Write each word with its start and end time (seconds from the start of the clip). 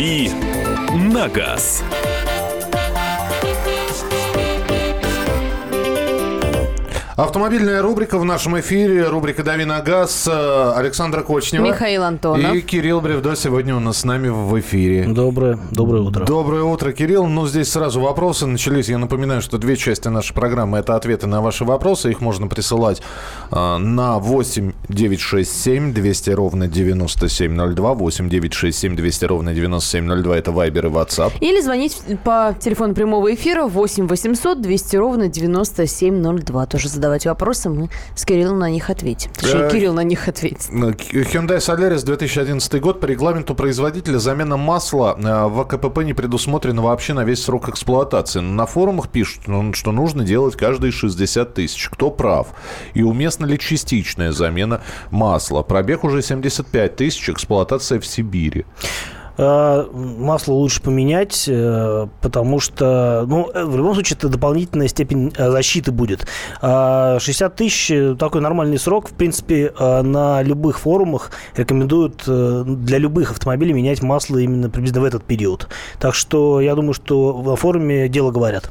«Дави 0.00 0.30
на 1.12 1.28
газ». 1.28 1.84
Автомобильная 7.20 7.82
рубрика 7.82 8.18
в 8.18 8.24
нашем 8.24 8.58
эфире. 8.60 9.06
Рубрика 9.06 9.42
«Дави 9.42 9.66
на 9.66 9.82
газ». 9.82 10.26
Э, 10.26 10.72
Александра 10.74 11.20
Кочнева. 11.20 11.66
Михаил 11.66 12.02
Антонов. 12.02 12.54
И 12.54 12.62
Кирилл 12.62 13.02
Бревдо 13.02 13.36
сегодня 13.36 13.76
у 13.76 13.78
нас 13.78 13.98
с 13.98 14.04
нами 14.04 14.28
в 14.28 14.58
эфире. 14.58 15.04
Доброе, 15.04 15.58
доброе 15.70 16.00
утро. 16.00 16.24
Доброе 16.24 16.62
утро, 16.62 16.92
Кирилл. 16.92 17.26
Ну, 17.26 17.46
здесь 17.46 17.70
сразу 17.70 18.00
вопросы 18.00 18.46
начались. 18.46 18.88
Я 18.88 18.96
напоминаю, 18.96 19.42
что 19.42 19.58
две 19.58 19.76
части 19.76 20.08
нашей 20.08 20.32
программы– 20.32 20.78
это 20.80 20.96
ответы 20.96 21.26
на 21.26 21.42
ваши 21.42 21.66
вопросы. 21.66 22.10
Их 22.10 22.22
можно 22.22 22.46
присылать 22.46 23.02
на 23.50 24.18
8 24.18 24.72
967 24.88 25.92
200 25.92 26.30
ровно 26.30 26.66
9702. 26.68 27.94
8 27.94 28.28
967 28.28 28.96
200 28.96 29.24
ровно 29.24 29.54
9702– 29.54 30.36
это 30.38 30.52
Вайбер 30.52 30.86
и 30.86 30.88
WhatsApp. 30.88 31.32
Или 31.40 31.60
звонить 31.60 32.00
по 32.24 32.54
телефону 32.58 32.94
прямого 32.94 33.32
эфира 33.34 33.64
8 33.66 34.06
800 34.06 34.60
200 34.60 34.96
ровно 34.96 35.28
9702. 35.28 36.66
Тоже 36.66 36.88
задавать 36.88 37.26
вопросы, 37.26 37.70
мы 37.70 37.88
с 38.14 38.24
Кириллом 38.24 38.58
на 38.58 38.70
них 38.70 38.90
ответим. 38.90 39.30
Точнее, 39.32 39.60
Да. 39.60 39.70
Кирилл 39.70 39.94
на 39.94 40.04
них 40.04 40.28
ответит. 40.28 40.68
Hyundai 40.70 41.58
Solaris 41.58 42.04
2011 42.04 42.80
год. 42.80 43.00
По 43.00 43.06
регламенту 43.06 43.54
производителя 43.54 44.18
замена 44.18 44.56
масла 44.56 45.16
э, 45.18 45.46
в 45.48 45.60
АКПП 45.60 45.98
не 46.04 46.12
предусмотрена 46.14 46.82
вообще 46.82 47.14
на 47.14 47.24
весь 47.24 47.42
срок 47.42 47.68
эксплуатации. 47.68 48.40
На 48.40 48.66
форумах 48.66 49.08
пишут, 49.08 49.48
ну, 49.48 49.72
что 49.72 49.92
нужно 49.92 50.24
делать 50.24 50.56
каждые 50.56 50.92
60 50.92 51.54
тысяч. 51.54 51.88
Кто 51.88 52.10
прав? 52.10 52.48
И 52.94 53.02
уместна 53.40 53.46
ли 53.46 53.58
частичная 53.58 54.32
замена 54.32 54.80
масла? 55.10 55.62
Пробег 55.62 56.04
уже 56.04 56.22
75 56.22 56.96
тысяч, 56.96 57.30
эксплуатация 57.30 58.00
в 58.00 58.06
Сибири. 58.06 58.64
А, 59.38 59.88
Масло 59.92 60.52
лучше 60.52 60.82
поменять, 60.82 61.48
э, 61.48 62.06
потому 62.20 62.60
что, 62.60 63.24
ну, 63.26 63.48
э, 63.54 63.64
в 63.64 63.74
любом 63.76 63.94
случае, 63.94 64.18
это 64.18 64.28
дополнительная 64.28 64.88
степень 64.88 65.32
э, 65.34 65.50
защиты 65.50 65.92
будет. 65.92 66.26
А 66.60 67.18
60 67.18 67.56
тысяч 67.56 67.90
э, 67.90 68.16
такой 68.18 68.42
нормальный 68.42 68.78
срок. 68.78 69.08
В 69.08 69.12
принципе, 69.12 69.72
э, 69.78 70.02
на 70.02 70.42
любых 70.42 70.80
форумах 70.80 71.30
рекомендуют 71.56 72.24
э, 72.26 72.64
для 72.66 72.98
любых 72.98 73.30
автомобилей 73.30 73.72
менять 73.72 74.02
масло 74.02 74.36
именно 74.36 74.68
приблизительно 74.68 75.04
в 75.04 75.08
этот 75.08 75.24
период. 75.24 75.68
Так 75.98 76.14
что 76.14 76.60
я 76.60 76.74
думаю, 76.74 76.92
что 76.92 77.32
в 77.32 77.56
форуме 77.56 78.08
дело 78.08 78.32
говорят. 78.32 78.70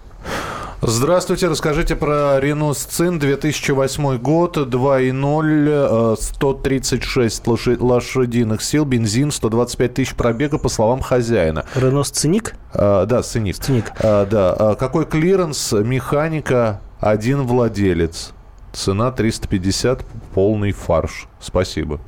Здравствуйте, 0.92 1.48
расскажите 1.50 1.96
про 1.96 2.40
Renault 2.40 2.72
Scenic 2.72 3.20
2008 3.20 4.18
год, 4.18 4.58
2.0, 4.58 5.68
э, 5.70 6.16
136 6.20 7.46
лоши- 7.46 7.78
лошадиных 7.80 8.64
сил, 8.64 8.86
бензин, 8.86 9.30
125 9.32 9.94
тысяч 9.94 10.16
пробега, 10.16 10.58
по 10.58 10.68
словам 10.68 11.02
хозяина. 11.02 11.64
Renault 11.76 12.04
Scenic? 12.04 12.56
А, 12.74 13.06
да, 13.06 13.22
сценик. 13.22 13.58
Сценик. 13.58 13.92
А, 14.00 14.26
да. 14.26 14.52
А 14.58 14.74
какой 14.76 15.06
клиренс? 15.06 15.74
Механика, 15.74 16.82
один 17.00 17.44
владелец. 17.44 18.32
Цена 18.74 19.12
350, 19.12 20.04
полный 20.34 20.72
фарш. 20.72 21.28
Спасибо. 21.40 22.00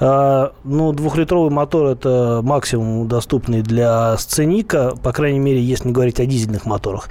А, 0.00 0.52
Ну, 0.64 0.92
двухлитровый 0.92 1.50
мотор– 1.50 1.86
это 1.88 2.40
максимум 2.42 3.08
доступный 3.08 3.62
для 3.62 4.16
сценика, 4.16 4.94
по 5.02 5.12
крайней 5.12 5.38
мере, 5.38 5.62
если 5.62 5.88
не 5.88 5.94
говорить 5.94 6.20
о 6.20 6.26
дизельных 6.26 6.66
моторах. 6.66 7.08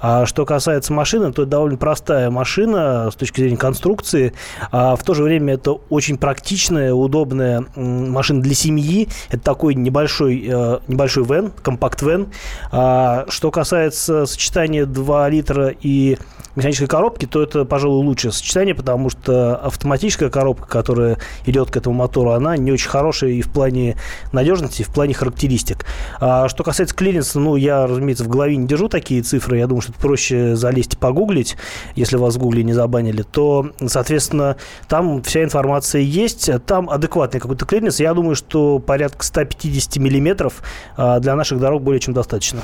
А 0.00 0.26
что 0.26 0.46
касается 0.46 0.92
машины, 0.92 1.32
то 1.32 1.42
это 1.42 1.50
довольно 1.50 1.76
простая 1.76 2.30
машина 2.30 3.10
с 3.10 3.16
точки 3.16 3.40
зрения 3.40 3.56
конструкции. 3.56 4.32
А 4.70 4.96
в 4.96 5.02
то 5.02 5.14
же 5.14 5.22
время 5.22 5.54
это 5.54 5.72
очень 5.72 6.18
практичная, 6.18 6.94
удобная 6.94 7.64
машина 7.76 8.42
для 8.42 8.54
семьи. 8.54 9.08
Это 9.30 9.42
такой 9.42 9.74
небольшой, 9.74 10.46
э, 10.48 10.78
небольшой 10.88 11.24
вен, 11.24 11.52
компакт-вен. 11.62 12.28
А 12.72 13.26
Что 13.28 13.50
касается 13.50 14.26
сочетания 14.26 14.86
2 14.86 15.28
литра 15.28 15.68
и 15.68 16.16
механической 16.56 16.86
коробки, 16.86 17.26
то 17.26 17.42
это, 17.42 17.64
пожалуй, 17.64 18.04
лучшее 18.04 18.32
сочетание, 18.32 18.74
потому 18.74 19.10
что 19.10 19.56
автоматическая 19.56 20.30
коробка, 20.30 20.66
которая 20.66 21.18
идет 21.46 21.70
к 21.70 21.76
этому 21.76 21.99
мотору, 22.00 22.30
она 22.30 22.56
не 22.56 22.72
очень 22.72 22.88
хорошая 22.88 23.30
и 23.30 23.42
в 23.42 23.50
плане 23.50 23.96
надежности, 24.32 24.82
и 24.82 24.84
в 24.84 24.88
плане 24.88 25.14
характеристик. 25.14 25.86
А 26.20 26.48
что 26.48 26.64
касается 26.64 26.94
клиренса, 26.94 27.38
ну, 27.38 27.56
я, 27.56 27.86
разумеется, 27.86 28.24
в 28.24 28.28
голове 28.28 28.56
не 28.56 28.66
держу 28.66 28.88
такие 28.88 29.22
цифры. 29.22 29.58
Я 29.58 29.66
думаю, 29.66 29.82
что 29.82 29.92
это 29.92 30.00
проще 30.00 30.56
залезть 30.56 30.94
и 30.94 30.96
погуглить, 30.96 31.56
если 31.94 32.16
вас 32.16 32.36
в 32.36 32.38
гугле 32.38 32.64
не 32.64 32.72
забанили, 32.72 33.22
то, 33.22 33.70
соответственно, 33.86 34.56
там 34.88 35.22
вся 35.22 35.42
информация 35.42 36.02
есть. 36.02 36.50
Там 36.66 36.88
адекватный 36.90 37.40
какой-то 37.40 37.66
клиренс. 37.66 38.00
Я 38.00 38.14
думаю, 38.14 38.34
что 38.34 38.78
порядка 38.78 39.24
150 39.24 39.96
миллиметров 39.96 40.62
а, 40.96 41.20
для 41.20 41.36
наших 41.36 41.60
дорог 41.60 41.82
более 41.82 42.00
чем 42.00 42.14
достаточно. 42.14 42.60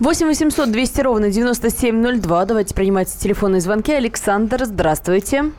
8 0.00 0.26
800 0.26 0.70
200 0.70 1.00
ровно 1.00 1.30
9702. 1.30 2.44
Давайте 2.44 2.74
принимать 2.74 3.08
телефонные 3.08 3.60
звонки. 3.60 3.92
Александр, 3.92 4.64
здравствуйте. 4.64 5.52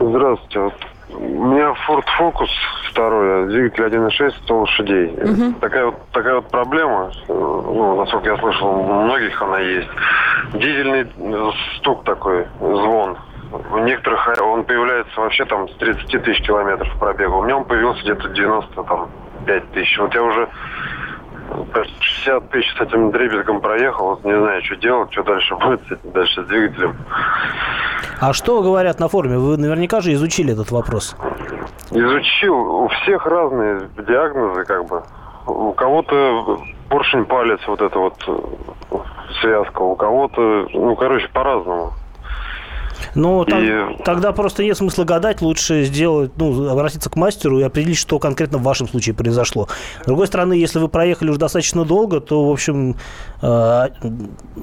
Здравствуйте. 0.00 0.95
У 1.08 1.44
меня 1.46 1.74
Ford 1.86 2.04
Focus 2.18 2.48
второй, 2.90 3.44
а 3.44 3.46
двигатель 3.46 3.84
1.6, 3.84 4.30
100 4.44 4.58
лошадей. 4.58 5.16
Такая, 5.60 5.86
вот, 5.86 5.96
такая 6.12 6.36
вот 6.36 6.48
проблема, 6.50 7.12
ну, 7.28 7.96
насколько 7.96 8.30
я 8.30 8.36
слышал, 8.38 8.68
у 8.68 9.04
многих 9.04 9.40
она 9.40 9.58
есть. 9.60 9.88
Дизельный 10.54 11.06
э, 11.16 11.50
стук 11.76 12.04
такой, 12.04 12.46
звон. 12.58 13.16
У 13.72 13.78
некоторых 13.78 14.26
а, 14.28 14.42
он 14.42 14.64
появляется 14.64 15.20
вообще 15.20 15.44
там 15.44 15.68
с 15.68 15.74
30 15.76 16.24
тысяч 16.24 16.44
километров 16.44 16.88
пробега. 16.98 17.34
У 17.34 17.44
меня 17.44 17.58
он 17.58 17.64
появился 17.64 18.02
где-то 18.02 18.28
95 18.28 19.70
тысяч. 19.72 19.98
Вот 19.98 20.14
я 20.14 20.22
уже 20.22 20.42
э, 20.42 20.48
60 22.00 22.50
тысяч 22.50 22.76
с 22.76 22.80
этим 22.80 23.10
дребезгом 23.10 23.60
проехал. 23.60 24.10
Вот 24.10 24.24
не 24.24 24.36
знаю, 24.36 24.62
что 24.64 24.76
делать, 24.76 25.12
что 25.12 25.22
дальше 25.22 25.54
будет 25.56 25.80
с 25.88 25.92
этим, 25.92 26.12
дальше 26.12 26.44
с 26.44 26.46
двигателем. 26.46 26.96
А 28.20 28.32
что 28.32 28.62
говорят 28.62 28.98
на 28.98 29.08
форуме? 29.08 29.38
Вы 29.38 29.56
наверняка 29.56 30.00
же 30.00 30.12
изучили 30.12 30.52
этот 30.52 30.70
вопрос. 30.70 31.16
Изучил. 31.90 32.54
У 32.54 32.88
всех 32.88 33.26
разные 33.26 33.88
диагнозы, 33.96 34.64
как 34.64 34.86
бы. 34.86 35.02
У 35.46 35.72
кого-то 35.72 36.58
поршень 36.88 37.24
палец, 37.24 37.60
вот 37.66 37.80
эта 37.80 37.98
вот 37.98 38.14
э, 38.26 38.96
связка, 39.40 39.82
у 39.82 39.94
кого-то, 39.94 40.66
ну, 40.72 40.96
короче, 40.96 41.28
по-разному. 41.28 41.92
Ну, 43.14 43.44
так- 43.44 43.62
И- 43.62 44.02
тогда 44.04 44.32
просто 44.32 44.62
нет 44.64 44.76
смысла 44.76 45.04
гадать, 45.04 45.40
лучше 45.42 45.84
сделать, 45.84 46.32
ну, 46.36 46.68
обратиться 46.68 47.10
к 47.10 47.16
мастеру 47.16 47.58
и 47.60 47.62
определить, 47.62 47.98
что 47.98 48.18
конкретно 48.18 48.58
в 48.58 48.62
вашем 48.62 48.88
случае 48.88 49.14
произошло. 49.14 49.68
С 50.02 50.06
другой 50.06 50.26
стороны, 50.26 50.54
если 50.54 50.78
вы 50.78 50.88
проехали 50.88 51.30
уже 51.30 51.38
достаточно 51.38 51.84
долго, 51.84 52.20
то, 52.20 52.46
в 52.48 52.50
общем, 52.50 52.96
э, 53.42 53.46
а- 53.46 53.90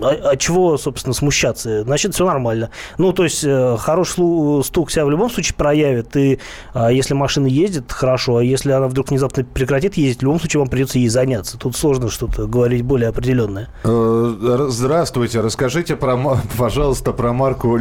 от 0.01 0.39
чего, 0.39 0.77
собственно, 0.77 1.13
смущаться? 1.13 1.83
Значит, 1.83 2.13
все 2.15 2.25
нормально. 2.25 2.69
Ну, 2.97 3.13
то 3.13 3.23
есть, 3.23 3.43
э, 3.43 3.77
хороший 3.79 4.63
стук 4.63 4.91
себя 4.91 5.05
в 5.05 5.09
любом 5.09 5.29
случае 5.29 5.55
проявит, 5.55 6.15
и 6.15 6.39
а, 6.73 6.91
если 6.91 7.13
машина 7.13 7.47
ездит, 7.47 7.91
хорошо, 7.91 8.37
а 8.37 8.43
если 8.43 8.71
она 8.71 8.87
вдруг 8.87 9.09
внезапно 9.09 9.43
прекратит 9.43 9.97
ездить, 9.97 10.19
в 10.19 10.23
любом 10.23 10.39
случае 10.39 10.59
вам 10.59 10.69
придется 10.69 10.99
ей 10.99 11.09
заняться. 11.09 11.57
Тут 11.57 11.75
сложно 11.75 12.09
что-то 12.09 12.45
говорить 12.47 12.83
более 12.83 13.09
определенное. 13.09 13.69
Э, 13.83 14.65
Здравствуйте, 14.69 15.41
расскажите, 15.41 15.95
про, 15.95 16.17
пожалуйста, 16.57 17.11
про 17.13 17.33
марку 17.33 17.75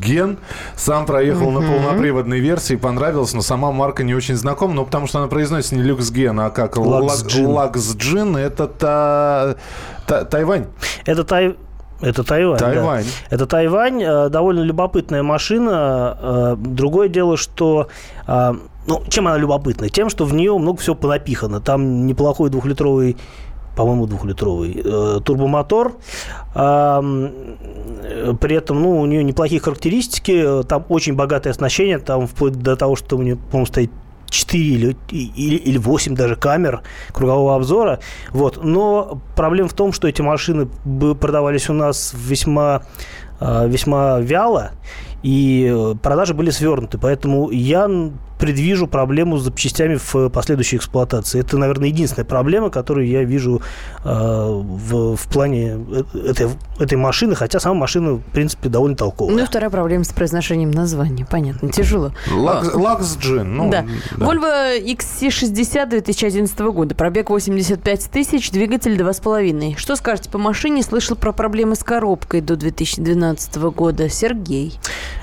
Люксген. 0.00 0.38
Сам 0.76 1.06
проехал 1.06 1.50
на 1.50 1.60
полноприводной 1.60 2.40
версии, 2.40 2.76
понравилось, 2.76 3.34
но 3.34 3.42
сама 3.42 3.72
марка 3.72 4.04
не 4.04 4.14
очень 4.14 4.36
знакома, 4.36 4.74
ну, 4.74 4.84
потому 4.84 5.06
что 5.06 5.18
она 5.18 5.28
произносится 5.28 5.74
не 5.76 5.82
Люксген, 5.82 6.38
а 6.40 6.50
как 6.50 6.76
Лаксджин. 6.76 7.46
Лаксджин. 7.46 8.36
Это 8.36 8.66
та, 8.68 9.56
та- 10.06 10.24
Тайвань. 10.24 10.66
Это 11.04 11.24
Тай... 11.24 11.56
Это 12.02 12.24
Тайвань. 12.24 12.58
да. 12.58 12.72
Тайвань. 12.72 13.04
Это 13.30 13.46
Тайвань. 13.46 14.02
э, 14.02 14.28
Довольно 14.28 14.60
любопытная 14.60 15.22
машина. 15.22 16.18
Э, 16.20 16.56
Другое 16.58 17.08
дело, 17.08 17.38
что... 17.38 17.88
э, 18.26 18.52
Ну, 18.86 19.02
чем 19.08 19.26
она 19.28 19.38
любопытна? 19.38 19.88
Тем, 19.88 20.10
что 20.10 20.26
в 20.26 20.34
нее 20.34 20.56
много 20.58 20.78
всего 20.78 20.94
понапихано. 20.94 21.60
Там 21.62 22.06
неплохой 22.06 22.50
двухлитровый 22.50 23.16
по-моему, 23.76 24.06
двухлитровый 24.06 24.80
э, 24.82 25.20
турбомотор. 25.24 25.96
Э, 26.54 27.00
при 28.40 28.56
этом, 28.56 28.82
ну, 28.82 29.00
у 29.00 29.06
нее 29.06 29.22
неплохие 29.22 29.60
характеристики. 29.60 30.62
Там 30.66 30.84
очень 30.88 31.14
богатое 31.14 31.52
оснащение. 31.52 31.98
Там 31.98 32.26
вплоть 32.26 32.54
до 32.54 32.74
того, 32.74 32.96
что 32.96 33.16
у 33.16 33.22
нее, 33.22 33.36
по-моему, 33.36 33.66
стоит 33.66 33.90
4 34.30 34.64
или, 34.64 34.96
или, 35.10 35.56
или 35.56 35.78
8 35.78 36.14
даже 36.14 36.36
камер 36.36 36.82
кругового 37.12 37.54
обзора. 37.54 38.00
Вот. 38.30 38.64
Но 38.64 39.20
проблема 39.36 39.68
в 39.68 39.74
том, 39.74 39.92
что 39.92 40.08
эти 40.08 40.22
машины 40.22 40.66
продавались 41.20 41.68
у 41.68 41.74
нас 41.74 42.14
весьма, 42.16 42.82
э, 43.40 43.68
весьма 43.68 44.20
вяло. 44.20 44.72
и 45.22 45.70
э, 45.70 45.94
продажи 46.02 46.34
были 46.34 46.50
свернуты. 46.50 46.98
Поэтому 46.98 47.50
я 47.50 47.88
предвижу 48.38 48.86
проблему 48.86 49.38
с 49.38 49.42
запчастями 49.42 49.96
в 49.96 50.28
последующей 50.28 50.76
эксплуатации. 50.76 51.40
Это, 51.40 51.56
наверное, 51.58 51.88
единственная 51.88 52.26
проблема, 52.26 52.70
которую 52.70 53.06
я 53.06 53.24
вижу 53.24 53.62
э, 54.04 54.08
в, 54.08 55.16
в 55.16 55.28
плане 55.28 55.78
э, 55.90 56.02
этой, 56.28 56.48
этой 56.78 56.96
машины, 56.96 57.34
хотя 57.34 57.60
сама 57.60 57.74
машина, 57.74 58.14
в 58.14 58.22
принципе, 58.32 58.68
довольно 58.68 58.96
толковая. 58.96 59.36
Ну 59.36 59.42
и 59.42 59.46
вторая 59.46 59.70
проблема 59.70 60.04
с 60.04 60.12
произношением 60.12 60.70
названия. 60.70 61.26
Понятно, 61.30 61.70
тяжело. 61.70 62.12
Лаксджин. 62.30 63.56
Ну, 63.56 63.70
да. 63.70 63.86
да. 64.16 64.26
Volvo 64.26 64.84
XC60 64.84 65.88
2011 65.88 66.58
года. 66.60 66.94
Пробег 66.94 67.30
85 67.30 68.10
тысяч, 68.10 68.50
двигатель 68.50 68.96
2,5. 68.96 69.76
Что 69.76 69.96
скажете 69.96 70.30
по 70.30 70.38
машине? 70.38 70.82
Слышал 70.82 71.16
про 71.16 71.32
проблемы 71.32 71.76
с 71.76 71.82
коробкой 71.82 72.40
до 72.40 72.56
2012 72.56 73.56
года. 73.56 74.08
Сергей. 74.08 74.78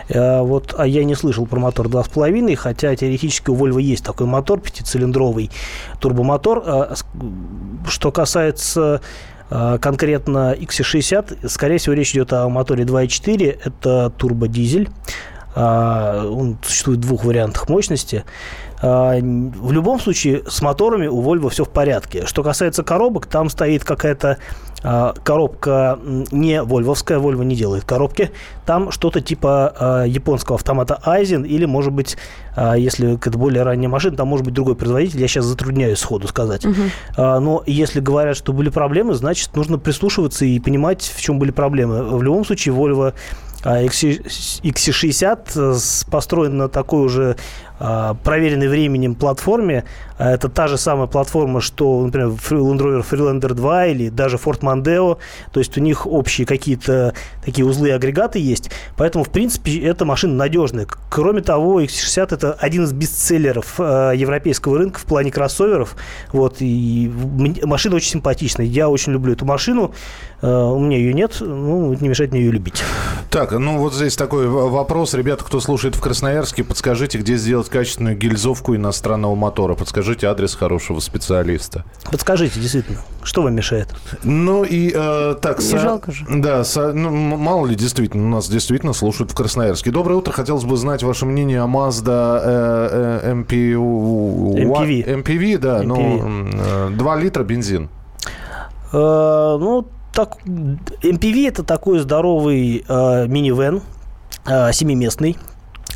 А, 0.10 0.42
вот, 0.44 0.76
а 0.78 0.88
я 0.88 1.04
не 1.04 1.16
слышал 1.16 1.46
про 1.46 1.60
мотор 1.60 1.88
2,5, 1.88 2.56
хотя 2.56 2.96
теоретически 3.04 3.50
у 3.50 3.56
Volvo 3.56 3.82
есть 3.82 4.04
такой 4.04 4.28
мотор, 4.28 4.60
пятицилиндровый 4.60 5.52
турбомотор. 6.00 6.64
А, 6.66 6.94
что 7.88 8.12
касается 8.12 9.02
а, 9.50 9.78
конкретно 9.78 10.56
XC60, 10.58 11.50
скорее 11.50 11.78
всего, 11.78 11.94
речь 11.94 12.12
идет 12.12 12.32
о 12.34 12.48
моторе 12.50 12.86
2.4, 12.86 13.60
это 13.64 14.12
турбодизель. 14.18 14.90
Он 15.56 16.58
существует 16.64 17.00
в 17.00 17.02
двух 17.02 17.26
вариантах 17.26 17.70
мощности. 17.70 18.24
В 18.82 19.72
любом 19.72 20.00
случае, 20.00 20.44
с 20.48 20.62
моторами 20.62 21.08
у 21.08 21.22
Volvo 21.22 21.50
все 21.50 21.64
в 21.64 21.70
порядке. 21.70 22.26
Что 22.26 22.44
касается 22.44 22.84
коробок, 22.84 23.28
там 23.28 23.50
стоит 23.50 23.86
какая-то 23.86 24.40
а, 24.84 25.14
коробка 25.24 25.98
не 26.04 26.62
вольвовская, 26.62 27.18
Volvo 27.18 27.46
не 27.46 27.56
делает 27.56 27.86
коробки. 27.86 28.32
Там 28.66 28.92
что-то 28.92 29.22
типа 29.22 29.74
а, 29.80 30.04
японского 30.04 30.58
автомата 30.58 31.00
Айзен 31.06 31.44
или, 31.44 31.66
может 31.66 31.94
быть, 31.94 32.18
а, 32.56 32.78
если 32.78 33.16
это 33.16 33.38
более 33.38 33.64
ранняя 33.64 33.90
машина, 33.90 34.18
там 34.18 34.28
может 34.28 34.46
быть 34.46 34.54
другой 34.54 34.76
производитель. 34.76 35.22
Я 35.22 35.28
сейчас 35.30 35.46
затрудняюсь 35.46 36.00
сходу 36.00 36.28
сказать. 36.28 36.66
Угу. 36.66 36.82
Но 37.18 37.64
если 37.66 38.02
говорят, 38.02 38.36
что 38.36 38.52
были 38.52 38.70
проблемы, 38.70 39.14
значит, 39.14 39.56
нужно 39.56 39.78
прислушиваться 39.78 40.44
и 40.44 40.60
понимать, 40.60 41.14
в 41.16 41.22
чем 41.22 41.40
были 41.40 41.52
проблемы. 41.52 42.04
В 42.18 42.22
любом 42.22 42.44
случае, 42.44 42.76
Volvo 42.76 43.14
XC60 43.64 46.12
построен 46.12 46.58
на 46.58 46.70
такой 46.70 47.06
уже 47.06 47.38
а, 47.86 48.14
проверенной 48.14 48.70
временем 48.70 49.16
платформе. 49.16 49.84
А, 50.18 50.32
это 50.32 50.48
та 50.48 50.68
же 50.68 50.78
самая 50.78 51.08
платформа, 51.08 51.60
что, 51.60 52.06
например, 52.06 52.30
Land 52.30 52.78
Rover 52.78 53.06
Freelander 53.10 53.54
2 53.54 53.86
или 53.88 54.10
даже 54.10 54.38
Ford 54.38 54.62
Mondeo. 54.62 55.18
То 55.52 55.60
есть 55.60 55.78
у 55.78 55.82
них 55.82 56.08
общие 56.08 56.48
какие-то 56.48 57.14
такие 57.44 57.66
узлы 57.66 57.90
и 57.90 57.92
агрегаты 57.92 58.40
есть. 58.40 58.72
Поэтому, 58.96 59.26
в 59.26 59.30
принципе, 59.30 59.80
эта 59.80 60.06
машина 60.06 60.36
надежная. 60.36 60.88
Кроме 61.10 61.42
того, 61.42 61.82
X60 61.82 62.34
это 62.34 62.54
один 62.54 62.86
из 62.86 62.94
бестселлеров 62.94 63.76
а, 63.80 64.12
европейского 64.12 64.78
рынка 64.78 65.00
в 65.00 65.04
плане 65.04 65.32
кроссоверов. 65.32 65.98
Вот, 66.32 66.58
и 66.60 67.12
машина 67.64 67.98
очень 67.98 68.12
симпатичная. 68.12 68.66
Я 68.66 68.88
очень 68.88 69.12
люблю 69.12 69.34
эту 69.34 69.46
машину. 69.46 69.94
У 70.44 70.80
меня 70.80 70.98
ее 70.98 71.14
нет, 71.14 71.38
ну, 71.40 71.94
не 71.94 72.10
мешает 72.10 72.32
мне 72.32 72.42
ее 72.42 72.52
любить. 72.52 72.84
Так, 73.34 73.52
ну 73.52 73.80
вот 73.80 73.96
здесь 73.96 74.16
такой 74.16 74.46
вопрос. 74.46 75.16
Ребята, 75.16 75.44
кто 75.44 75.60
слушает 75.60 75.96
в 75.96 76.02
Красноярске, 76.02 76.64
подскажите, 76.64 77.18
где 77.18 77.36
сделать 77.36 77.68
качественную 77.68 78.16
гильзовку 78.16 78.76
иностранного 78.76 79.34
мотора. 79.34 79.74
Подскажите 79.74 80.28
адрес 80.28 80.54
хорошего 80.54 81.00
специалиста. 81.00 81.84
Подскажите, 82.12 82.60
действительно, 82.60 83.00
что 83.24 83.42
вам 83.42 83.56
мешает? 83.56 83.88
Ну 84.24 84.64
и 84.64 84.92
э, 84.94 85.36
так... 85.42 85.60
Не 85.60 85.66
со... 85.66 85.80
жалко 85.80 86.12
же. 86.12 86.26
Да, 86.30 86.64
со... 86.64 86.94
ну, 86.94 87.10
мало 87.10 87.66
ли, 87.66 87.76
действительно, 87.76 88.28
нас 88.28 88.48
действительно 88.50 88.94
слушают 88.94 89.32
в 89.32 89.36
Красноярске. 89.36 89.90
Доброе 89.90 90.16
утро. 90.16 90.32
Хотелось 90.32 90.66
бы 90.66 90.78
знать 90.78 91.02
ваше 91.02 91.26
мнение 91.26 91.64
о 91.64 91.68
Mazda 91.68 92.42
э, 92.44 93.20
э, 93.24 93.34
MPV. 93.34 94.54
MPV. 94.56 95.24
MPV, 95.24 95.58
да, 95.58 95.82
MPV. 95.82 95.86
ну, 95.86 96.50
э, 96.54 96.90
2 96.92 97.16
литра 97.16 97.44
бензин. 97.44 97.90
Э, 98.92 99.58
ну, 99.60 99.88
так, 100.14 100.38
MPV 100.46 101.48
это 101.48 101.64
такой 101.64 102.00
здоровый 102.00 102.86
э, 102.88 103.28
минивэн, 103.28 103.82
э, 104.46 104.72
семиместный, 104.72 105.38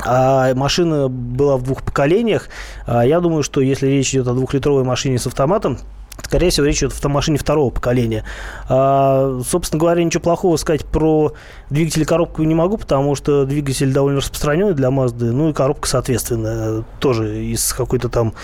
а 0.04 0.54
машина 0.54 1.08
была 1.08 1.56
в 1.56 1.62
двух 1.62 1.82
поколениях. 1.82 2.48
А 2.86 3.04
я 3.04 3.20
думаю, 3.20 3.42
что 3.42 3.60
если 3.60 3.86
речь 3.86 4.10
идет 4.10 4.28
о 4.28 4.34
двухлитровой 4.34 4.84
машине 4.84 5.18
с 5.18 5.26
автоматом, 5.26 5.78
Скорее 6.24 6.50
всего, 6.50 6.66
речь 6.66 6.82
идет 6.82 6.92
о 7.02 7.08
машине 7.08 7.38
второго 7.38 7.70
поколения. 7.70 8.24
А, 8.68 9.40
собственно 9.46 9.80
говоря, 9.80 10.02
ничего 10.02 10.20
плохого 10.20 10.56
сказать 10.56 10.84
про 10.84 11.32
двигатель 11.70 12.02
и 12.02 12.04
коробку 12.04 12.42
не 12.42 12.54
могу, 12.54 12.76
потому 12.76 13.14
что 13.14 13.44
двигатель 13.44 13.92
довольно 13.92 14.18
распространенный 14.18 14.74
для 14.74 14.88
Mazda, 14.88 15.30
ну 15.30 15.50
и 15.50 15.52
коробка, 15.52 15.88
соответственно, 15.88 16.84
тоже 16.98 17.44
из 17.44 17.72
какой-то 17.72 18.08
там, 18.08 18.34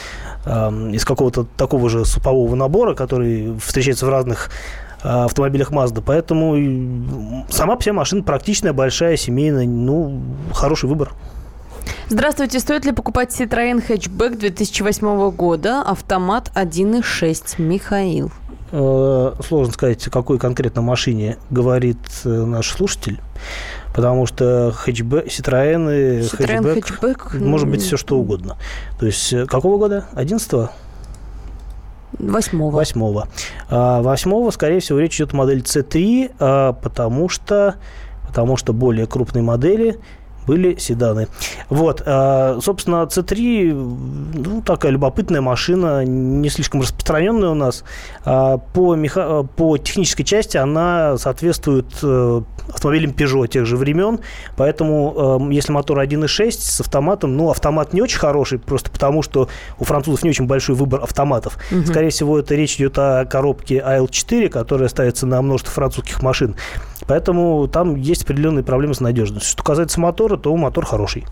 из 0.92 1.04
какого-то 1.04 1.44
такого 1.56 1.90
же 1.90 2.04
супового 2.04 2.54
набора, 2.54 2.94
который 2.94 3.58
встречается 3.58 4.06
в 4.06 4.08
разных 4.08 4.48
а, 4.48 4.83
автомобилях 5.04 5.70
Mazda. 5.70 6.02
Поэтому 6.04 7.46
сама 7.50 7.78
себе 7.80 7.92
машина 7.92 8.22
практичная, 8.22 8.72
большая, 8.72 9.16
семейная, 9.16 9.66
ну, 9.66 10.20
хороший 10.52 10.88
выбор. 10.88 11.12
Здравствуйте. 12.08 12.60
Стоит 12.60 12.84
ли 12.84 12.92
покупать 12.92 13.30
Citroёn 13.38 13.80
хэтчбэк 13.80 14.38
2008 14.38 15.30
года, 15.30 15.82
автомат 15.82 16.50
1.6? 16.54 17.60
Михаил. 17.60 18.30
Э, 18.72 19.32
сложно 19.46 19.72
сказать, 19.72 20.06
о 20.06 20.10
какой 20.10 20.38
конкретно 20.38 20.82
машине 20.82 21.38
говорит 21.50 21.98
э, 22.24 22.28
наш 22.28 22.70
слушатель. 22.70 23.20
Потому 23.94 24.26
что 24.26 24.72
хэтчбэк, 24.74 25.26
Citroёn, 25.26 26.20
Citroёn 26.20 26.28
хэтчбэк, 26.28 26.84
хэтчбэк 26.84 27.34
может 27.40 27.68
быть 27.68 27.82
все 27.82 27.96
что 27.96 28.18
угодно. 28.18 28.56
То 28.98 29.06
есть 29.06 29.32
э, 29.32 29.46
какого 29.46 29.78
года? 29.78 30.06
11 30.14 30.70
Восьмого. 32.18 32.70
Восьмого. 32.70 33.28
А, 33.68 34.02
восьмого, 34.02 34.50
скорее 34.50 34.80
всего, 34.80 34.98
речь 34.98 35.16
идет 35.16 35.32
о 35.32 35.36
модели 35.36 35.62
C3, 35.62 36.32
а, 36.38 36.72
потому 36.72 37.28
что, 37.28 37.76
потому 38.26 38.56
что 38.56 38.72
более 38.72 39.06
крупные 39.06 39.42
модели 39.42 39.98
были 40.46 40.76
седаны. 40.76 41.28
Вот, 41.68 42.02
а, 42.06 42.58
собственно, 42.60 43.04
C3, 43.04 43.72
ну, 43.72 44.62
такая 44.62 44.92
любопытная 44.92 45.40
машина, 45.40 46.04
не 46.04 46.48
слишком 46.48 46.80
распространенная 46.80 47.50
у 47.50 47.54
нас. 47.54 47.84
А, 48.24 48.58
по, 48.58 48.94
меха... 48.94 49.42
по 49.42 49.76
технической 49.78 50.24
части 50.24 50.56
она 50.56 51.16
соответствует 51.18 51.86
э, 52.02 52.42
автомобилям 52.68 53.12
Peugeot 53.12 53.48
тех 53.48 53.66
же 53.66 53.76
времен, 53.76 54.20
поэтому 54.56 55.40
э, 55.50 55.52
если 55.52 55.72
мотор 55.72 56.00
1.6 56.00 56.50
с 56.50 56.80
автоматом, 56.80 57.36
ну, 57.36 57.50
автомат 57.50 57.92
не 57.92 58.02
очень 58.02 58.18
хороший, 58.18 58.58
просто 58.58 58.90
потому 58.90 59.22
что 59.22 59.48
у 59.78 59.84
французов 59.84 60.22
не 60.22 60.30
очень 60.30 60.46
большой 60.46 60.74
выбор 60.74 61.02
автоматов. 61.02 61.58
Угу. 61.70 61.86
Скорее 61.86 62.10
всего, 62.10 62.38
это 62.38 62.54
речь 62.54 62.76
идет 62.76 62.98
о 62.98 63.24
коробке 63.24 63.82
AL4, 63.86 64.48
которая 64.48 64.88
ставится 64.88 65.26
на 65.26 65.40
множество 65.42 65.72
французских 65.72 66.22
машин. 66.22 66.56
Поэтому 67.06 67.66
там 67.68 67.96
есть 67.96 68.24
определенные 68.24 68.64
проблемы 68.64 68.94
с 68.94 69.00
надежностью. 69.00 69.50
Что 69.50 69.62
касается 69.62 70.00
мотора, 70.00 70.36
то 70.36 70.54
мотор 70.56 70.86
хороший. 70.86 71.24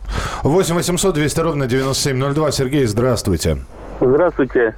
8 0.43 0.75
800 0.75 1.15
200 1.15 1.41
ровно 1.41 1.67
9702. 1.67 2.53
Сергей, 2.53 2.87
здравствуйте. 2.87 3.59
Здравствуйте. 4.01 4.75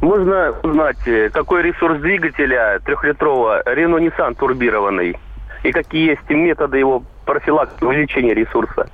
Можно 0.00 0.54
узнать, 0.62 0.98
э, 1.06 1.30
какой 1.30 1.62
ресурс 1.62 2.00
двигателя 2.00 2.78
трехлитрового 2.84 3.62
Renault 3.62 4.06
Nissan 4.06 4.34
турбированный? 4.34 5.16
И 5.62 5.72
какие 5.72 6.10
есть 6.10 6.28
методы 6.28 6.78
его 6.78 7.02
профилактики 7.24 7.82
увеличения 7.84 8.34
ресурса? 8.34 8.88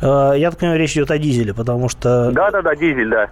Э, 0.00 0.34
я 0.36 0.50
так 0.50 0.60
понимаю, 0.60 0.78
речь 0.78 0.92
идет 0.92 1.10
о 1.10 1.18
дизеле, 1.18 1.54
потому 1.54 1.88
что... 1.88 2.30
Да-да-да, 2.32 2.74
дизель, 2.74 3.10
да. 3.10 3.28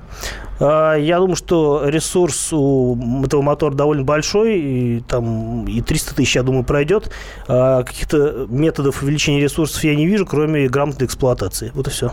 Э, 0.59 1.01
я 1.01 1.19
думаю, 1.19 1.37
что 1.37 1.83
ресурс 1.87 2.53
у 2.53 2.97
этого 3.25 3.43
мотора 3.43 3.75
довольно 3.75 4.05
большой, 4.05 4.59
и 4.59 5.01
там 5.01 5.67
и 5.67 5.81
300 5.81 6.15
тысяч, 6.15 6.37
я 6.37 6.43
думаю, 6.43 6.65
пройдет. 6.65 7.11
Э, 7.49 7.83
каких-то 7.85 8.47
методов 8.49 9.03
увеличения 9.03 9.41
ресурсов 9.41 9.83
я 9.85 9.95
не 9.95 10.07
вижу, 10.07 10.27
кроме 10.27 10.69
грамотной 10.69 11.07
эксплуатации. 11.07 11.71
Вот 11.75 11.87
и 11.89 11.91
все. 11.91 12.13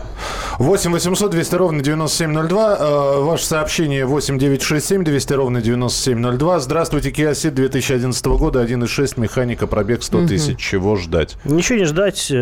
8 0.58 0.92
800 0.92 1.30
200 1.30 1.54
ровно 1.54 1.82
9702. 1.82 3.20
Ваше 3.20 3.46
сообщение 3.46 4.06
8 4.06 4.38
967 4.38 5.04
200 5.04 5.32
ровно 5.32 5.60
9702. 5.60 6.60
Здравствуйте, 6.60 7.10
Kia 7.10 7.32
Ceed 7.32 7.50
2011 7.50 8.26
года, 8.26 8.64
1.6, 8.64 9.20
механика, 9.20 9.66
пробег 9.66 10.02
100 10.02 10.26
тысяч. 10.26 10.54
Угу. 10.54 10.60
Чего 10.60 10.96
ждать? 10.96 11.36
Ничего 11.44 11.78
не 11.78 11.84
ждать 11.84 12.32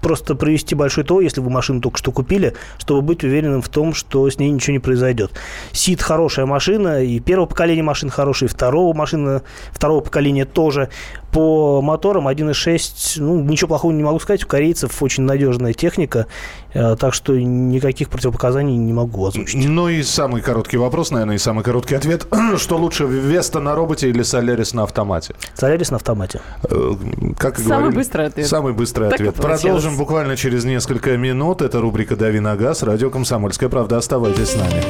просто 0.00 0.34
провести 0.34 0.74
большой 0.74 1.04
ТО, 1.04 1.20
если 1.20 1.40
вы 1.40 1.50
машину 1.50 1.80
только 1.80 1.98
что 1.98 2.12
купили, 2.12 2.54
чтобы 2.78 3.02
быть 3.02 3.24
уверенным 3.24 3.62
в 3.62 3.68
том, 3.68 3.94
что 3.94 4.28
с 4.28 4.38
ней 4.38 4.50
ничего 4.50 4.72
не 4.72 4.78
произойдет. 4.78 5.32
Сид 5.72 6.02
хорошая 6.02 6.46
машина, 6.46 7.02
и 7.02 7.20
первого 7.20 7.46
поколения 7.46 7.82
машин 7.82 8.10
хорошая, 8.10 8.48
и 8.48 8.52
второго 8.52 8.96
машина, 8.96 9.42
второго 9.72 10.00
поколения 10.00 10.44
тоже. 10.44 10.90
По 11.32 11.80
моторам 11.82 12.26
1.6, 12.28 13.20
ну, 13.20 13.40
ничего 13.40 13.68
плохого 13.68 13.92
не 13.92 14.02
могу 14.02 14.18
сказать. 14.20 14.44
У 14.44 14.46
корейцев 14.48 15.02
очень 15.02 15.22
надежная 15.24 15.72
техника, 15.72 16.26
э, 16.74 16.96
так 16.96 17.14
что 17.14 17.38
никаких 17.38 18.08
противопоказаний 18.08 18.76
не 18.76 18.92
могу 18.92 19.26
озвучить. 19.26 19.64
Ну 19.68 19.88
и 19.88 20.02
самый 20.02 20.42
короткий 20.42 20.76
вопрос, 20.76 21.10
наверное, 21.10 21.36
и 21.36 21.38
самый 21.38 21.62
короткий 21.64 21.94
ответ. 21.94 22.26
Что 22.58 22.76
лучше, 22.76 23.04
Веста 23.04 23.60
на 23.60 23.74
роботе 23.74 24.08
или 24.08 24.22
Солярис 24.22 24.74
на 24.74 24.82
автомате? 24.82 25.34
Солярис 25.54 25.90
на 25.90 25.96
автомате. 25.96 26.40
Э, 26.64 26.92
Как 27.38 27.58
и 27.58 27.62
Самый 27.62 27.76
говорили- 27.78 27.96
быстрый 27.96 28.26
ответ. 28.26 28.46
Самый 28.46 28.72
быстрый 28.72 29.04
Так 29.10 29.20
ответ. 29.20 29.34
Продолжим 29.36 29.96
буквально 29.96 30.36
через 30.36 30.64
несколько 30.64 31.16
минут. 31.16 31.62
Это 31.62 31.80
рубрика 31.80 32.16
«Дави 32.16 32.40
на 32.40 32.56
газ». 32.56 32.82
Радио 32.82 33.10
«Комсомольская 33.10 33.68
правда». 33.68 33.96
Оставайтесь 33.98 34.48
с 34.50 34.56
нами. 34.56 34.82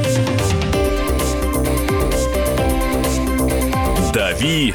«Дави 4.13 4.75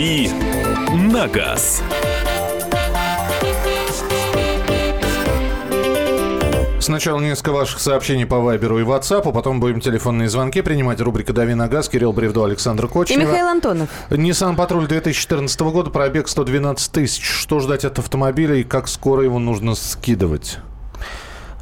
«Дави 0.00 0.30
на 1.12 1.28
газ». 1.28 1.82
Сначала 6.80 7.20
несколько 7.20 7.52
ваших 7.52 7.80
сообщений 7.80 8.24
по 8.24 8.38
Вайберу 8.38 8.78
и 8.78 8.82
WhatsApp, 8.82 9.30
потом 9.30 9.60
будем 9.60 9.82
телефонные 9.82 10.30
звонки 10.30 10.62
принимать. 10.62 11.02
Рубрика 11.02 11.34
«Дави 11.34 11.52
на 11.52 11.68
газ». 11.68 11.90
Кирилл 11.90 12.14
Бревдо, 12.14 12.46
Александр 12.46 12.86
И 12.86 12.88
Кочнева. 12.88 13.20
Михаил 13.20 13.48
Антонов. 13.48 13.90
Nissan 14.08 14.56
Патруль 14.56 14.86
2014 14.86 15.60
года, 15.60 15.90
пробег 15.90 16.28
112 16.28 16.90
тысяч. 16.90 17.22
Что 17.22 17.60
ждать 17.60 17.84
от 17.84 17.98
автомобиля 17.98 18.54
и 18.54 18.64
как 18.64 18.88
скоро 18.88 19.22
его 19.22 19.38
нужно 19.38 19.74
скидывать? 19.74 20.60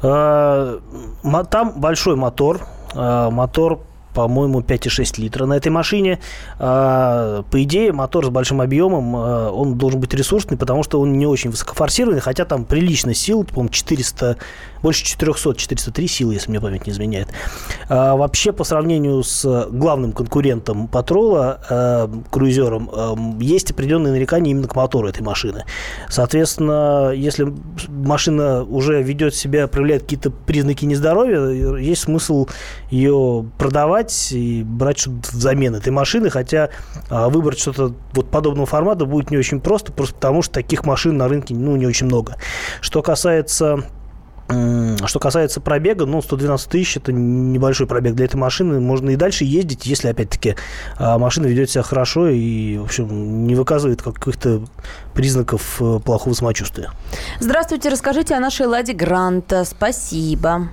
А, 0.01 0.79
Там 1.51 1.73
большой 1.75 2.15
мотор. 2.15 2.61
А, 2.95 3.29
Мотор, 3.29 3.81
по-моему, 4.13 4.61
5,6 4.61 5.21
литра 5.21 5.45
на 5.45 5.53
этой 5.53 5.69
машине. 5.69 6.19
А, 6.57 7.43
По 7.51 7.63
идее, 7.63 7.91
мотор 7.91 8.25
с 8.25 8.29
большим 8.29 8.61
объемом, 8.61 9.15
а, 9.15 9.51
он 9.51 9.77
должен 9.77 9.99
быть 9.99 10.13
ресурсный, 10.13 10.57
потому 10.57 10.83
что 10.83 10.99
он 10.99 11.17
не 11.17 11.27
очень 11.27 11.51
высокофорсированный, 11.51 12.21
хотя 12.21 12.45
там 12.45 12.65
прилично 12.65 13.13
сил, 13.13 13.43
по-моему, 13.43 13.69
400, 13.69 14.37
больше 14.81 15.05
400, 15.05 15.55
403 15.55 16.07
силы, 16.07 16.33
если 16.33 16.49
мне 16.49 16.59
память 16.59 16.87
не 16.87 16.93
изменяет. 16.93 17.29
А, 17.87 18.15
Вообще, 18.15 18.51
по 18.51 18.63
сравнению 18.63 19.23
с 19.23 19.67
главным 19.71 20.11
конкурентом 20.11 20.87
Патрола, 20.87 22.09
круизером, 22.29 23.39
есть 23.39 23.71
определенные 23.71 24.13
нарекания 24.13 24.51
именно 24.51 24.67
к 24.67 24.75
мотору 24.75 25.07
этой 25.07 25.21
машины. 25.21 25.65
Соответственно, 26.09 27.11
если 27.15 27.53
машина 27.87 28.63
уже 28.63 29.01
ведет 29.01 29.35
себя, 29.35 29.67
проявляет 29.67 30.03
какие-то 30.03 30.31
признаки 30.31 30.85
нездоровья, 30.85 31.77
есть 31.77 32.03
смысл 32.03 32.47
ее 32.89 33.45
продавать 33.57 33.98
и 34.31 34.63
брать 34.63 34.99
что-то 34.99 35.31
взамен 35.31 35.75
этой 35.75 35.91
машины, 35.91 36.29
хотя 36.29 36.69
а, 37.09 37.29
выбрать 37.29 37.59
что-то 37.59 37.93
вот 38.13 38.29
подобного 38.29 38.65
формата 38.65 39.05
будет 39.05 39.31
не 39.31 39.37
очень 39.37 39.59
просто, 39.59 39.91
просто 39.91 40.15
потому 40.15 40.41
что 40.41 40.53
таких 40.53 40.85
машин 40.85 41.17
на 41.17 41.27
рынке 41.27 41.53
ну, 41.53 41.75
не 41.75 41.85
очень 41.85 42.05
много. 42.05 42.37
Что 42.81 43.01
касается 43.01 43.83
Что 45.05 45.19
касается 45.19 45.61
пробега, 45.61 46.07
ну, 46.07 46.23
112 46.23 46.69
тысяч– 46.69 46.97
это 46.97 47.11
небольшой 47.11 47.85
пробег 47.85 48.15
для 48.15 48.25
этой 48.25 48.37
машины. 48.37 48.79
Можно 48.79 49.11
и 49.11 49.15
дальше 49.15 49.43
ездить, 49.43 49.85
если, 49.85 50.07
опять-таки, 50.07 50.55
а, 50.97 51.19
машина 51.19 51.45
ведет 51.45 51.69
себя 51.69 51.83
хорошо 51.83 52.29
и, 52.29 52.77
в 52.77 52.85
общем, 52.85 53.45
не 53.45 53.53
выказывает 53.53 54.01
каких-то 54.01 54.61
признаков 55.13 55.79
э, 55.81 55.99
плохого 56.03 56.33
самочувствия. 56.33 56.89
Здравствуйте, 57.39 57.89
расскажите 57.89 58.33
о 58.33 58.39
нашей 58.39 58.65
Ладе 58.65 58.93
Гранта. 58.93 59.65
Спасибо. 59.65 60.69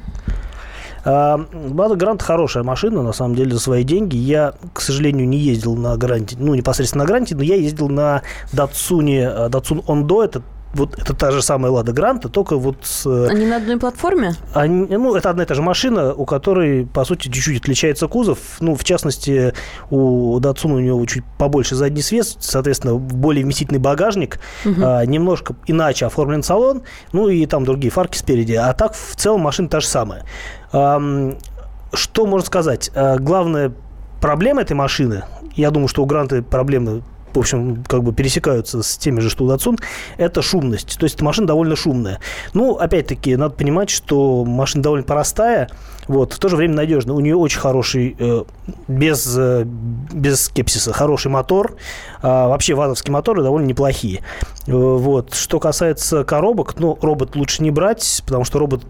А, 1.07 1.41
Лада 1.73 1.95
Грант 1.95 2.21
хорошая 2.21 2.65
машина, 2.65 3.03
на 3.03 3.13
самом 3.13 3.37
деле, 3.37 3.53
за 3.53 3.61
свои 3.61 3.85
деньги. 3.85 4.17
Я, 4.17 4.55
к 4.73 4.81
сожалению, 4.81 5.29
не 5.29 5.39
ездил 5.39 5.77
на 5.77 5.97
Гранте, 5.97 6.37
ну, 6.39 6.55
непосредственно 6.55 7.05
на 7.05 7.09
Гранте, 7.09 7.37
но 7.37 7.45
я 7.45 7.55
ездил 7.55 7.89
на 7.89 8.23
Датсуне, 8.53 9.31
э, 9.33 9.49
Датсун 9.49 9.83
Ондо, 9.87 10.25
это 10.25 10.43
вот 10.77 10.99
это 10.99 11.15
та 11.15 11.31
же 11.31 11.43
самая 11.43 11.73
Лада 11.73 11.93
Гранта, 11.93 12.29
только 12.29 12.57
вот 12.57 12.77
с 12.83 13.07
э, 13.07 13.29
Они 13.31 13.47
на 13.47 13.57
одной 13.57 13.79
платформе? 13.79 14.35
Они- 14.55 14.87
ну, 14.97 15.15
это 15.17 15.31
одна 15.31 15.43
и 15.43 15.47
та 15.47 15.55
же 15.55 15.63
машина, 15.63 16.15
у 16.15 16.25
которой, 16.25 16.87
по 16.87 17.05
сути, 17.05 17.29
чуть-чуть 17.29 17.63
отличается 17.63 18.07
кузов. 18.09 18.39
Ну, 18.61 18.75
в 18.75 18.85
частности, 18.85 19.53
у 19.91 20.39
Datsun 20.39 20.73
у 20.73 20.79
него 20.81 21.05
чуть 21.07 21.25
побольше 21.39 21.75
задний 21.75 22.03
свет, 22.03 22.27
соответственно, 22.41 22.95
более 22.97 23.45
вместительный 23.45 23.81
багажник, 23.81 24.39
а, 24.65 25.05
немножко 25.07 25.57
иначе 25.67 26.07
оформлен 26.07 26.43
салон, 26.43 26.83
ну 27.13 27.29
и 27.29 27.47
там 27.47 27.65
другие 27.65 27.91
фарки 27.91 28.17
спереди. 28.19 28.53
А 28.55 28.73
так, 28.73 28.95
в 28.95 29.17
целом, 29.17 29.41
машина 29.41 29.69
та 29.69 29.81
же 29.81 29.87
самая. 29.87 30.25
Ам, 30.73 31.37
Что 31.93 32.27
можно 32.27 32.47
сказать? 32.47 32.91
А, 32.95 33.17
Главная 33.19 33.73
проблема 34.21 34.63
этой 34.63 34.73
машины, 34.75 35.23
я 35.55 35.71
думаю, 35.71 35.89
что 35.89 36.03
у 36.03 36.07
Гранта 36.07 36.43
проблемы 36.43 37.03
в 37.37 37.41
общем, 37.41 37.85
как 37.87 38.03
бы 38.03 38.13
пересекаются 38.13 38.83
с 38.83 38.97
теми 38.97 39.21
же, 39.21 39.31
что 39.31 39.45
у 39.45 39.49
Datsun, 39.49 39.79
это 40.17 40.43
шумность. 40.43 40.99
То 40.99 41.05
есть, 41.05 41.17
эта 41.17 41.25
машина 41.25 41.47
довольно 41.47 41.77
шумная. 41.77 42.21
Ну, 42.55 42.75
опять-таки, 42.75 43.37
надо 43.37 43.55
понимать, 43.55 43.91
что 43.91 44.45
машина 44.45 44.83
довольно 44.83 45.05
простая, 45.05 45.69
вот, 46.09 46.33
в 46.33 46.39
то 46.39 46.49
же 46.49 46.57
время 46.57 46.75
надежная. 46.75 47.15
У 47.15 47.21
нее 47.21 47.37
очень 47.37 47.59
хороший, 47.59 48.17
э, 48.19 48.45
без, 48.89 49.37
э, 49.37 49.65
без 49.65 50.43
скепсиса, 50.43 50.93
хороший 50.93 51.31
мотор. 51.31 51.77
А, 52.23 52.49
вообще, 52.49 52.75
вазовские 52.75 53.13
моторы 53.13 53.43
довольно 53.43 53.67
неплохие. 53.67 54.21
Э, 54.67 54.73
вот. 54.73 55.35
Что 55.35 55.61
касается 55.61 56.25
коробок, 56.25 56.79
ну, 56.79 56.99
робот 57.01 57.37
лучше 57.37 57.63
не 57.63 57.71
брать, 57.71 58.23
потому 58.25 58.45
что 58.45 58.59
робот... 58.59 58.85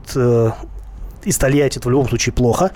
из 1.26 1.36
Тольятти 1.38 1.78
это 1.78 1.88
в 1.88 1.90
любом 1.90 2.08
случае 2.08 2.32
плохо. 2.32 2.70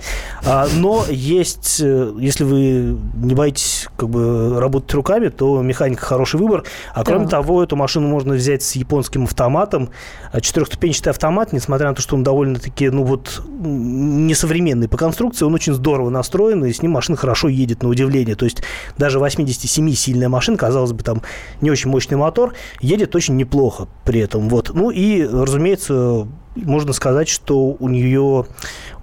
А, 0.45 0.67
но 0.75 1.05
есть, 1.09 1.79
э, 1.81 2.13
если 2.19 2.43
вы 2.43 2.97
не 3.15 3.33
боитесь 3.33 3.87
как 3.97 4.09
бы 4.09 4.59
работать 4.59 4.93
руками, 4.93 5.29
то 5.29 5.61
механика 5.61 6.05
хороший 6.05 6.39
выбор. 6.39 6.63
А 6.93 7.03
кроме 7.03 7.21
Так. 7.23 7.31
того, 7.31 7.63
эту 7.63 7.75
машину 7.75 8.07
можно 8.07 8.33
взять 8.33 8.61
с 8.63 8.75
японским 8.75 9.23
автоматом. 9.23 9.89
А 10.31 10.41
Четырехступенчатый 10.41 11.11
автомат, 11.11 11.53
несмотря 11.53 11.89
на 11.89 11.95
то, 11.95 12.01
что 12.01 12.15
он 12.15 12.23
довольно-таки, 12.23 12.89
ну 12.89 13.03
вот, 13.03 13.41
несовременный 13.47 14.87
по 14.87 14.97
конструкции, 14.97 15.45
он 15.45 15.53
очень 15.53 15.73
здорово 15.73 16.09
настроен, 16.09 16.65
и 16.65 16.73
с 16.73 16.81
ним 16.81 16.91
машина 16.91 17.17
хорошо 17.17 17.47
едет, 17.47 17.83
на 17.83 17.89
удивление. 17.89 18.35
То 18.35 18.45
есть 18.45 18.63
даже 18.97 19.19
87-сильная 19.19 20.29
машина, 20.29 20.57
казалось 20.57 20.91
бы, 20.91 21.03
там 21.03 21.21
не 21.61 21.71
очень 21.71 21.89
мощный 21.89 22.17
мотор, 22.17 22.53
едет 22.81 23.15
очень 23.15 23.37
неплохо 23.37 23.87
при 24.03 24.19
этом. 24.19 24.49
Вот. 24.49 24.71
Ну 24.73 24.89
и, 24.91 25.25
разумеется, 25.25 26.27
можно 26.55 26.93
сказать, 26.93 27.29
что 27.29 27.75
у 27.79 27.89
нее, 27.89 28.45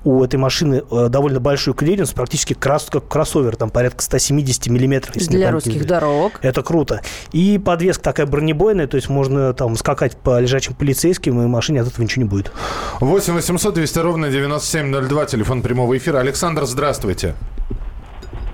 у 0.05 0.25
этой 0.25 0.37
машины 0.37 0.83
э, 0.91 1.09
довольно 1.09 1.41
большой 1.41 1.75
клиренс, 1.75 2.13
практически 2.13 2.55
крас, 2.55 2.89
как 2.91 3.09
кроссовер, 3.09 3.57
там 3.57 3.71
порядка 3.71 4.03
170 4.03 4.69
миллиметров. 4.69 5.17
если 5.17 5.31
Для 5.31 5.47
не 5.47 5.53
русских 5.53 5.87
дорог. 5.87 6.33
Это 6.43 6.63
круто. 6.63 7.01
И 7.33 7.59
подвеска 7.59 8.03
такая 8.03 8.27
бронебойная, 8.27 8.87
то 8.87 8.97
есть 8.97 9.09
можно 9.09 9.55
там 9.55 9.77
скакать 9.77 10.17
по 10.17 10.39
лежачим 10.39 10.75
полицейским, 10.75 11.41
и 11.43 11.47
машине 11.47 11.83
от 11.83 11.89
этого 11.89 12.03
ничего 12.03 12.25
не 12.25 12.29
будет. 12.29 12.53
8 13.01 13.35
800 13.35 13.75
200 13.75 13.99
ровно 13.99 14.29
9702, 14.29 15.27
телефон 15.27 15.63
прямого 15.63 15.97
эфира. 15.97 16.19
Александр, 16.19 16.65
здравствуйте. 16.65 17.35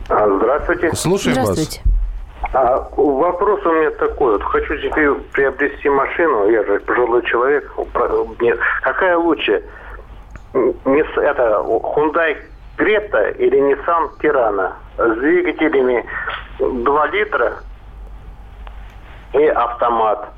Здравствуйте. 0.09 0.95
Слушаем 0.95 1.45
вас. 1.45 1.81
А, 2.55 2.89
вопрос 2.97 3.67
у 3.67 3.73
меня 3.73 3.91
такой. 3.91 4.33
Вот 4.35 4.43
хочу 4.45 4.77
теперь 4.79 5.13
приобрести 5.33 5.89
машину. 5.89 6.49
Я 6.49 6.63
же 6.65 6.79
пожилой 6.81 7.23
человек. 7.25 7.71
Мне- 8.39 8.57
Какая 8.83 9.17
лучше? 9.19 9.63
Это 10.53 11.65
Hyundai 11.67 12.37
Крета 12.77 13.31
или 13.31 13.59
Nissan 13.61 14.11
Тирана 14.21 14.77
с 14.97 15.17
двигателями 15.19 16.05
2 16.61 17.07
литра 17.09 17.55
и 19.33 19.47
автомат. 19.47 20.29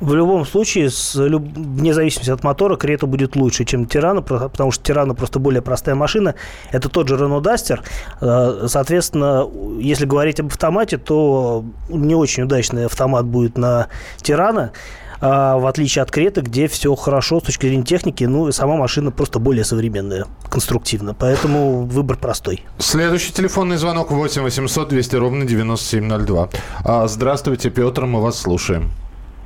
В 0.00 0.14
любом 0.14 0.44
случае, 0.46 0.90
с 0.90 1.14
люб- 1.16 1.56
вне 1.56 1.92
зависимости 1.92 2.30
от 2.30 2.44
мотора, 2.44 2.76
Крета 2.76 3.06
будет 3.06 3.34
лучше, 3.36 3.64
чем 3.64 3.86
Тирана, 3.86 4.22
потому 4.22 4.70
что 4.70 4.84
Тирана 4.84 5.14
просто 5.14 5.38
более 5.38 5.60
простая 5.62 5.94
машина. 5.94 6.34
Это 6.70 6.88
тот 6.88 7.08
же 7.08 7.16
Renault 7.16 7.42
Duster. 7.42 7.80
Э, 8.20 8.66
Соответственно, 8.68 9.46
если 9.80 10.06
говорить 10.06 10.40
об 10.40 10.46
автомате, 10.46 10.98
то 10.98 11.64
не 11.88 12.14
очень 12.14 12.44
удачный 12.44 12.86
автомат 12.86 13.26
будет 13.26 13.58
на 13.58 13.88
Тирана. 14.22 14.72
а, 15.20 15.58
в 15.58 15.66
отличие 15.66 16.02
от 16.04 16.12
Креты, 16.12 16.42
где 16.42 16.68
все 16.68 16.94
хорошо 16.94 17.40
с 17.40 17.42
точки 17.42 17.66
зрения 17.66 17.82
техники, 17.82 18.22
ну 18.22 18.46
и 18.46 18.52
сама 18.52 18.76
машина 18.76 19.10
просто 19.10 19.40
более 19.40 19.64
современная, 19.64 20.26
конструктивно. 20.48 21.12
Поэтому 21.12 21.86
выбор 21.86 22.16
простой. 22.16 22.64
Следующий 22.78 23.32
телефонный 23.32 23.78
звонок 23.78 24.12
8 24.12 24.42
800 24.42 24.88
200 24.90 25.16
ровно 25.16 25.44
9702. 25.44 26.48
А, 26.84 27.08
здравствуйте, 27.08 27.68
Петр, 27.70 28.04
мы 28.06 28.22
вас 28.22 28.38
слушаем. 28.38 28.92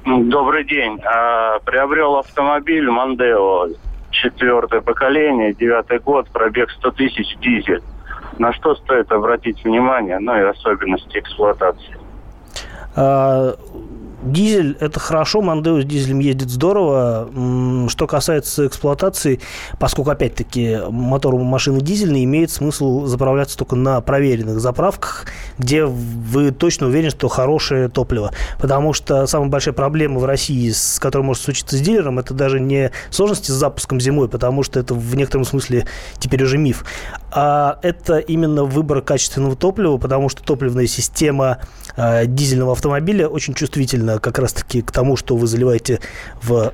Добрый 0.04 0.64
день. 0.64 1.00
А, 1.04 1.60
приобрел 1.60 2.16
автомобиль 2.16 2.90
Мандео, 2.90 3.68
четвертое 4.10 4.80
поколение, 4.80 5.54
девятый 5.54 6.00
год, 6.00 6.28
пробег 6.30 6.70
100 6.70 6.90
тысяч, 6.92 7.36
дизель. 7.38 7.82
На 8.38 8.52
что 8.52 8.74
стоит 8.74 9.12
обратить 9.12 9.62
внимание, 9.62 10.18
ну 10.18 10.34
и 10.36 10.40
особенности 10.40 11.18
эксплуатации? 11.18 11.96
Дизель– 14.22 14.76
это 14.80 15.00
хорошо, 15.00 15.42
Мандео 15.42 15.80
с 15.80 15.84
дизелем 15.84 16.20
ездит 16.20 16.48
здорово. 16.48 17.28
Что 17.88 18.06
касается 18.06 18.66
эксплуатации, 18.68 19.40
поскольку, 19.80 20.10
опять-таки, 20.10 20.78
мотор 20.88 21.34
машины 21.36 21.80
дизельный, 21.80 22.22
имеет 22.22 22.52
смысл 22.52 23.06
заправляться 23.06 23.58
только 23.58 23.74
на 23.74 24.00
проверенных 24.00 24.60
заправках, 24.60 25.26
где 25.58 25.84
вы 25.84 26.52
точно 26.52 26.86
уверены, 26.86 27.10
что 27.10 27.26
хорошее 27.26 27.88
топливо. 27.88 28.32
Потому 28.60 28.92
что 28.92 29.26
самая 29.26 29.48
большая 29.48 29.74
проблема 29.74 30.20
в 30.20 30.24
России, 30.24 30.70
с 30.70 31.00
которой 31.00 31.22
может 31.22 31.42
случиться 31.42 31.76
с 31.76 31.80
дилером, 31.80 32.20
это 32.20 32.32
даже 32.32 32.60
не 32.60 32.92
сложности 33.10 33.50
с 33.50 33.54
запуском 33.54 34.00
зимой, 34.00 34.28
потому 34.28 34.62
что 34.62 34.78
это 34.78 34.94
в 34.94 35.16
некотором 35.16 35.44
смысле 35.44 35.86
теперь 36.18 36.44
уже 36.44 36.58
миф, 36.58 36.84
а 37.32 37.78
это 37.82 38.18
именно 38.18 38.64
выбор 38.64 39.00
качественного 39.00 39.56
топлива, 39.56 39.96
потому 39.96 40.28
что 40.28 40.42
топливная 40.42 40.86
система 40.86 41.58
э, 41.96 42.26
дизельного 42.26 42.72
автомобиля 42.72 43.26
очень 43.26 43.54
чувствительна 43.54 44.11
как 44.20 44.38
раз-таки 44.38 44.82
к 44.82 44.90
тому, 44.90 45.16
что 45.16 45.36
вы 45.36 45.46
заливаете 45.46 46.00
в 46.42 46.72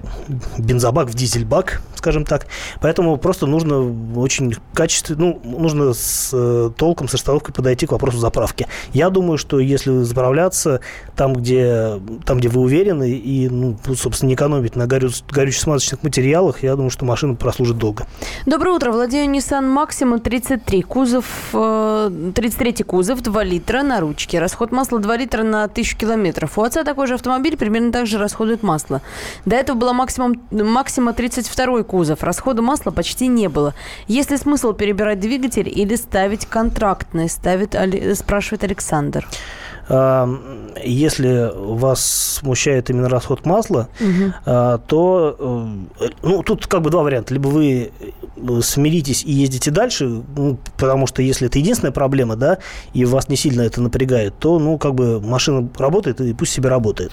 бензобак, 0.58 1.08
в 1.08 1.14
дизельбак, 1.14 1.82
скажем 1.96 2.24
так. 2.24 2.46
Поэтому 2.80 3.16
просто 3.18 3.46
нужно 3.46 3.94
очень 4.16 4.54
качественно, 4.72 5.18
ну, 5.18 5.58
нужно 5.58 5.92
с 5.92 6.30
э, 6.32 6.70
толком, 6.76 7.08
с 7.08 7.12
расстановкой 7.12 7.54
подойти 7.54 7.86
к 7.86 7.92
вопросу 7.92 8.18
заправки. 8.18 8.66
Я 8.92 9.10
думаю, 9.10 9.38
что 9.38 9.58
если 9.58 10.02
заправляться 10.02 10.80
там, 11.16 11.34
где, 11.34 12.00
там, 12.24 12.38
где 12.38 12.48
вы 12.48 12.60
уверены, 12.60 13.10
и, 13.10 13.48
ну, 13.48 13.76
собственно, 13.96 14.28
не 14.28 14.34
экономить 14.34 14.76
на 14.76 14.86
горю, 14.86 15.10
горюче-смазочных 15.30 16.02
материалах, 16.02 16.62
я 16.62 16.74
думаю, 16.74 16.90
что 16.90 17.04
машина 17.04 17.34
прослужит 17.34 17.78
долго. 17.78 18.06
Доброе 18.46 18.76
утро. 18.76 18.92
Владею 18.92 19.30
Nissan 19.30 19.74
Maxima 19.74 20.18
33. 20.18 20.82
Кузов, 20.82 21.26
33 21.52 22.74
э, 22.78 22.84
кузов, 22.84 23.20
2 23.22 23.44
литра 23.44 23.82
на 23.82 24.00
ручке. 24.00 24.38
Расход 24.38 24.72
масла 24.72 24.98
2 24.98 25.16
литра 25.16 25.42
на 25.42 25.64
1000 25.64 25.96
километров. 25.96 26.58
У 26.58 26.62
отца 26.62 26.84
такой 26.84 27.06
же 27.06 27.14
автомобиль 27.14 27.27
примерно 27.58 27.92
так 27.92 28.06
же 28.06 28.18
расходует 28.18 28.62
масло. 28.62 29.02
До 29.44 29.56
этого 29.56 29.76
была 29.76 29.92
максимум, 29.92 30.40
максима 30.50 31.12
32 31.12 31.82
кузов. 31.82 32.22
Расхода 32.22 32.62
масла 32.62 32.90
почти 32.90 33.26
не 33.26 33.48
было. 33.48 33.74
Есть 34.06 34.30
ли 34.30 34.36
смысл 34.36 34.72
перебирать 34.72 35.20
двигатель 35.20 35.68
или 35.68 35.94
ставить 35.96 36.46
контрактный, 36.46 37.28
ставит, 37.28 37.76
спрашивает 38.16 38.64
Александр. 38.64 39.26
Если 39.88 41.50
вас 41.54 42.38
смущает 42.40 42.90
именно 42.90 43.08
расход 43.08 43.46
масла, 43.46 43.88
угу. 44.00 44.32
то 44.86 45.36
э, 46.00 46.08
ну, 46.22 46.42
тут 46.42 46.66
как 46.66 46.82
бы 46.82 46.90
два 46.90 47.02
варианта. 47.02 47.34
Либо 47.34 47.48
вы 47.48 47.90
э, 48.36 48.60
смиритесь 48.62 49.24
и 49.24 49.32
ездите 49.32 49.70
дальше, 49.70 50.22
ну, 50.36 50.58
потому 50.76 51.06
что 51.06 51.22
если 51.22 51.46
это 51.46 51.58
единственная 51.58 51.92
проблема, 51.92 52.36
да, 52.36 52.58
и 52.92 53.04
вас 53.04 53.28
не 53.28 53.36
сильно 53.36 53.62
это 53.62 53.80
напрягает, 53.80 54.34
то, 54.38 54.58
ну, 54.58 54.78
как 54.78 54.94
бы 54.94 55.20
машина 55.20 55.68
работает, 55.78 56.20
и 56.20 56.32
пусть 56.34 56.52
себе 56.52 56.68
работает. 56.68 57.12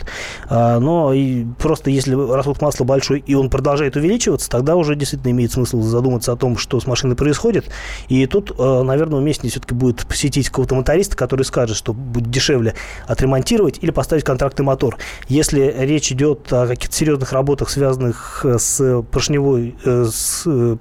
А, 0.49 0.79
но 0.79 1.13
и 1.13 1.45
просто 1.59 1.89
если 1.89 2.15
расход 2.15 2.61
масла 2.61 2.83
большой, 2.85 3.23
и 3.25 3.33
он 3.35 3.49
продолжает 3.49 3.95
увеличиваться, 3.95 4.49
тогда 4.49 4.75
уже 4.75 4.95
действительно 4.95 5.31
имеет 5.31 5.51
смысл 5.51 5.81
задуматься 5.81 6.31
о 6.31 6.35
том, 6.35 6.57
что 6.57 6.79
с 6.79 6.87
машиной 6.87 7.15
происходит. 7.15 7.65
И 8.07 8.25
тут, 8.25 8.51
э, 8.57 8.81
наверное, 8.83 9.19
уместнее 9.19 9.51
все-таки 9.51 9.73
будет 9.73 10.05
посетить 10.05 10.49
какого-то 10.49 10.75
моториста, 10.75 11.15
который 11.15 11.43
скажет, 11.43 11.77
что 11.77 11.93
будет 11.93 12.29
дешевле 12.29 12.64
дешевле 12.65 12.75
отремонтировать 13.07 13.79
или 13.81 13.91
поставить 13.91 14.23
контрактный 14.23 14.65
мотор. 14.65 14.97
Если 15.27 15.73
речь 15.77 16.11
идет 16.11 16.51
о 16.51 16.67
каких-то 16.67 16.95
серьезных 16.95 17.31
работах, 17.31 17.69
связанных 17.69 18.45
э, 18.45 18.57
с 18.57 19.03
поршневой, 19.11 19.75
э, 19.85 20.05
с 20.11 20.43
э, 20.45 20.77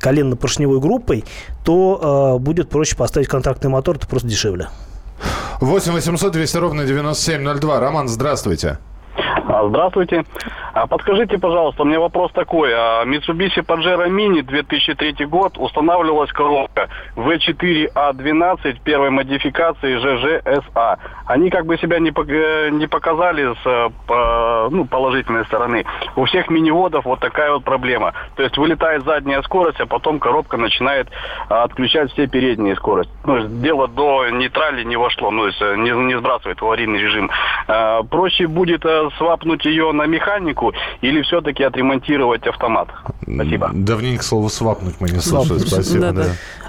коленно-поршневой 0.00 0.80
группой, 0.80 1.24
то 1.62 2.38
будет 2.40 2.70
проще 2.70 2.96
поставить 2.96 3.28
контрактный 3.28 3.68
мотор, 3.68 3.96
это 3.96 4.06
просто 4.06 4.28
дешевле. 4.28 4.68
8 5.60 5.92
800 5.92 6.32
200 6.32 6.56
ровно 6.56 6.86
9702. 6.86 7.80
Роман, 7.80 8.08
здравствуйте. 8.08 8.78
А, 9.16 9.68
здравствуйте. 9.68 10.24
А, 10.72 10.86
подскажите, 10.86 11.38
пожалуйста, 11.38 11.82
у 11.82 11.84
меня 11.84 12.00
вопрос 12.00 12.32
такой. 12.32 12.72
А, 12.72 13.04
Mitsubishi 13.04 13.64
Pajero 13.64 14.08
Mini 14.08 14.42
2003 14.42 15.26
год 15.26 15.58
устанавливалась 15.58 16.30
коробка 16.32 16.88
V4A12 17.16 18.80
первой 18.84 19.10
модификации 19.10 19.96
ЖЖСА. 19.96 20.98
Они 21.26 21.50
как 21.50 21.66
бы 21.66 21.76
себя 21.78 21.98
не, 21.98 22.10
э, 22.10 22.88
показали 22.88 23.54
с 23.54 23.66
э, 23.66 24.68
ну, 24.70 24.84
положительной 24.84 25.44
стороны. 25.46 25.84
У 26.16 26.24
всех 26.24 26.48
миниводов 26.50 27.04
вот 27.04 27.20
такая 27.20 27.52
вот 27.52 27.64
проблема. 27.64 28.14
То 28.36 28.42
есть 28.42 28.56
вылетает 28.56 29.04
задняя 29.04 29.42
скорость, 29.42 29.80
а 29.80 29.86
потом 29.86 30.18
коробка 30.18 30.56
начинает 30.56 31.08
отключать 31.48 32.12
все 32.12 32.26
передние 32.26 32.76
скорости. 32.76 33.12
Ну, 33.24 33.46
дело 33.60 33.88
до 33.88 34.28
нейтрали 34.30 34.84
не 34.84 34.96
вошло, 34.96 35.30
ну, 35.30 35.42
то 35.42 35.46
есть 35.46 35.62
э, 35.62 35.76
не, 35.76 36.18
сбрасывает 36.18 36.60
аварийный 36.62 37.00
режим. 37.00 37.30
Проще 38.10 38.46
будет 38.46 38.84
свапнуть 39.16 39.64
ее 39.64 39.92
на 39.92 40.06
механику 40.06 40.72
или 41.00 41.22
все-таки 41.22 41.62
отремонтировать 41.62 42.46
автомат? 42.46 42.88
Спасибо. 43.22 43.70
Давненько 43.72 44.22
слово 44.22 44.48
свапнуть 44.48 44.96
мы 45.00 45.10
не 45.10 45.20
слышали. 45.20 45.58
Спасибо. 45.58 46.12
Да, 46.12 46.12
да. 46.12 46.24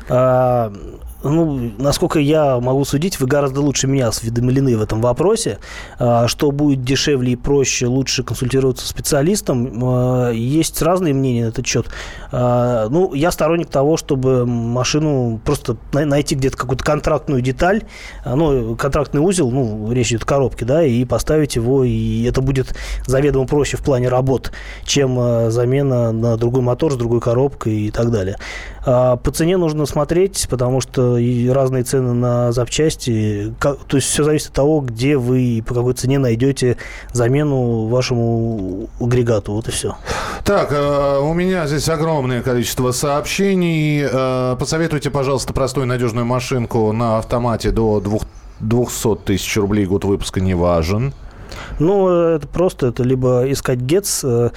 А, 0.09 0.73
ну, 1.23 1.71
насколько 1.77 2.19
я 2.19 2.59
могу 2.59 2.83
судить, 2.85 3.19
вы 3.19 3.27
гораздо 3.27 3.61
лучше 3.61 3.87
меня 3.87 4.07
осведомлены 4.07 4.77
в 4.77 4.81
этом 4.81 5.01
вопросе. 5.01 5.59
А, 5.99 6.27
что 6.27 6.51
будет 6.51 6.83
дешевле 6.83 7.33
и 7.33 7.35
проще, 7.35 7.85
лучше 7.87 8.23
консультироваться 8.23 8.85
с 8.85 8.89
специалистом. 8.89 9.71
А, 9.83 10.31
есть 10.31 10.81
разные 10.81 11.13
мнения 11.13 11.45
на 11.45 11.49
этот 11.49 11.65
счет. 11.67 11.87
А, 12.31 12.87
ну, 12.89 13.13
я 13.13 13.31
сторонник 13.31 13.69
того, 13.69 13.97
чтобы 13.97 14.45
машину 14.45 15.39
просто 15.43 15.77
найти 15.93 16.35
где-то 16.35 16.57
какую-то 16.57 16.83
контрактную 16.83 17.41
деталь, 17.41 17.83
ну, 18.25 18.75
контрактный 18.75 19.21
узел, 19.21 19.51
ну, 19.51 19.91
речь 19.91 20.11
идет 20.11 20.23
о 20.23 20.25
коробке, 20.25 20.65
да, 20.65 20.83
и 20.83 21.05
поставить 21.05 21.55
его, 21.55 21.83
и 21.83 22.23
это 22.23 22.41
будет 22.41 22.75
заведомо 23.05 23.45
проще 23.45 23.77
в 23.77 23.81
плане 23.81 24.09
работ, 24.09 24.51
чем 24.85 25.51
замена 25.51 26.11
на 26.11 26.37
другой 26.37 26.61
мотор 26.61 26.93
с 26.93 26.95
другой 26.95 27.19
коробкой 27.19 27.73
и 27.73 27.91
так 27.91 28.11
далее. 28.11 28.37
По 28.83 29.19
цене 29.33 29.57
нужно 29.57 29.85
смотреть, 29.85 30.47
потому 30.49 30.81
что 30.81 31.10
и 31.17 31.49
разные 31.49 31.83
цены 31.83 32.13
на 32.13 32.51
запчасти. 32.51 33.53
Как, 33.59 33.77
то 33.85 33.97
есть 33.97 34.09
все 34.09 34.23
зависит 34.23 34.47
от 34.47 34.53
того, 34.53 34.81
где 34.81 35.17
вы 35.17 35.41
и 35.41 35.61
по 35.61 35.73
какой 35.73 35.93
цене 35.93 36.19
найдете 36.19 36.77
замену 37.13 37.87
вашему 37.87 38.89
агрегату. 38.99 39.53
Вот 39.53 39.67
и 39.67 39.71
все. 39.71 39.95
Так, 40.43 40.71
э, 40.71 41.19
у 41.19 41.33
меня 41.33 41.67
здесь 41.67 41.87
огромное 41.89 42.41
количество 42.41 42.91
сообщений. 42.91 44.05
Э, 44.11 44.55
посоветуйте, 44.57 45.09
пожалуйста, 45.09 45.53
простую 45.53 45.87
надежную 45.87 46.25
машинку 46.25 46.91
на 46.91 47.19
автомате 47.19 47.71
до 47.71 48.01
200 48.59 49.15
тысяч 49.25 49.57
рублей 49.57 49.85
год 49.85 50.05
выпуска 50.05 50.39
не 50.39 50.53
важен. 50.53 51.13
Ну, 51.79 52.07
это 52.07 52.47
просто, 52.47 52.87
это 52.87 53.03
либо 53.03 53.43
искать 53.51 53.79
ГЕЦ, 53.79 54.23
Э, 54.23 54.49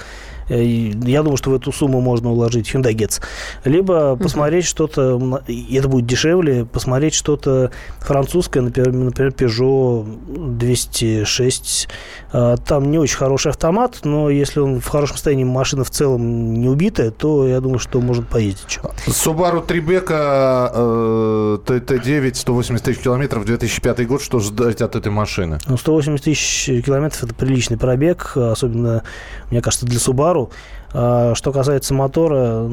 я 0.49 1.23
думаю, 1.23 1.37
что 1.37 1.51
в 1.51 1.55
эту 1.55 1.71
сумму 1.71 2.01
можно 2.01 2.31
уложить 2.31 2.73
Hyundai 2.73 2.93
Getz. 2.93 3.21
Либо 3.63 3.93
uh-huh. 3.93 4.17
посмотреть 4.21 4.65
что-то, 4.65 5.41
и 5.47 5.75
это 5.75 5.87
будет 5.87 6.05
дешевле, 6.05 6.65
посмотреть 6.65 7.13
что-то 7.13 7.71
французское, 7.99 8.61
например, 8.61 8.93
например, 8.93 9.31
Peugeot 9.31 10.57
206. 10.57 11.87
А, 12.31 12.57
там 12.57 12.91
не 12.91 12.99
очень 12.99 13.17
хороший 13.17 13.51
автомат, 13.51 13.99
но 14.03 14.29
если 14.29 14.59
он 14.59 14.79
в 14.81 14.87
хорошем 14.87 15.15
состоянии, 15.15 15.43
машина 15.43 15.83
в 15.83 15.89
целом 15.89 16.53
не 16.53 16.67
убитая, 16.67 17.11
то 17.11 17.47
я 17.47 17.59
думаю, 17.59 17.79
что 17.79 17.99
может 18.01 18.27
поездить. 18.27 18.79
Subaru 19.07 19.65
Tribeca 19.65 20.71
э, 20.73 21.57
Т9, 21.65 22.35
180 22.35 22.83
тысяч 22.83 22.99
километров, 22.99 23.45
2005 23.45 24.07
год. 24.07 24.21
Что 24.21 24.39
ждать 24.39 24.81
от 24.81 24.95
этой 24.95 25.11
машины? 25.11 25.59
Ну, 25.67 25.77
180 25.77 26.23
тысяч 26.23 26.83
километров– 26.83 27.23
это 27.23 27.33
приличный 27.33 27.77
пробег, 27.77 28.35
особенно, 28.35 29.03
мне 29.49 29.61
кажется, 29.61 29.85
для 29.85 29.99
Subaru 29.99 30.34
пару. 30.35 30.51
А, 30.97 31.35
что 31.35 31.51
касается 31.51 31.93
мотора, 31.93 32.69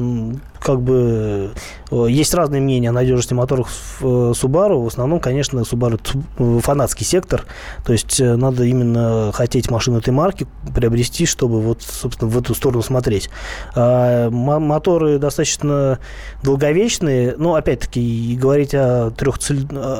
как 0.61 0.81
бы 0.81 1.51
э, 1.91 2.05
есть 2.07 2.33
разные 2.33 2.61
мнения 2.61 2.89
о 2.89 2.93
надежности 2.93 3.33
моторов 3.33 3.97
э, 3.99 4.05
Subaru. 4.05 4.81
В 4.81 4.87
основном, 4.87 5.19
конечно, 5.19 5.59
Subaru 5.59 5.99
э, 6.37 6.59
фанатский 6.61 7.05
сектор. 7.05 7.43
То 7.85 7.91
есть 7.91 8.21
надо 8.21 8.63
именно 8.63 9.31
хотеть 9.33 9.69
машину 9.69 9.97
этой 9.97 10.11
марки 10.11 10.47
приобрести, 10.73 11.25
чтобы 11.25 11.59
вот, 11.59 11.81
собственно, 11.81 12.31
в 12.31 12.37
эту 12.37 12.55
сторону 12.55 12.81
смотреть. 12.81 13.29
А, 13.75 14.29
моторы 14.29 15.17
достаточно 15.17 15.99
долговечные. 16.43 17.35
Но, 17.37 17.55
опять-таки, 17.55 18.37
говорить 18.39 18.73
о, 18.73 19.11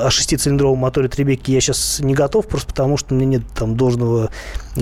шестицилиндровом 0.08 0.78
моторе 0.78 1.08
Требеки 1.08 1.50
я 1.50 1.60
сейчас 1.60 2.00
не 2.00 2.14
готов, 2.14 2.46
просто 2.46 2.68
потому 2.68 2.96
что 2.96 3.14
у 3.14 3.18
меня 3.18 3.26
нет 3.26 3.42
там 3.54 3.76
должного 3.76 4.30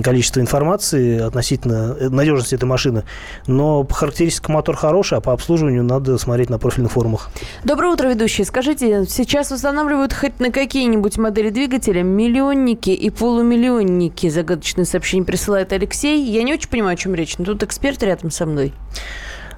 количество 0.01 0.39
информации 0.39 1.19
относительно 1.19 1.95
надежности 2.09 2.55
этой 2.55 2.65
машины. 2.65 3.03
Но 3.47 3.83
по 3.83 3.93
характеристикам 3.93 4.55
мотор 4.55 4.75
хороший, 4.75 5.17
а 5.17 5.21
по 5.21 5.33
обслуживанию 5.33 5.83
надо 5.83 6.17
смотреть 6.17 6.49
на 6.49 6.57
профильных 6.57 6.91
форумах. 6.93 7.29
Доброе 7.63 7.93
утро, 7.93 8.07
ведущие. 8.07 8.45
Скажите, 8.45 9.05
сейчас 9.07 9.51
устанавливают 9.51 10.13
хоть 10.13 10.39
на 10.39 10.51
какие-нибудь 10.51 11.17
модели 11.17 11.49
двигателя 11.49 12.03
миллионники 12.03 12.89
и 12.89 13.09
полумиллионники? 13.09 14.29
Загадочное 14.29 14.85
сообщение 14.85 15.25
присылает 15.25 15.73
Алексей. 15.73 16.23
Я 16.23 16.43
не 16.43 16.53
очень 16.53 16.69
понимаю, 16.69 16.93
о 16.93 16.97
чем 16.97 17.13
речь, 17.15 17.37
но 17.37 17.45
тут 17.45 17.63
эксперт 17.63 18.01
рядом 18.03 18.31
со 18.31 18.45
мной. 18.45 18.73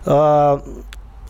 А, 0.06 0.62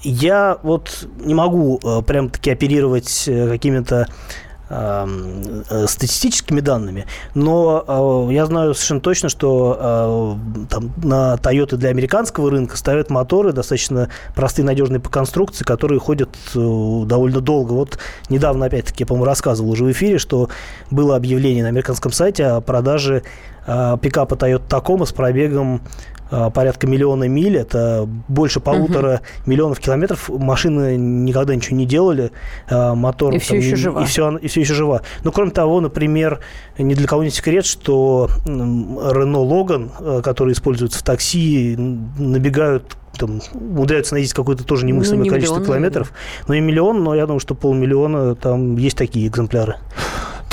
я 0.06 0.60
вот 0.62 1.08
не 1.18 1.34
могу 1.34 1.80
э, 1.84 2.02
прям 2.04 2.30
таки 2.30 2.52
оперировать 2.52 3.26
э, 3.28 3.50
какими-то 3.50 4.06
э, 4.06 4.45
статистическими 4.68 6.60
данными, 6.60 7.06
но 7.34 8.30
я 8.32 8.46
знаю 8.46 8.74
совершенно 8.74 9.02
точно, 9.02 9.30
что 9.30 10.38
там, 10.70 10.92
на 11.04 11.36
Toyota 11.36 11.76
для 11.76 11.90
американского 11.90 12.50
рынка 12.50 12.76
ставят 12.76 13.10
моторы 13.10 13.54
достаточно 13.54 14.10
простые, 14.34 14.66
надежные 14.66 15.00
по 15.00 15.10
конструкции, 15.10 15.64
которые 15.64 16.00
ходят 16.00 16.30
довольно 16.54 17.42
долго. 17.42 17.74
Вот 17.74 18.00
недавно, 18.30 18.66
опять-таки, 18.66 19.04
я, 19.04 19.08
по-моему, 19.08 19.26
рассказывал 19.26 19.70
уже 19.72 19.84
в 19.84 19.92
эфире, 19.92 20.18
что 20.18 20.50
было 20.90 21.16
объявление 21.16 21.64
на 21.64 21.70
американском 21.70 22.12
сайте 22.12 22.46
о 22.46 22.62
продаже 22.62 23.24
пикапа 23.66 24.36
Toyota 24.36 24.68
Tacoma 24.68 25.06
с 25.06 25.12
пробегом 25.12 25.76
а, 25.76 25.80
порядка 26.30 26.88
миллиона 26.88 27.26
миль, 27.28 27.58
это 27.58 28.08
больше 28.28 28.60
полутора 28.60 29.16
угу. 29.16 29.52
миллионов 29.52 29.80
километров. 29.80 30.30
Машины 30.30 30.98
никогда 30.98 31.56
ничего 31.56 31.78
не 31.78 31.86
делали, 31.86 32.32
а, 32.70 32.96
мотор... 32.96 33.34
И 33.34 33.40
все 33.40 33.58
еще 33.58 33.76
жива. 33.76 34.02
И 34.02 34.06
все, 34.06 34.38
и 34.38 34.48
все 34.48 34.62
еще 34.62 34.74
жива. 34.74 35.02
Но, 35.24 35.32
кроме 35.32 35.52
того, 35.52 35.82
например, 35.82 36.40
ни 36.78 36.94
для 36.94 37.08
кого 37.08 37.24
не 37.24 37.30
секрет, 37.30 37.66
что 37.66 38.30
Рено 38.46 39.40
Логан, 39.40 39.92
а, 40.00 40.22
который 40.22 40.54
используется 40.54 41.00
в 41.00 41.04
такси, 41.04 41.76
набегают 41.78 42.98
там, 43.18 43.42
умудряются 43.54 44.14
найти 44.14 44.34
какое-то 44.34 44.64
тоже 44.64 44.86
немыслимое 44.86 45.20
ну, 45.20 45.24
не 45.24 45.30
количество 45.30 45.56
миллион, 45.56 45.68
километров. 45.68 46.14
Ну, 46.48 46.54
и 46.54 46.60
миллион, 46.60 47.04
но 47.04 47.16
я 47.16 47.26
думаю, 47.26 47.40
что 47.40 47.56
полмиллиона 47.56 48.36
там 48.36 48.76
есть 48.78 48.98
такие 48.98 49.28
экземпляры. 49.28 49.78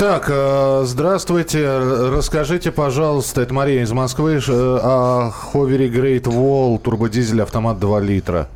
Так, 0.03 0.27
э, 0.31 0.83
здравствуйте. 0.85 1.79
Расскажите, 1.79 2.73
пожалуйста, 2.73 3.41
это 3.41 3.55
Мария 3.55 3.83
из 3.83 3.93
Москвы, 3.93 4.41
э, 4.45 4.51
о 4.51 5.31
ховере 5.31 5.89
Great 5.89 6.25
Wall 6.25 6.81
турбодизель 6.81 7.41
автомат 7.41 7.79
2 7.79 8.01
литра. 8.01 8.49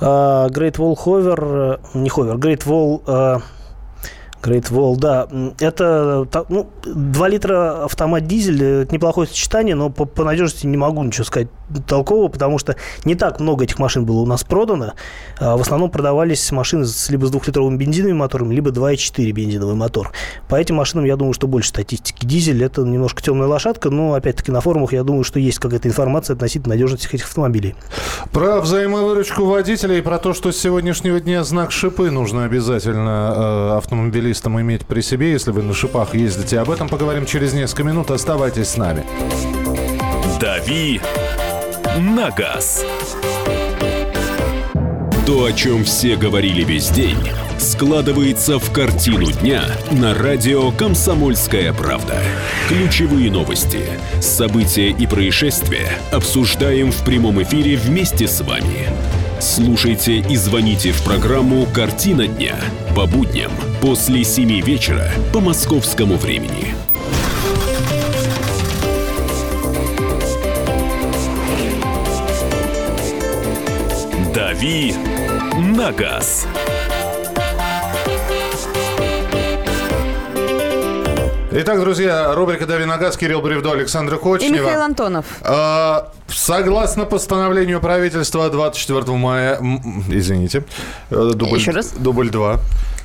Uh, 0.00 0.48
Great 0.50 0.76
Wall 0.76 0.96
Hover, 0.96 1.80
э, 1.94 1.98
не 1.98 2.08
Hover, 2.08 2.36
Great 2.36 2.64
Wall 2.66 3.42
Great 4.42 4.70
Wall, 4.70 4.96
да. 4.96 5.28
Это 5.60 6.26
ну, 6.48 6.68
2 6.84 7.28
литра 7.28 7.84
автомат 7.84 8.26
дизель, 8.26 8.62
это 8.62 8.92
неплохое 8.92 9.28
сочетание, 9.28 9.74
но 9.74 9.88
по, 9.88 10.04
по 10.04 10.24
надежности 10.24 10.66
не 10.66 10.76
могу 10.76 11.02
ничего 11.02 11.24
сказать 11.24 11.48
толкового, 11.86 12.28
потому 12.28 12.58
что 12.58 12.76
не 13.04 13.14
так 13.14 13.40
много 13.40 13.64
этих 13.64 13.78
машин 13.78 14.04
было 14.04 14.20
у 14.20 14.26
нас 14.26 14.42
продано. 14.42 14.94
А 15.38 15.56
в 15.56 15.60
основном 15.60 15.90
продавались 15.90 16.50
машины 16.50 16.84
с, 16.84 17.08
либо 17.08 17.26
с 17.26 17.30
двухлитровым 17.30 17.78
бензиновым 17.78 18.18
мотором, 18.18 18.50
либо 18.50 18.70
2,4 18.70 19.30
бензиновый 19.30 19.76
мотор. 19.76 20.12
По 20.48 20.56
этим 20.56 20.74
машинам, 20.74 21.04
я 21.04 21.16
думаю, 21.16 21.34
что 21.34 21.46
больше 21.46 21.68
статистики. 21.68 22.26
Дизель– 22.26 22.62
это 22.64 22.82
немножко 22.82 23.22
темная 23.22 23.46
лошадка, 23.46 23.90
но, 23.90 24.14
опять-таки, 24.14 24.50
на 24.50 24.60
форумах, 24.60 24.92
я 24.92 25.04
думаю, 25.04 25.24
что 25.24 25.38
есть 25.38 25.60
какая-то 25.60 25.88
информация 25.88 26.34
относительно 26.34 26.74
надежности 26.74 27.06
этих 27.14 27.26
автомобилей. 27.26 27.76
Про 28.32 28.60
взаимовыручку 28.60 29.44
водителей 29.44 30.02
про 30.02 30.18
то, 30.18 30.34
что 30.34 30.50
с 30.50 30.56
сегодняшнего 30.56 31.20
дня 31.20 31.44
знак 31.44 31.70
шипы 31.70 32.10
нужно 32.10 32.44
обязательно 32.44 33.34
э, 33.72 33.76
автомобилистам 33.78 34.31
иметь 34.60 34.86
при 34.86 35.00
себе, 35.00 35.32
если 35.32 35.50
вы 35.50 35.62
на 35.62 35.74
шипах 35.74 36.14
ездите. 36.14 36.58
Об 36.58 36.70
этом 36.70 36.88
поговорим 36.88 37.26
через 37.26 37.52
несколько 37.52 37.84
минут. 37.84 38.10
Оставайтесь 38.10 38.68
с 38.68 38.76
нами. 38.76 39.04
«Дави 40.40 41.00
на 41.98 42.30
газ». 42.30 42.84
То, 45.26 45.44
о 45.44 45.52
чем 45.52 45.84
все 45.84 46.16
говорили 46.16 46.64
весь 46.64 46.90
день, 46.90 47.16
складывается 47.58 48.58
в 48.58 48.72
картину 48.72 49.30
дня 49.30 49.62
на 49.92 50.14
радио 50.14 50.72
«Комсомольская 50.72 51.72
правда». 51.72 52.20
Ключевые 52.68 53.30
новости, 53.30 53.84
события 54.20 54.90
и 54.90 55.06
происшествия 55.06 55.92
обсуждаем 56.10 56.90
в 56.90 57.04
прямом 57.04 57.40
эфире 57.42 57.76
вместе 57.76 58.26
с 58.26 58.40
вами. 58.40 58.88
Слушайте 59.42 60.18
и 60.30 60.36
звоните 60.36 60.92
в 60.92 61.02
программу 61.02 61.66
«Картина 61.66 62.28
дня» 62.28 62.54
по 62.94 63.08
будням 63.08 63.50
после 63.80 64.22
7 64.22 64.60
вечера 64.60 65.10
по 65.32 65.40
московскому 65.40 66.16
времени. 66.16 66.76
«Дави 74.32 74.94
на 75.76 75.90
газ». 75.90 76.46
Итак, 81.54 81.80
друзья, 81.80 82.34
рубрика 82.34 82.64
«Дави 82.64 82.86
на 82.86 82.96
газ», 82.96 83.18
Кирилл 83.18 83.42
Бревдо, 83.42 83.72
Александр 83.72 84.16
Кочнева. 84.16 84.54
И 84.54 84.58
Михаил 84.58 84.80
Антонов. 84.80 85.26
А, 85.42 86.10
согласно 86.26 87.04
постановлению 87.04 87.78
правительства 87.78 88.48
24 88.48 89.04
мая... 89.18 89.60
Извините. 90.08 90.64
Э, 91.10 91.32
дубль, 91.34 91.58
Еще 91.58 91.72
раз. 91.72 91.92
Дубль 91.92 92.30
2. 92.30 92.58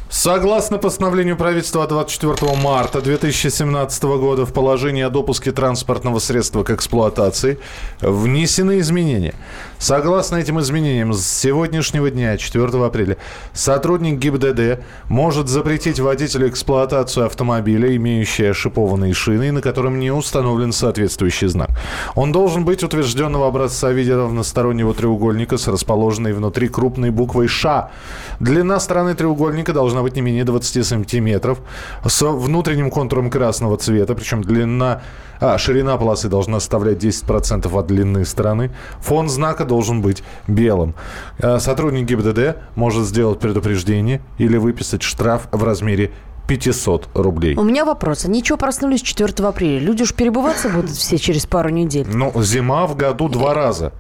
Согласно 0.09 0.77
постановлению 0.77 1.35
правительства 1.35 1.85
24 1.85 2.55
марта 2.55 3.01
2017 3.01 4.03
года 4.03 4.45
в 4.45 4.53
положении 4.53 5.03
о 5.03 5.09
допуске 5.09 5.51
транспортного 5.51 6.19
средства 6.19 6.63
к 6.63 6.69
эксплуатации 6.69 7.59
внесены 7.99 8.79
изменения. 8.79 9.33
Согласно 9.79 10.37
этим 10.37 10.61
изменениям, 10.61 11.13
с 11.13 11.27
сегодняшнего 11.27 12.09
дня, 12.09 12.37
4 12.37 12.85
апреля, 12.85 13.17
сотрудник 13.51 14.17
ГИБДД 14.17 14.79
может 15.09 15.49
запретить 15.49 15.99
водителю 15.99 16.47
эксплуатацию 16.47 17.25
автомобиля, 17.25 17.93
имеющего 17.97 18.53
шипованные 18.53 19.13
шины, 19.13 19.51
на 19.51 19.61
котором 19.61 19.99
не 19.99 20.11
установлен 20.11 20.71
соответствующий 20.71 21.47
знак. 21.47 21.69
Он 22.15 22.31
должен 22.31 22.63
быть 22.63 22.81
утвержденного 22.81 23.47
образца 23.47 23.89
в 23.89 23.93
виде 23.93 24.15
равностороннего 24.15 24.93
треугольника 24.93 25.57
с 25.57 25.67
расположенной 25.67 26.31
внутри 26.31 26.69
крупной 26.69 27.09
буквой 27.09 27.47
«Ш». 27.47 27.91
Длина 28.39 28.79
стороны 28.79 29.13
треугольника 29.13 29.73
должна 29.73 29.96
должна 29.97 30.03
быть 30.03 30.15
не 30.15 30.21
менее 30.21 30.43
20 30.43 30.85
сантиметров, 30.85 31.59
с 32.05 32.21
внутренним 32.21 32.91
контуром 32.91 33.29
красного 33.29 33.77
цвета, 33.77 34.13
причем 34.13 34.43
длина, 34.43 35.01
а, 35.39 35.57
ширина 35.57 35.97
полосы 35.97 36.29
должна 36.29 36.59
составлять 36.59 36.99
10% 36.99 37.73
от 37.75 37.87
длины 37.87 38.25
стороны. 38.25 38.71
Фон 39.01 39.27
знака 39.27 39.65
должен 39.65 40.01
быть 40.01 40.23
белым. 40.47 40.93
А, 41.39 41.59
сотрудник 41.59 42.05
ГИБДД 42.05 42.57
может 42.75 43.05
сделать 43.05 43.39
предупреждение 43.39 44.21
или 44.37 44.57
выписать 44.57 45.01
штраф 45.01 45.47
в 45.51 45.63
размере 45.63 46.11
500 46.47 47.09
рублей. 47.15 47.55
У 47.55 47.63
меня 47.63 47.83
вопрос. 47.83 48.25
Они 48.25 48.43
что 48.43 48.57
проснулись 48.57 49.01
4 49.01 49.47
апреля? 49.47 49.79
Люди 49.79 50.03
уж 50.03 50.13
перебываться 50.13 50.69
будут 50.69 50.91
все 50.91 51.17
через 51.17 51.45
пару 51.45 51.69
недель. 51.69 52.05
Ну, 52.07 52.31
зима 52.43 52.85
в 52.85 52.95
году 52.95 53.29
два 53.29 53.53
раза. 53.53 53.91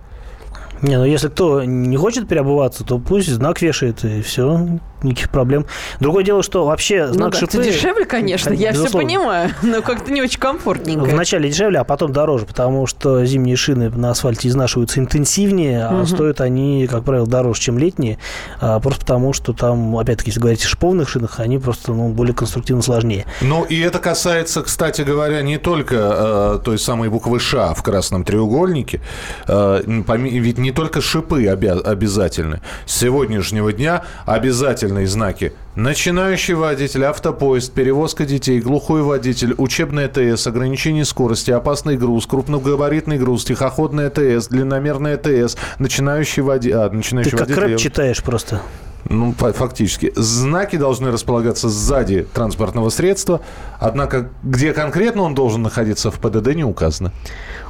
Не, 0.81 0.97
ну 0.97 1.05
если 1.05 1.27
кто 1.29 1.63
не 1.63 1.97
хочет 1.97 2.27
переобуваться, 2.27 2.83
то 2.83 2.99
пусть 2.99 3.29
знак 3.29 3.61
вешает, 3.61 4.03
и 4.05 4.21
все 4.21 4.79
никаких 5.03 5.29
проблем. 5.29 5.65
Другое 5.99 6.23
дело, 6.23 6.43
что 6.43 6.65
вообще 6.65 7.07
ну 7.07 7.13
знак 7.13 7.33
ну, 7.33 7.39
да, 7.39 7.39
шипы... 7.39 7.63
Дешевле, 7.63 8.05
конечно, 8.05 8.53
я 8.53 8.73
все 8.73 8.89
понимаю, 8.89 9.51
но 9.61 9.81
как-то 9.81 10.11
не 10.11 10.21
очень 10.21 10.39
комфортненько. 10.39 11.05
Вначале 11.05 11.49
дешевле, 11.49 11.79
а 11.79 11.83
потом 11.83 12.13
дороже, 12.13 12.45
потому 12.45 12.87
что 12.87 13.25
зимние 13.25 13.55
шины 13.55 13.89
на 13.89 14.11
асфальте 14.11 14.47
изнашиваются 14.47 14.99
интенсивнее, 14.99 15.85
а 15.85 15.95
угу. 15.95 16.05
стоят 16.05 16.41
они, 16.41 16.87
как 16.87 17.03
правило, 17.03 17.27
дороже, 17.27 17.61
чем 17.61 17.77
летние, 17.77 18.17
а, 18.59 18.79
просто 18.79 19.05
потому 19.05 19.33
что 19.33 19.53
там, 19.53 19.97
опять-таки, 19.97 20.31
если 20.31 20.39
говорить 20.39 20.63
о 20.63 20.67
шиповных 20.67 21.07
шинах, 21.07 21.39
они 21.39 21.59
просто 21.59 21.93
ну, 21.93 22.09
более 22.09 22.33
конструктивно 22.35 22.81
сложнее. 22.81 23.25
Ну, 23.41 23.63
и 23.63 23.79
это 23.79 23.99
касается, 23.99 24.61
кстати 24.61 25.01
говоря, 25.01 25.41
не 25.41 25.57
только 25.57 25.95
э, 25.95 26.59
той 26.63 26.77
самой 26.77 27.09
буквы 27.09 27.39
«Ш» 27.39 27.73
в 27.73 27.83
красном 27.83 28.23
треугольнике, 28.23 29.01
э, 29.47 29.81
ведь 29.85 30.57
не 30.57 30.71
только 30.71 31.01
шипы 31.01 31.45
обя- 31.45 31.81
обязательны. 31.81 32.61
С 32.85 32.97
сегодняшнего 32.97 33.71
дня 33.71 34.03
обязательно 34.25 34.86
опознавательные 34.87 35.07
знаки. 35.07 35.53
Начинающий 35.77 36.55
водитель, 36.55 37.03
автопоезд, 37.03 37.71
перевозка 37.71 38.25
детей, 38.25 38.59
глухой 38.59 39.03
водитель, 39.03 39.53
учебный 39.59 40.07
ТС, 40.07 40.47
ограничение 40.47 41.05
скорости, 41.05 41.51
опасный 41.51 41.97
груз, 41.97 42.25
крупногабаритный 42.25 43.19
груз, 43.19 43.45
тихоходный 43.45 44.09
ТС, 44.09 44.47
длинномерный 44.47 45.17
ТС, 45.17 45.55
начинающий 45.77 46.41
водитель... 46.41 46.77
А, 46.77 46.89
начинающий 46.89 47.29
Ты 47.29 47.37
водитель... 47.37 47.55
как 47.61 47.69
рэп 47.69 47.77
читаешь 47.77 48.23
просто. 48.23 48.63
Ну, 49.09 49.33
фактически. 49.33 50.11
Знаки 50.15 50.77
должны 50.77 51.11
располагаться 51.11 51.69
сзади 51.69 52.27
транспортного 52.33 52.89
средства, 52.89 53.41
однако 53.79 54.29
где 54.41 54.73
конкретно 54.73 55.21
он 55.21 55.35
должен 55.35 55.61
находиться 55.61 56.11
в 56.11 56.19
ПДД 56.19 56.55
не 56.55 56.63
указано. 56.63 57.13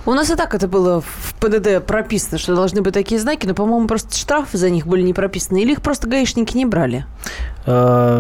У 0.06 0.14
нас 0.14 0.30
и 0.32 0.36
так 0.36 0.56
это 0.56 0.70
было 0.70 1.02
в 1.02 1.36
ПДД 1.40 1.86
прописано, 1.86 2.38
что 2.38 2.56
должны 2.56 2.82
быть 2.82 2.94
такие 2.94 3.20
знаки, 3.20 3.46
но, 3.46 3.54
по-моему, 3.54 3.88
просто 3.88 4.18
штрафы 4.18 4.58
за 4.58 4.70
них 4.70 4.88
были 4.88 5.02
не 5.02 5.14
прописаны. 5.14 5.62
Или 5.62 5.74
их 5.74 5.82
просто 5.82 6.08
гаишники 6.08 6.56
не 6.56 6.66
брали? 6.66 7.06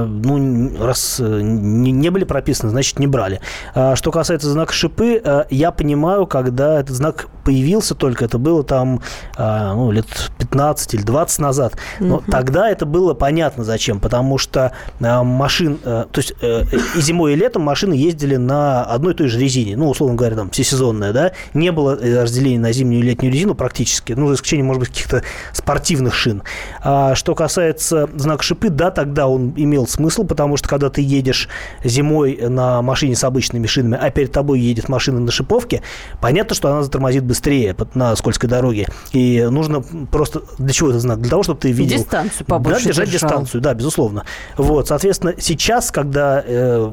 Ну, 0.05 0.71
раз 0.79 1.19
э, 1.19 1.41
не, 1.41 1.91
не 1.91 2.09
были 2.09 2.23
прописаны, 2.23 2.69
значит, 2.69 2.99
не 2.99 3.07
брали. 3.07 3.41
А 3.73 3.95
что 3.95 4.11
касается 4.11 4.49
знака 4.49 4.73
шипы, 4.73 5.21
э, 5.23 5.45
я 5.49 5.71
понимаю, 5.71 6.27
когда 6.27 6.79
этот 6.79 6.95
знак 6.95 7.27
появился 7.43 7.95
только, 7.95 8.25
это 8.25 8.37
было 8.37 8.63
там 8.63 9.01
э, 9.37 9.73
ну, 9.73 9.91
лет 9.91 10.31
15 10.39 10.95
или 10.95 11.01
20 11.01 11.39
назад. 11.39 11.77
Но 11.99 12.17
угу. 12.17 12.31
тогда 12.31 12.69
это 12.69 12.85
было 12.85 13.13
понятно 13.13 13.63
зачем, 13.63 13.99
потому 13.99 14.37
что 14.37 14.73
э, 14.99 15.23
машин, 15.23 15.79
э, 15.83 16.05
то 16.11 16.19
есть 16.19 16.33
и 16.41 17.01
зимой, 17.01 17.33
и 17.33 17.35
летом 17.35 17.61
машины 17.61 17.93
ездили 17.93 18.35
на 18.35 18.83
одной 18.83 19.13
и 19.13 19.15
той 19.15 19.27
же 19.27 19.39
резине, 19.39 19.77
ну, 19.77 19.89
условно 19.89 20.15
говоря, 20.15 20.35
там, 20.35 20.49
всесезонная, 20.49 21.13
да, 21.13 21.31
не 21.53 21.71
было 21.71 21.95
разделения 21.95 22.59
на 22.59 22.71
зимнюю 22.71 23.01
и 23.01 23.05
летнюю 23.05 23.31
резину 23.31 23.55
практически, 23.55 24.13
ну, 24.13 24.27
за 24.27 24.35
исключением, 24.35 24.67
может 24.67 24.81
быть, 24.81 24.89
каких-то 24.89 25.23
спортивных 25.53 26.13
шин. 26.13 26.43
А 26.81 27.15
что 27.15 27.35
касается 27.35 28.09
знака 28.15 28.43
шипы, 28.43 28.69
да, 28.69 28.91
тогда 28.91 29.27
он 29.27 29.53
имел 29.67 29.87
смысл, 29.87 30.23
потому 30.23 30.57
что 30.57 30.67
когда 30.69 30.89
ты 30.89 31.01
едешь 31.01 31.49
зимой 31.83 32.37
на 32.41 32.81
машине 32.81 33.15
с 33.15 33.23
обычными 33.23 33.67
шинами, 33.67 33.97
а 34.01 34.09
перед 34.09 34.31
тобой 34.31 34.59
едет 34.59 34.89
машина 34.89 35.19
на 35.19 35.31
шиповке, 35.31 35.81
понятно, 36.21 36.55
что 36.55 36.71
она 36.71 36.83
затормозит 36.83 37.23
быстрее 37.23 37.75
на 37.93 38.15
скользкой 38.15 38.49
дороге. 38.49 38.87
И 39.11 39.45
нужно 39.49 39.81
просто... 39.81 40.41
Для 40.57 40.73
чего 40.73 40.89
это 40.89 40.99
знак? 40.99 41.21
Для 41.21 41.29
того, 41.29 41.43
чтобы 41.43 41.59
ты 41.59 41.71
видел... 41.71 41.97
Дистанцию 41.97 42.45
побольше 42.47 42.79
Да, 42.79 42.85
держать 42.87 43.11
держал. 43.11 43.29
дистанцию, 43.29 43.61
да, 43.61 43.73
безусловно. 43.73 44.25
Вот, 44.57 44.87
соответственно, 44.87 45.35
сейчас, 45.37 45.91
когда 45.91 46.43
э, 46.45 46.91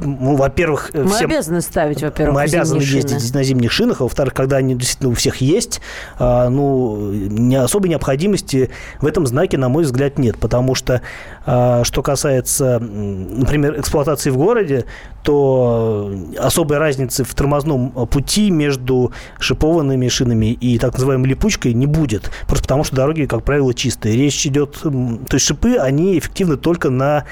ну, 0.00 0.36
во-первых, 0.36 0.90
мы 0.94 1.08
всем... 1.08 1.30
обязаны 1.30 1.60
ставить, 1.60 2.02
во-первых, 2.02 2.34
мы 2.34 2.42
обязаны 2.42 2.80
ездить 2.80 3.20
шины. 3.20 3.38
на 3.38 3.42
зимних 3.42 3.72
шинах, 3.72 4.00
а 4.00 4.04
во-вторых, 4.04 4.34
когда 4.34 4.56
они 4.56 4.74
действительно 4.74 5.10
у 5.10 5.14
всех 5.14 5.36
есть, 5.36 5.80
а, 6.18 6.48
ну, 6.48 7.10
не 7.12 7.56
особой 7.56 7.88
необходимости 7.88 8.70
в 9.00 9.06
этом 9.06 9.26
знаке, 9.26 9.58
на 9.58 9.68
мой 9.68 9.84
взгляд, 9.84 10.18
нет, 10.18 10.38
потому 10.38 10.74
что, 10.74 11.02
а, 11.46 11.84
что 11.84 12.02
касается, 12.02 12.78
например, 12.80 13.80
эксплуатации 13.80 14.30
в 14.30 14.36
городе, 14.36 14.84
то 15.22 16.12
особой 16.38 16.78
разницы 16.78 17.24
в 17.24 17.34
тормозном 17.34 17.90
пути 18.08 18.50
между 18.50 19.12
шипованными 19.38 20.08
шинами 20.08 20.52
и 20.52 20.78
так 20.78 20.92
называемой 20.92 21.30
липучкой 21.30 21.72
не 21.72 21.86
будет, 21.86 22.30
просто 22.46 22.64
потому 22.64 22.84
что 22.84 22.96
дороги, 22.96 23.24
как 23.24 23.42
правило, 23.42 23.72
чистые. 23.72 24.16
Речь 24.16 24.46
идет, 24.46 24.78
то 24.82 25.34
есть 25.34 25.46
шипы, 25.46 25.76
они 25.76 26.18
эффективны 26.18 26.56
только 26.56 26.90
на 26.90 27.24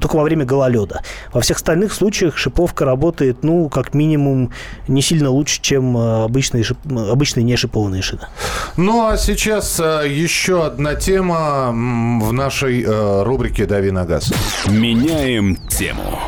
только 0.00 0.16
во 0.16 0.22
время 0.22 0.44
гололеда. 0.44 1.02
Во 1.32 1.40
всех 1.40 1.58
остальных 1.70 1.92
случаях 1.92 2.36
шиповка 2.36 2.84
работает, 2.84 3.44
ну, 3.44 3.68
как 3.68 3.94
минимум, 3.94 4.50
не 4.88 5.02
сильно 5.02 5.30
лучше, 5.30 5.62
чем 5.62 5.96
э, 5.96 6.24
обычные, 6.24 6.64
шип... 6.64 6.78
обычные 6.84 7.44
не 7.44 7.56
шипованные 7.56 8.02
шины. 8.02 8.22
Ну, 8.76 9.06
а 9.06 9.16
сейчас 9.16 9.78
э, 9.78 10.08
еще 10.08 10.66
одна 10.66 10.96
тема 10.96 11.70
в 11.70 12.32
нашей 12.32 12.82
э, 12.82 13.22
рубрике 13.22 13.66
«Дави 13.66 13.92
на 13.92 14.04
газ». 14.04 14.32
Меняем 14.68 15.54
тему. 15.68 16.18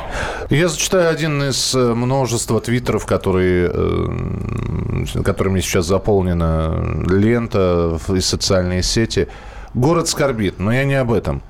Я 0.49 0.69
зачитаю 0.69 1.11
один 1.11 1.43
из 1.43 1.75
множества 1.75 2.61
твиттеров, 2.61 3.05
которые, 3.05 3.69
которыми 5.25 5.61
сейчас 5.61 5.87
заполнена 5.87 7.05
лента 7.09 7.99
и 8.15 8.21
социальные 8.21 8.85
сети. 8.85 9.27
Город 9.75 10.09
скорбит, 10.09 10.61
но 10.61 10.73
я 10.73 10.85
не 10.85 10.95
об 10.95 11.11
этом. 11.11 11.43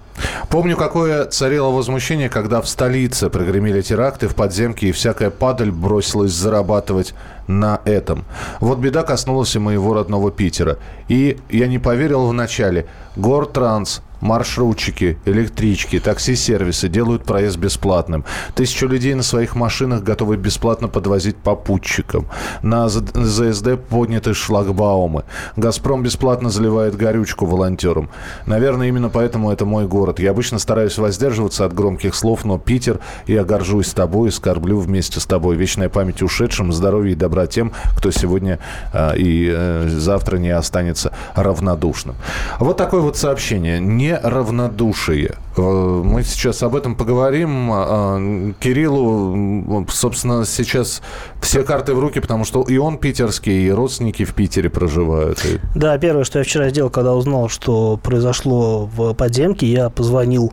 Помню, 0.48 0.77
какое 0.77 1.25
царило 1.27 1.70
возмущение, 1.70 2.29
когда 2.29 2.61
в 2.61 2.68
столице 2.68 3.31
прогремели 3.31 3.81
теракты 3.81 4.29
в 4.29 4.35
подземке, 4.35 4.88
и 4.88 4.92
всякая 4.92 5.31
падаль 5.31 5.70
бросилась 5.70 6.33
зарабатывать 6.33 7.14
на 7.46 7.81
этом. 7.85 8.25
Вот 8.61 8.79
беда 8.79 9.03
коснулась 9.03 9.57
и 9.57 9.59
моего 9.59 9.94
родного 9.94 10.31
Питера. 10.31 10.79
И 11.09 11.38
я 11.51 11.66
не 11.68 11.79
поверил 11.79 12.27
вначале. 12.27 12.87
Гортранс 13.16 14.03
маршрутчики, 14.22 15.18
электрички, 15.26 15.98
такси-сервисы 15.98 16.88
делают 16.88 17.24
проезд 17.24 17.58
бесплатным. 17.58 18.24
Тысячу 18.54 18.87
людей 18.87 19.14
на 19.14 19.22
своих 19.22 19.56
машинах 19.56 20.02
готовы 20.02 20.37
бесплатно 20.37 20.88
подвозить 20.88 21.37
попутчикам. 21.37 22.26
На 22.62 22.88
ЗСД 22.88 23.78
подняты 23.88 24.32
шлагбаумы. 24.32 25.24
«Газпром» 25.56 26.02
бесплатно 26.02 26.50
заливает 26.50 26.96
горючку 26.96 27.46
волонтерам. 27.46 28.08
Наверное, 28.46 28.88
именно 28.88 29.11
поэтому 29.11 29.50
это 29.50 29.66
мой 29.66 29.87
город. 29.87 30.20
Я 30.20 30.30
обычно 30.30 30.58
стараюсь 30.58 30.98
воздерживаться 30.98 31.64
от 31.64 31.74
громких 31.74 32.14
слов, 32.14 32.44
но 32.44 32.58
Питер, 32.58 33.00
я 33.26 33.44
горжусь 33.44 33.92
тобой 33.92 34.28
и 34.28 34.32
скорблю 34.32 34.78
вместе 34.78 35.18
с 35.18 35.26
тобой. 35.26 35.56
Вечная 35.56 35.88
память 35.88 36.22
ушедшим, 36.22 36.72
здоровья 36.72 37.12
и 37.12 37.16
добра 37.16 37.46
тем, 37.46 37.72
кто 37.96 38.12
сегодня 38.12 38.61
э, 38.92 39.16
и 39.16 39.52
э, 39.52 39.88
завтра 39.88 40.37
не 40.37 40.50
останется 40.50 41.12
равнодушным. 41.35 42.14
Вот 42.61 42.76
такое 42.76 43.00
вот 43.00 43.16
сообщение. 43.16 43.80
Не 43.80 44.12
неравнодушие. 44.12 45.37
Э, 45.57 45.61
мы 45.61 46.22
сейчас 46.22 46.62
об 46.62 46.75
этом 46.75 46.94
поговорим. 46.94 47.70
А, 47.72 48.53
Кириллу, 48.61 49.87
собственно, 49.90 50.44
сейчас 50.44 51.03
все 51.40 51.62
карты 51.62 51.94
в 51.94 52.01
руки, 52.01 52.20
потому 52.20 52.44
что 52.44 52.62
и 52.62 52.77
он 52.77 52.98
питерский, 52.98 53.66
и 53.66 53.70
родственники 53.70 54.25
в 54.25 54.35
Питере 54.35 54.70
проживают. 54.70 55.44
Да, 55.75 55.98
первое, 55.98 56.25
что 56.25 56.38
я 56.38 56.44
вчера 56.44 56.68
сделал, 56.70 56.90
когда 56.90 57.14
узнал, 57.14 57.48
что 57.48 57.98
произошло 58.03 58.87
в 58.87 59.14
подземке, 59.14 59.66
я 59.66 59.90
позвонил 59.90 60.53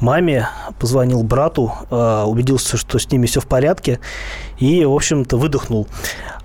маме, 0.00 0.48
позвонил 0.78 1.22
брату, 1.22 1.72
а, 1.90 2.24
убедился, 2.24 2.76
что 2.76 2.98
с 2.98 3.10
ними 3.10 3.26
все 3.26 3.40
в 3.40 3.46
порядке, 3.46 4.00
и, 4.60 4.84
в 4.84 4.94
общем-то, 4.94 5.36
выдохнул. 5.36 5.88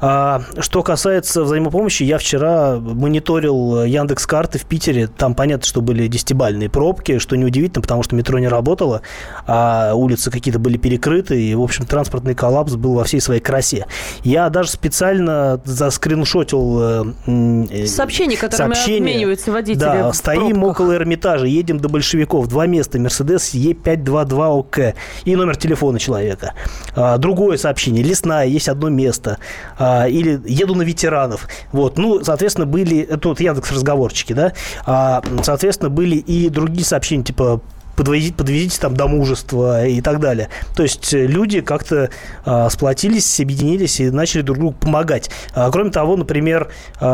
А, 0.01 0.41
что 0.59 0.83
касается 0.83 1.43
взаимопомощи, 1.43 2.03
я 2.03 2.17
вчера 2.17 2.77
мониторил 2.79 3.83
Яндекс 3.83 4.25
карты 4.25 4.59
в 4.59 4.65
Питере. 4.65 5.07
Там 5.07 5.35
понятно, 5.35 5.65
что 5.65 5.81
были 5.81 6.07
десятибальные 6.07 6.69
пробки, 6.69 7.19
что 7.19 7.35
неудивительно, 7.35 7.81
потому 7.81 8.03
что 8.03 8.15
метро 8.15 8.39
не 8.39 8.47
работало, 8.47 9.01
а 9.47 9.93
улицы 9.93 10.31
какие-то 10.31 10.59
были 10.59 10.77
перекрыты, 10.77 11.41
и, 11.41 11.55
в 11.55 11.61
общем, 11.61 11.85
транспортный 11.85 12.35
коллапс 12.35 12.73
был 12.75 12.93
во 12.93 13.03
всей 13.03 13.21
своей 13.21 13.41
красе. 13.41 13.85
Я 14.23 14.49
даже 14.49 14.69
специально 14.69 15.61
заскриншотил 15.63 17.13
э, 17.27 17.85
сообщение, 17.87 18.37
которыми 18.37 18.73
сообщение. 18.73 18.99
обмениваются 18.99 19.51
водители. 19.51 19.79
Да, 19.79 20.13
стоим 20.13 20.63
около 20.63 20.95
Эрмитажа, 20.95 21.45
едем 21.45 21.79
до 21.79 21.89
большевиков, 21.89 22.47
два 22.47 22.67
места, 22.67 22.99
Мерседес 22.99 23.53
Е522 23.53 24.45
ОК 24.45 24.79
и 25.23 25.35
номер 25.35 25.55
телефона 25.55 25.99
человека. 25.99 26.53
А, 26.95 27.17
другое 27.17 27.57
сообщение, 27.57 28.03
лесная, 28.05 28.45
есть 28.45 28.69
одно 28.69 28.89
место. 28.89 29.37
А, 29.77 30.07
или 30.07 30.41
еду 30.45 30.75
на 30.75 30.83
ветеранов. 30.83 31.47
Вот, 31.71 31.97
ну, 31.97 32.23
соответственно, 32.23 32.65
были, 32.65 32.99
это 32.99 33.29
вот 33.29 33.39
Яндекс 33.39 33.71
разговорчики, 33.71 34.33
да, 34.33 34.53
а, 34.85 35.21
соответственно, 35.43 35.89
были 35.89 36.15
и 36.15 36.49
другие 36.49 36.85
сообщения, 36.85 37.23
типа 37.23 37.61
подвезите, 37.95 38.33
подвезите 38.33 38.79
там 38.79 38.95
до 38.95 39.07
мужества 39.07 39.85
и 39.85 40.01
так 40.01 40.19
далее. 40.19 40.49
То 40.75 40.83
есть 40.83 41.13
э, 41.13 41.25
люди 41.25 41.61
как-то 41.61 42.09
э, 42.45 42.67
сплотились, 42.69 43.39
объединились 43.39 43.99
и 43.99 44.09
начали 44.09 44.41
друг 44.41 44.57
другу 44.57 44.75
помогать. 44.79 45.29
А, 45.53 45.71
кроме 45.71 45.91
того, 45.91 46.17
например, 46.17 46.69
э, 46.99 47.05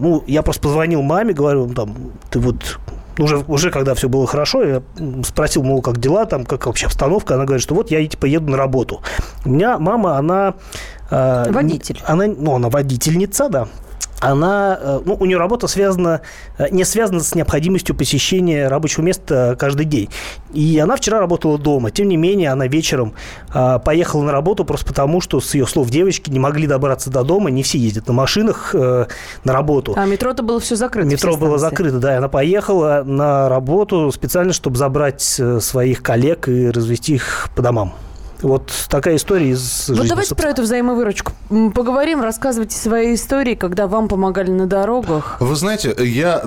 ну, 0.00 0.24
я 0.26 0.42
просто 0.42 0.62
позвонил 0.62 1.02
маме, 1.02 1.32
говорю, 1.32 1.66
ну, 1.66 1.74
там, 1.74 1.94
ты 2.30 2.38
вот 2.40 2.78
уже, 3.18 3.38
уже 3.48 3.70
когда 3.70 3.94
все 3.94 4.08
было 4.08 4.26
хорошо, 4.26 4.62
я 4.62 4.82
спросил, 5.24 5.62
мол, 5.62 5.82
как 5.82 5.98
дела, 5.98 6.26
там, 6.26 6.44
как 6.44 6.66
вообще 6.66 6.86
обстановка. 6.86 7.34
Она 7.34 7.44
говорит, 7.44 7.62
что 7.62 7.74
вот 7.74 7.90
я 7.90 8.06
типа 8.06 8.26
еду 8.26 8.50
на 8.50 8.56
работу. 8.56 9.02
У 9.44 9.50
меня 9.50 9.78
мама, 9.78 10.16
она... 10.18 10.54
Э, 11.10 11.50
Водитель. 11.50 12.00
Она, 12.06 12.26
ну, 12.26 12.54
она 12.54 12.68
водительница, 12.68 13.48
да 13.48 13.68
она, 14.30 14.78
э, 14.80 15.00
ну, 15.04 15.16
у 15.18 15.26
нее 15.26 15.38
работа 15.38 15.66
связана, 15.66 16.20
э, 16.58 16.68
не 16.70 16.84
связана 16.84 17.20
с 17.20 17.34
необходимостью 17.34 17.94
посещения 17.94 18.68
рабочего 18.68 19.02
места 19.02 19.56
каждый 19.58 19.86
день. 19.86 20.08
И 20.52 20.78
она 20.78 20.96
вчера 20.96 21.18
работала 21.18 21.58
дома. 21.58 21.90
Тем 21.90 22.08
не 22.08 22.16
менее, 22.16 22.50
она 22.50 22.66
вечером 22.66 23.14
а, 23.52 23.78
поехала 23.78 24.22
на 24.22 24.32
работу 24.32 24.64
просто 24.64 24.86
потому, 24.86 25.20
что, 25.20 25.40
с 25.40 25.54
ее 25.54 25.66
слов 25.66 25.90
девочки, 25.90 26.30
не 26.30 26.38
могли 26.38 26.66
добраться 26.66 27.10
до 27.10 27.24
дома. 27.24 27.50
Не 27.50 27.62
все 27.62 27.78
ездят 27.78 28.06
на 28.06 28.14
машинах 28.14 28.70
э, 28.74 29.06
на 29.44 29.52
работу. 29.52 29.94
А 29.96 30.06
метро-то 30.06 30.42
было 30.42 30.60
все 30.60 30.76
закрыто. 30.76 31.08
Метро 31.08 31.36
было 31.36 31.58
закрыто, 31.58 31.98
да. 31.98 32.14
И 32.14 32.16
она 32.16 32.28
поехала 32.28 33.02
на 33.04 33.48
работу 33.48 34.10
специально, 34.12 34.52
чтобы 34.52 34.76
забрать 34.76 35.22
своих 35.22 36.02
коллег 36.02 36.48
и 36.48 36.70
развести 36.70 37.14
их 37.14 37.48
по 37.54 37.62
домам. 37.62 37.94
Вот 38.44 38.70
такая 38.90 39.16
история 39.16 39.50
из 39.50 39.86
жизни. 39.86 40.00
Вот 40.00 40.08
давайте 40.08 40.28
собственно. 40.28 40.48
про 40.48 40.50
эту 40.50 40.62
взаимовыручку 40.62 41.32
поговорим. 41.74 42.20
Рассказывайте 42.20 42.76
свои 42.76 43.14
истории, 43.14 43.54
когда 43.54 43.86
вам 43.86 44.06
помогали 44.06 44.50
на 44.50 44.66
дорогах. 44.66 45.38
Вы 45.40 45.56
знаете, 45.56 45.94
я 45.98 46.42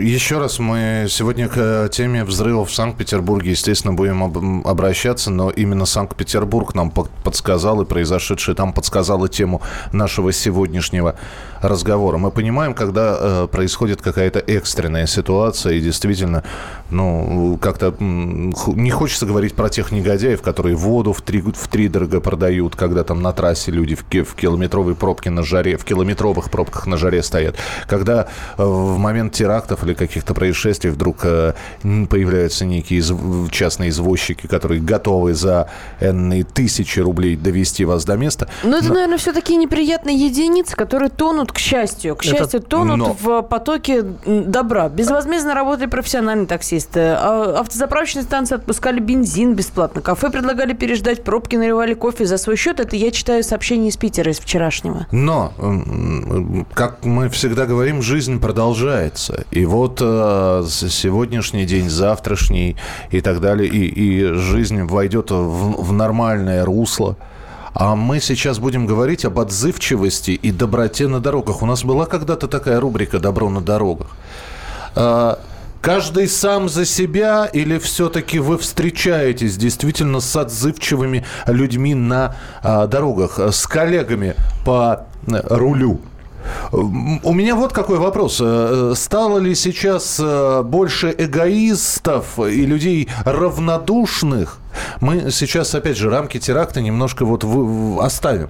еще 0.00 0.38
раз 0.38 0.58
мы 0.58 1.06
сегодня 1.08 1.48
к 1.48 1.88
теме 1.92 2.24
взрывов 2.24 2.70
в 2.70 2.74
Санкт-Петербурге, 2.74 3.52
естественно, 3.52 3.94
будем 3.94 4.66
обращаться, 4.66 5.30
но 5.30 5.50
именно 5.50 5.86
Санкт-Петербург 5.86 6.74
нам 6.74 6.90
подсказал 6.90 7.82
и 7.82 7.84
произошедшее 7.84 8.56
там 8.56 8.72
подсказало 8.72 9.28
тему 9.28 9.62
нашего 9.92 10.32
сегодняшнего 10.32 11.14
разговора. 11.62 12.18
Мы 12.18 12.32
понимаем, 12.32 12.74
когда 12.74 13.16
э, 13.18 13.48
происходит 13.50 14.02
какая-то 14.02 14.40
экстренная 14.40 15.06
ситуация, 15.06 15.74
и 15.74 15.80
действительно, 15.80 16.42
ну, 16.90 17.58
как-то 17.60 17.94
не 17.98 18.90
хочется 18.90 19.26
говорить 19.26 19.54
про 19.54 19.68
тех 19.68 19.92
негодяев, 19.92 20.40
которые 20.40 20.74
воду 20.74 21.12
в 21.12 21.20
три, 21.20 21.40
в 21.40 21.68
три 21.68 21.88
дорого 21.88 22.20
продают, 22.20 22.76
когда 22.76 23.04
там 23.04 23.20
на 23.20 23.32
трассе 23.32 23.70
люди 23.70 23.94
в, 23.94 24.04
в 24.04 24.34
километровой 24.34 24.94
пробке 24.94 25.30
на 25.30 25.42
жаре, 25.42 25.76
в 25.76 25.84
километровых 25.84 26.50
пробках 26.50 26.86
на 26.86 26.96
жаре 26.96 27.22
стоят. 27.22 27.56
Когда 27.86 28.28
э, 28.56 28.64
в 28.64 28.96
момент 28.98 29.34
терактов 29.34 29.84
или 29.84 29.92
каких-то 29.94 30.32
происшествий 30.32 30.90
вдруг 30.90 31.18
э, 31.24 31.52
появляются 31.82 32.64
некие 32.64 33.02
частные 33.50 33.90
извозчики, 33.90 34.46
которые 34.46 34.80
готовы 34.80 35.34
за 35.34 35.68
энные 36.00 36.44
тысячи 36.44 37.00
рублей 37.00 37.36
довести 37.36 37.84
вас 37.84 38.04
до 38.04 38.16
места. 38.16 38.48
Но 38.62 38.78
это, 38.78 38.88
Но... 38.88 38.94
наверное, 38.94 39.18
все-таки 39.18 39.56
неприятные 39.56 40.16
единицы, 40.16 40.74
которые 40.74 41.10
тонут, 41.10 41.52
к 41.52 41.58
счастью. 41.58 42.16
К 42.16 42.22
счастью, 42.22 42.60
это... 42.60 42.68
тонут 42.68 42.96
Но... 42.96 43.16
в 43.20 43.42
потоке 43.42 44.02
добра. 44.24 44.88
Безвозмездно 44.88 45.54
работали 45.54 45.86
профессиональные 45.86 46.46
таксисты. 46.46 46.77
А 46.86 47.56
автозаправочные 47.58 48.22
станции 48.22 48.54
отпускали 48.54 49.00
бензин 49.00 49.54
бесплатно. 49.54 50.00
Кафе 50.00 50.30
предлагали 50.30 50.72
переждать 50.72 51.24
пробки, 51.24 51.56
наливали 51.56 51.94
кофе 51.94 52.26
за 52.26 52.38
свой 52.38 52.56
счет. 52.56 52.80
Это 52.80 52.96
я 52.96 53.10
читаю 53.10 53.42
сообщение 53.42 53.88
из 53.88 53.96
Питера 53.96 54.30
из 54.30 54.38
вчерашнего. 54.38 55.06
Но, 55.10 55.52
как 56.74 57.04
мы 57.04 57.28
всегда 57.28 57.66
говорим, 57.66 58.02
жизнь 58.02 58.40
продолжается. 58.40 59.44
И 59.50 59.64
вот 59.64 59.98
э, 60.00 60.64
сегодняшний 60.68 61.64
день, 61.64 61.88
завтрашний 61.88 62.76
и 63.10 63.20
так 63.20 63.40
далее, 63.40 63.68
и, 63.68 63.86
и 63.86 64.32
жизнь 64.34 64.82
войдет 64.82 65.30
в, 65.30 65.82
в 65.82 65.92
нормальное 65.92 66.64
русло. 66.64 67.16
А 67.74 67.94
мы 67.94 68.20
сейчас 68.20 68.58
будем 68.58 68.86
говорить 68.86 69.24
об 69.24 69.38
отзывчивости 69.38 70.32
и 70.32 70.50
доброте 70.50 71.06
на 71.06 71.20
дорогах. 71.20 71.62
У 71.62 71.66
нас 71.66 71.84
была 71.84 72.06
когда-то 72.06 72.48
такая 72.48 72.80
рубрика 72.80 73.20
«Добро 73.20 73.48
на 73.50 73.60
дорогах». 73.60 74.08
А, 74.96 75.38
каждый 75.80 76.28
сам 76.28 76.68
за 76.68 76.84
себя 76.84 77.46
или 77.46 77.78
все-таки 77.78 78.38
вы 78.38 78.58
встречаетесь 78.58 79.56
действительно 79.56 80.20
с 80.20 80.36
отзывчивыми 80.36 81.24
людьми 81.46 81.94
на 81.94 82.36
а, 82.62 82.86
дорогах, 82.86 83.38
с 83.38 83.66
коллегами 83.66 84.34
по 84.64 85.06
э, 85.26 85.40
рулю? 85.48 86.00
У 86.72 87.32
меня 87.32 87.54
вот 87.54 87.72
какой 87.72 87.98
вопрос. 87.98 88.38
Э, 88.40 88.92
стало 88.96 89.38
ли 89.38 89.54
сейчас 89.54 90.18
э, 90.22 90.62
больше 90.62 91.14
эгоистов 91.16 92.38
и 92.38 92.64
людей 92.64 93.08
равнодушных? 93.24 94.58
Мы 95.00 95.30
сейчас, 95.30 95.74
опять 95.74 95.96
же, 95.96 96.10
рамки 96.10 96.38
теракта 96.38 96.80
немножко 96.80 97.24
вот 97.24 97.44
оставим. 98.00 98.48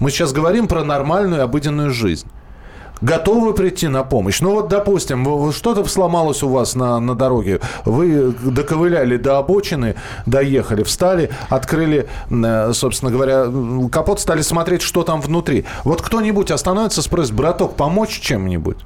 Мы 0.00 0.10
сейчас 0.10 0.32
говорим 0.32 0.68
про 0.68 0.84
нормальную 0.84 1.42
обыденную 1.42 1.90
жизнь 1.90 2.28
готовы 3.00 3.54
прийти 3.54 3.88
на 3.88 4.04
помощь. 4.04 4.40
Ну 4.40 4.52
вот, 4.52 4.68
допустим, 4.68 5.52
что-то 5.52 5.84
сломалось 5.84 6.42
у 6.42 6.48
вас 6.48 6.74
на, 6.74 6.98
на 7.00 7.14
дороге, 7.14 7.60
вы 7.84 8.32
доковыляли 8.42 9.16
до 9.16 9.38
обочины, 9.38 9.96
доехали, 10.26 10.82
встали, 10.82 11.30
открыли, 11.48 12.08
э, 12.30 12.72
собственно 12.72 13.10
говоря, 13.10 13.46
капот, 13.90 14.20
стали 14.20 14.42
смотреть, 14.42 14.82
что 14.82 15.02
там 15.02 15.20
внутри. 15.20 15.64
Вот 15.84 16.02
кто-нибудь 16.02 16.50
остановится, 16.50 17.02
спросит, 17.02 17.34
браток, 17.34 17.74
помочь 17.74 18.20
чем-нибудь? 18.20 18.78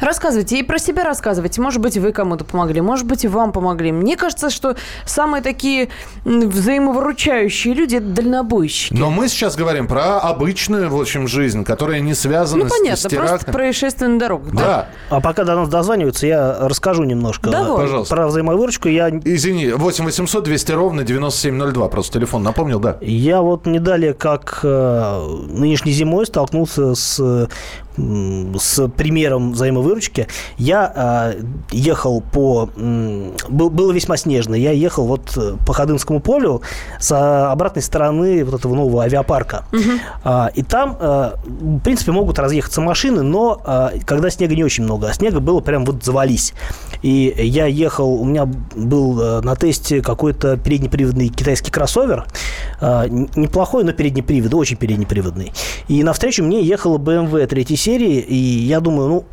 Рассказывайте 0.00 0.58
и 0.58 0.62
про 0.62 0.78
себя 0.78 1.04
рассказывайте. 1.04 1.60
Может 1.60 1.80
быть, 1.80 1.96
вы 1.96 2.12
кому-то 2.12 2.44
помогли, 2.44 2.80
может 2.80 3.06
быть, 3.06 3.24
и 3.24 3.28
вам 3.28 3.52
помогли. 3.52 3.92
Мне 3.92 4.16
кажется, 4.16 4.50
что 4.50 4.76
самые 5.04 5.42
такие 5.42 5.88
взаимовыручающие 6.24 7.74
люди– 7.74 7.96
это 7.96 8.06
дальнобойщики. 8.06 8.94
Но 8.94 9.10
мы 9.10 9.28
сейчас 9.28 9.56
говорим 9.56 9.86
про 9.86 10.18
обычную, 10.18 10.90
в 10.90 11.00
общем, 11.00 11.28
жизнь, 11.28 11.64
которая 11.64 12.00
не 12.00 12.14
связана 12.14 12.64
ну, 12.64 12.70
понятно, 12.70 12.96
с 12.96 13.02
терактом. 13.02 13.28
просто 13.28 13.52
происшествие 13.52 14.08
на 14.08 14.18
дорогах. 14.18 14.52
Да. 14.54 14.60
да. 14.60 14.88
А 15.10 15.20
пока 15.20 15.44
до 15.44 15.54
нас 15.54 15.68
дозваниваются, 15.68 16.26
я 16.26 16.56
расскажу 16.60 17.04
немножко 17.04 17.50
Давай. 17.50 17.84
Пожалуйста. 17.84 18.14
про 18.14 18.26
взаимовыручку. 18.26 18.88
Я... 18.88 19.10
Извини, 19.10 19.72
8 19.72 20.04
800 20.04 20.44
200 20.44 20.72
ровно 20.72 21.04
9702, 21.04 21.88
просто 21.88 22.18
телефон 22.18 22.42
напомнил, 22.42 22.80
да. 22.80 22.98
Я 23.00 23.40
вот 23.42 23.66
не 23.66 23.78
далее, 23.78 24.14
как 24.14 24.60
э, 24.62 25.26
нынешней 25.48 25.92
зимой 25.92 26.26
столкнулся 26.26 26.94
с 26.94 27.48
с 27.96 28.88
примером 28.88 29.52
взаимовыручки. 29.52 30.28
Я 30.56 31.34
э, 31.34 31.42
ехал 31.70 32.20
по... 32.20 32.70
Э, 32.76 33.30
был, 33.48 33.70
было 33.70 33.92
весьма 33.92 34.16
снежно. 34.16 34.54
Я 34.54 34.72
ехал 34.72 35.06
вот 35.06 35.36
э, 35.36 35.56
по 35.66 35.72
Ходынскому 35.72 36.20
полю 36.20 36.62
с 36.98 37.12
обратной 37.50 37.82
стороны 37.82 38.44
вот 38.44 38.60
этого 38.60 38.74
нового 38.74 39.04
авиапарка. 39.04 39.64
Угу. 39.72 39.90
А, 40.24 40.50
и 40.54 40.62
там, 40.62 40.96
э, 40.98 41.32
в 41.44 41.80
принципе, 41.80 42.12
могут 42.12 42.38
разъехаться 42.38 42.80
машины, 42.80 43.22
но 43.22 43.60
э, 43.64 43.98
когда 44.04 44.30
снега 44.30 44.54
не 44.54 44.64
очень 44.64 44.84
много, 44.84 45.08
а 45.08 45.12
снега 45.12 45.40
было 45.40 45.60
прям 45.60 45.84
вот 45.84 46.04
завались. 46.04 46.54
И 47.02 47.34
я 47.36 47.66
ехал, 47.66 48.14
у 48.14 48.24
меня 48.24 48.46
был 48.46 49.20
э, 49.20 49.40
на 49.40 49.56
тесте 49.56 50.00
какой-то 50.02 50.56
переднеприводный 50.56 51.28
китайский 51.28 51.70
кроссовер. 51.70 52.26
Э, 52.80 53.06
неплохой, 53.08 53.84
но 53.84 53.92
переднеприводный, 53.92 54.58
очень 54.58 54.76
переднеприводный. 54.76 55.52
И 55.88 56.02
навстречу 56.02 56.44
мне 56.44 56.62
ехала 56.62 56.98
BMW 56.98 57.46
3 57.46 57.76
серии, 57.76 58.20
и 58.20 58.36
я 58.36 58.80
думаю, 58.80 59.08
ну, 59.08 59.24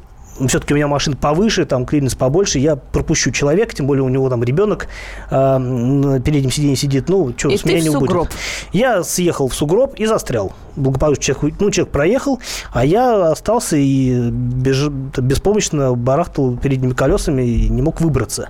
все-таки 0.48 0.74
у 0.74 0.78
меня 0.78 0.88
машина 0.88 1.16
повыше, 1.16 1.66
там 1.66 1.86
клиренс 1.86 2.16
побольше, 2.16 2.60
я 2.60 2.76
пропущу 2.76 3.32
человека, 3.32 3.76
тем 3.76 3.88
более 3.88 4.04
у 4.04 4.10
него 4.10 4.30
там 4.30 4.44
ребенок 4.44 4.88
э, 5.30 5.58
на 5.58 6.20
переднем 6.20 6.52
сиденье 6.52 6.76
сидит, 6.76 7.10
ну, 7.10 7.34
что, 7.36 7.56
с 7.56 7.66
меня 7.66 7.82
не 7.82 7.90
будет. 7.90 8.32
Я 8.72 9.04
съехал 9.04 9.48
в 9.48 9.56
сугроб 9.56 9.96
и 9.96 10.06
застрял. 10.06 10.54
Благополучно 10.80 11.24
человек, 11.24 11.60
ну, 11.60 11.72
человек 11.72 11.92
проехал, 11.92 12.40
а 12.72 12.86
я 12.86 13.32
остался 13.32 13.78
и 13.78 14.30
беж, 14.32 14.88
беспомощно 14.88 15.94
барахтал 15.94 16.58
передними 16.58 16.94
колесами 16.94 17.44
и 17.44 17.70
не 17.70 17.82
мог 17.82 18.02
выбраться. 18.02 18.50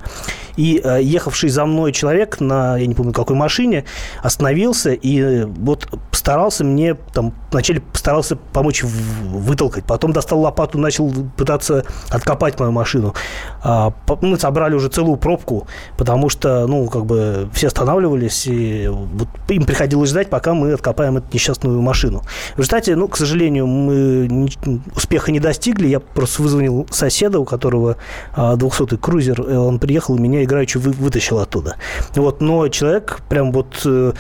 И 0.55 0.81
э, 0.83 0.99
ехавший 1.01 1.49
за 1.49 1.65
мной 1.65 1.93
человек 1.93 2.41
на, 2.41 2.77
я 2.77 2.85
не 2.85 2.93
помню, 2.93 3.13
какой 3.13 3.35
машине, 3.35 3.85
остановился 4.21 4.91
и 4.91 5.45
вот 5.45 5.87
старался 6.11 6.63
мне, 6.65 6.95
там, 7.13 7.33
вначале 7.49 7.79
постарался 7.79 8.35
помочь 8.35 8.83
вытолкать, 8.83 9.85
потом 9.85 10.11
достал 10.11 10.41
лопату, 10.41 10.77
начал 10.77 11.11
пытаться 11.37 11.85
откопать 12.09 12.59
мою 12.59 12.71
машину. 12.71 13.15
А, 13.63 13.93
мы 14.21 14.37
собрали 14.37 14.75
уже 14.75 14.89
целую 14.89 15.17
пробку, 15.17 15.67
потому 15.97 16.29
что, 16.29 16.67
ну, 16.67 16.87
как 16.87 17.05
бы 17.05 17.49
все 17.53 17.67
останавливались, 17.67 18.47
и 18.47 18.87
вот 18.89 19.29
им 19.47 19.63
приходилось 19.63 20.09
ждать, 20.09 20.29
пока 20.29 20.53
мы 20.53 20.73
откопаем 20.73 21.17
эту 21.17 21.27
несчастную 21.33 21.81
машину. 21.81 22.18
В 22.55 22.59
результате, 22.59 22.95
ну, 22.95 23.07
к 23.07 23.17
сожалению, 23.17 23.67
мы 23.67 24.49
успеха 24.95 25.31
не 25.31 25.39
достигли. 25.39 25.87
Я 25.87 25.99
просто 25.99 26.41
вызвонил 26.41 26.87
соседа, 26.91 27.39
у 27.39 27.45
которого 27.45 27.97
200-й 28.35 28.95
а, 28.95 28.97
крузер, 28.97 29.41
он 29.41 29.79
приехал 29.79 30.15
и 30.15 30.19
меня 30.19 30.43
играючи 30.43 30.77
вы, 30.77 30.91
вытащил 30.91 31.39
оттуда. 31.39 31.75
Вот, 32.15 32.41
но 32.41 32.67
человек 32.69 33.21
прям 33.29 33.51
вот... 33.51 33.81
Э, 33.85 34.13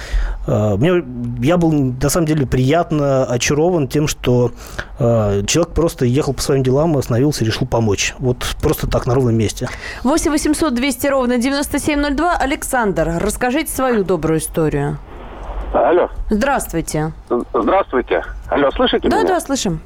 э, 0.47 0.75
мне, 0.77 1.03
я 1.45 1.57
был, 1.57 1.71
на 1.71 2.09
самом 2.09 2.27
деле, 2.27 2.45
приятно 2.45 3.25
очарован 3.25 3.87
тем, 3.87 4.07
что 4.07 4.51
э, 4.99 5.43
человек 5.47 5.73
просто 5.73 6.05
ехал 6.05 6.33
по 6.33 6.41
своим 6.41 6.63
делам, 6.63 6.97
остановился 6.97 7.43
и 7.43 7.47
решил 7.47 7.67
помочь. 7.67 8.15
Вот 8.19 8.45
просто 8.61 8.87
так, 8.87 9.05
на 9.05 9.15
ровном 9.15 9.35
месте. 9.35 9.69
8 10.03 10.31
800 10.31 10.73
200 10.73 11.07
ровно 11.07 11.37
9702. 11.37 12.37
Александр, 12.37 13.17
расскажите 13.19 13.71
свою 13.71 14.03
добрую 14.03 14.39
историю. 14.39 14.99
Алло. 15.73 16.09
Здравствуйте. 16.29 17.11
Здравствуйте. 17.53 18.23
Алло, 18.49 18.71
слышите 18.71 19.07
да, 19.07 19.17
меня? 19.17 19.27
Да, 19.27 19.33
да, 19.35 19.39
слышим. 19.39 19.81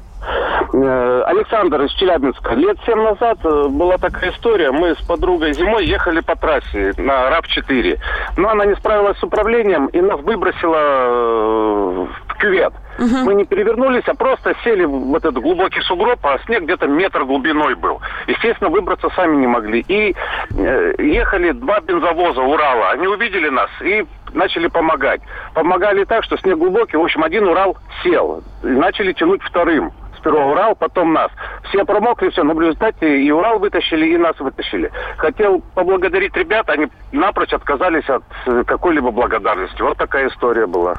Э, 0.72 1.22
Александр 1.26 1.82
из 1.82 1.92
Челябинска. 1.92 2.54
Лет 2.54 2.78
семь 2.86 3.02
назад 3.02 3.38
э, 3.44 3.68
была 3.68 3.98
такая 3.98 4.32
история. 4.32 4.72
Мы 4.72 4.94
с 4.94 5.02
подругой 5.06 5.52
зимой 5.52 5.86
ехали 5.86 6.20
по 6.20 6.34
трассе 6.36 6.92
на 6.96 7.30
РАП-4. 7.30 7.98
Но 8.38 8.48
она 8.48 8.64
не 8.64 8.74
справилась 8.76 9.18
с 9.18 9.22
управлением 9.22 9.86
и 9.86 10.00
нас 10.00 10.20
выбросила 10.20 10.76
э, 10.78 12.06
кювет. 12.44 12.72
Угу. 12.98 13.24
Мы 13.24 13.34
не 13.34 13.44
перевернулись, 13.44 14.04
а 14.06 14.14
просто 14.14 14.54
сели 14.62 14.84
в 14.84 15.14
этот 15.16 15.34
глубокий 15.34 15.80
сугроб, 15.80 16.18
а 16.24 16.38
снег 16.44 16.64
где-то 16.64 16.86
метр 16.86 17.24
глубиной 17.24 17.74
был. 17.74 18.00
Естественно, 18.26 18.70
выбраться 18.70 19.08
сами 19.16 19.36
не 19.36 19.46
могли. 19.46 19.84
И 19.88 20.14
э, 20.56 20.94
ехали 20.98 21.52
два 21.52 21.80
бензовоза 21.80 22.42
Урала. 22.42 22.90
Они 22.90 23.06
увидели 23.06 23.48
нас 23.48 23.70
и 23.80 24.04
начали 24.32 24.68
помогать. 24.68 25.22
Помогали 25.54 26.04
так, 26.04 26.24
что 26.24 26.36
снег 26.36 26.58
глубокий. 26.58 26.96
В 26.96 27.02
общем, 27.02 27.24
один 27.24 27.48
Урал 27.48 27.76
сел. 28.02 28.42
И 28.62 28.66
начали 28.66 29.12
тянуть 29.12 29.42
вторым 29.42 29.92
сперва 30.24 30.46
Урал, 30.46 30.74
потом 30.74 31.12
нас. 31.12 31.30
Все 31.68 31.84
промокли, 31.84 32.30
все, 32.30 32.42
но 32.42 32.54
в 32.54 32.60
результате 32.60 33.22
и 33.22 33.30
Урал 33.30 33.58
вытащили, 33.58 34.14
и 34.14 34.16
нас 34.16 34.38
вытащили. 34.40 34.90
Хотел 35.18 35.60
поблагодарить 35.74 36.34
ребят, 36.34 36.68
они 36.70 36.86
напрочь 37.12 37.52
отказались 37.52 38.08
от 38.08 38.22
э, 38.46 38.64
какой-либо 38.66 39.10
благодарности. 39.10 39.82
Вот 39.82 39.98
такая 39.98 40.28
история 40.28 40.66
была. 40.66 40.94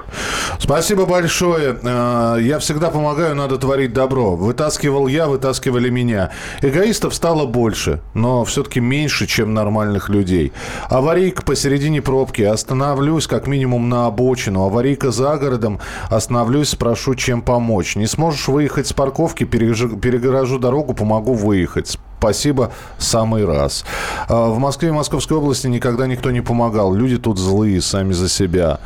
Спасибо 0.60 1.06
большое. 1.06 1.76
Э, 1.84 2.38
я 2.40 2.60
всегда 2.60 2.92
помогаю, 2.92 3.36
надо 3.36 3.58
творить 3.58 3.94
добро. 3.94 4.36
Вытаскивал 4.36 5.08
я, 5.08 5.28
вытаскивали 5.28 5.90
меня. 5.90 6.32
Эгоистов 6.62 7.16
стало 7.16 7.46
больше, 7.46 8.02
но 8.14 8.46
все-таки 8.46 8.80
меньше, 8.80 9.26
чем 9.26 9.54
нормальных 9.54 10.10
людей. 10.10 10.54
Аварийка 10.90 11.42
посередине 11.42 12.02
пробки. 12.02 12.44
Остановлюсь 12.44 13.28
как 13.28 13.48
минимум 13.48 13.90
на 13.90 14.06
обочину. 14.06 14.66
Аварийка 14.66 15.12
за 15.12 15.38
городом. 15.38 15.80
Остановлюсь, 16.10 16.70
спрошу, 16.70 17.16
чем 17.16 17.42
помочь. 17.42 17.96
Не 17.96 18.08
сможешь 18.08 18.48
выехать 18.48 18.88
с 18.88 18.94
парковки, 18.94 19.15
перегорожу 19.46 20.60
дорогу, 20.60 20.94
помогу 20.94 21.34
выехать 21.34 21.98
Спасибо, 22.26 22.72
самый 22.98 23.46
раз. 23.46 23.86
А, 24.28 24.50
в 24.50 24.58
Москве 24.58 24.90
и 24.90 24.92
Московской 24.92 25.38
области 25.38 25.68
никогда 25.68 26.08
никто 26.08 26.32
не 26.32 26.42
помогал. 26.42 26.92
Люди 26.92 27.20
тут 27.20 27.38
злые, 27.38 27.82
сами 27.82 28.14
за 28.14 28.30
себя. 28.30 28.80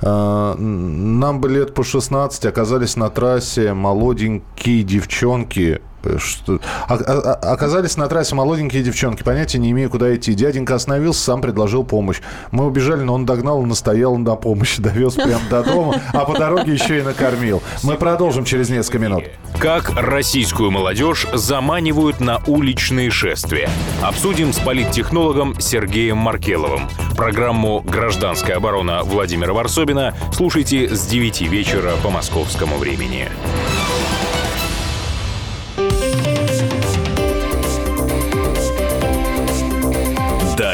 А, 0.00 0.54
нам 0.56 1.40
бы 1.40 1.48
лет 1.48 1.74
по 1.74 1.82
16 1.82 2.46
оказались 2.46 2.94
на 2.94 3.10
трассе 3.10 3.72
молоденькие 3.72 4.84
девчонки, 4.84 5.80
что... 6.18 6.60
Оказались 6.88 7.96
на 7.96 8.08
трассе 8.08 8.34
молоденькие 8.34 8.82
девчонки, 8.82 9.22
понятия 9.22 9.58
не 9.58 9.70
имею, 9.70 9.90
куда 9.90 10.14
идти. 10.14 10.34
Дяденька 10.34 10.74
остановился, 10.74 11.22
сам 11.22 11.40
предложил 11.40 11.84
помощь. 11.84 12.20
Мы 12.50 12.66
убежали, 12.66 13.02
но 13.02 13.14
он 13.14 13.26
догнал 13.26 13.62
и 13.62 13.66
настоял 13.66 14.16
на 14.16 14.36
помощи, 14.36 14.82
довез 14.82 15.14
прямо 15.14 15.42
до 15.50 15.62
дома, 15.62 16.00
а 16.12 16.24
по 16.24 16.38
дороге 16.38 16.72
еще 16.72 16.98
и 16.98 17.02
накормил. 17.02 17.62
Мы 17.82 17.96
продолжим 17.96 18.44
через 18.44 18.70
несколько 18.70 18.98
минут. 18.98 19.24
Как 19.58 19.92
российскую 19.96 20.70
молодежь 20.70 21.26
заманивают 21.32 22.20
на 22.20 22.40
уличные 22.46 23.10
шествия. 23.10 23.70
Обсудим 24.02 24.52
с 24.52 24.58
политтехнологом 24.58 25.58
Сергеем 25.60 26.18
Маркеловым. 26.18 26.88
Программу 27.16 27.80
«Гражданская 27.80 28.56
оборона» 28.56 29.02
Владимира 29.04 29.52
Варсобина 29.52 30.14
слушайте 30.32 30.94
с 30.94 31.06
9 31.06 31.42
вечера 31.42 31.92
по 32.02 32.10
московскому 32.10 32.76
времени. 32.76 33.28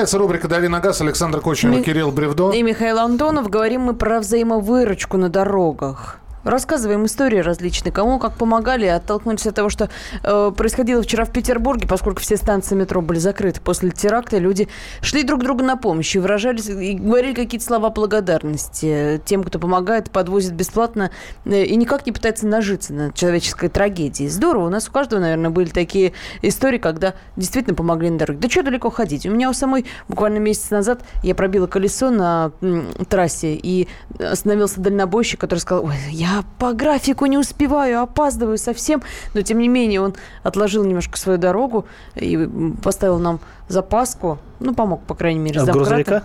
Продолжается 0.00 0.18
рубрика 0.18 0.48
«Дави 0.48 0.68
на 0.68 0.80
газ». 0.80 1.02
Александр 1.02 1.42
Кочнев 1.42 1.74
Ми- 1.76 1.82
Кирилл 1.82 2.10
Бревдо. 2.10 2.52
И 2.52 2.62
Михаил 2.62 2.98
Антонов. 3.00 3.50
Говорим 3.50 3.82
мы 3.82 3.92
про 3.92 4.20
взаимовыручку 4.20 5.18
на 5.18 5.28
дорогах. 5.28 6.19
Рассказываем 6.44 7.04
истории 7.06 7.38
различные, 7.38 7.92
кому 7.92 8.18
как 8.18 8.34
помогали, 8.34 8.86
оттолкнулись 8.86 9.46
от 9.46 9.54
того, 9.54 9.68
что 9.68 9.90
э, 10.22 10.52
происходило 10.56 11.02
вчера 11.02 11.24
в 11.24 11.32
Петербурге, 11.32 11.86
поскольку 11.86 12.20
все 12.20 12.36
станции 12.36 12.74
метро 12.74 13.02
были 13.02 13.18
закрыты 13.18 13.60
после 13.60 13.90
теракта, 13.90 14.38
люди 14.38 14.68
шли 15.02 15.22
друг 15.22 15.42
другу 15.42 15.62
на 15.62 15.76
помощь 15.76 16.16
и 16.16 16.18
выражались, 16.18 16.68
и 16.68 16.94
говорили 16.94 17.34
какие-то 17.34 17.66
слова 17.66 17.90
благодарности 17.90 19.20
тем, 19.24 19.44
кто 19.44 19.58
помогает, 19.58 20.10
подвозит 20.10 20.52
бесплатно 20.52 21.10
э, 21.44 21.64
и 21.64 21.76
никак 21.76 22.06
не 22.06 22.12
пытается 22.12 22.46
нажиться 22.46 22.94
на 22.94 23.12
человеческой 23.12 23.68
трагедии. 23.68 24.26
Здорово, 24.26 24.66
у 24.66 24.70
нас 24.70 24.88
у 24.88 24.92
каждого, 24.92 25.20
наверное, 25.20 25.50
были 25.50 25.68
такие 25.68 26.12
истории, 26.40 26.78
когда 26.78 27.14
действительно 27.36 27.74
помогли 27.74 28.10
на 28.10 28.18
дороге. 28.18 28.40
Да 28.40 28.48
что 28.48 28.62
далеко 28.62 28.90
ходить? 28.90 29.26
У 29.26 29.30
меня 29.30 29.50
у 29.50 29.52
самой 29.52 29.84
буквально 30.08 30.38
месяц 30.38 30.70
назад 30.70 31.02
я 31.22 31.34
пробила 31.34 31.66
колесо 31.66 32.10
на 32.10 32.52
м, 32.62 32.86
трассе, 33.08 33.54
и 33.54 33.88
остановился 34.18 34.80
дальнобойщик, 34.80 35.40
который 35.40 35.58
сказал, 35.58 35.84
ой, 35.84 35.94
я 36.10 36.29
по 36.58 36.72
графику 36.72 37.26
не 37.26 37.38
успеваю, 37.38 38.00
опаздываю 38.00 38.58
совсем. 38.58 39.02
Но, 39.34 39.42
тем 39.42 39.58
не 39.58 39.68
менее, 39.68 40.00
он 40.00 40.14
отложил 40.42 40.84
немножко 40.84 41.18
свою 41.18 41.38
дорогу 41.38 41.86
и 42.14 42.48
поставил 42.82 43.18
нам 43.18 43.40
запаску. 43.68 44.38
Ну, 44.60 44.74
помог, 44.74 45.02
по 45.02 45.14
крайней 45.14 45.40
мере, 45.40 45.60
замкратом. 45.60 45.82
грузовика? 45.82 46.24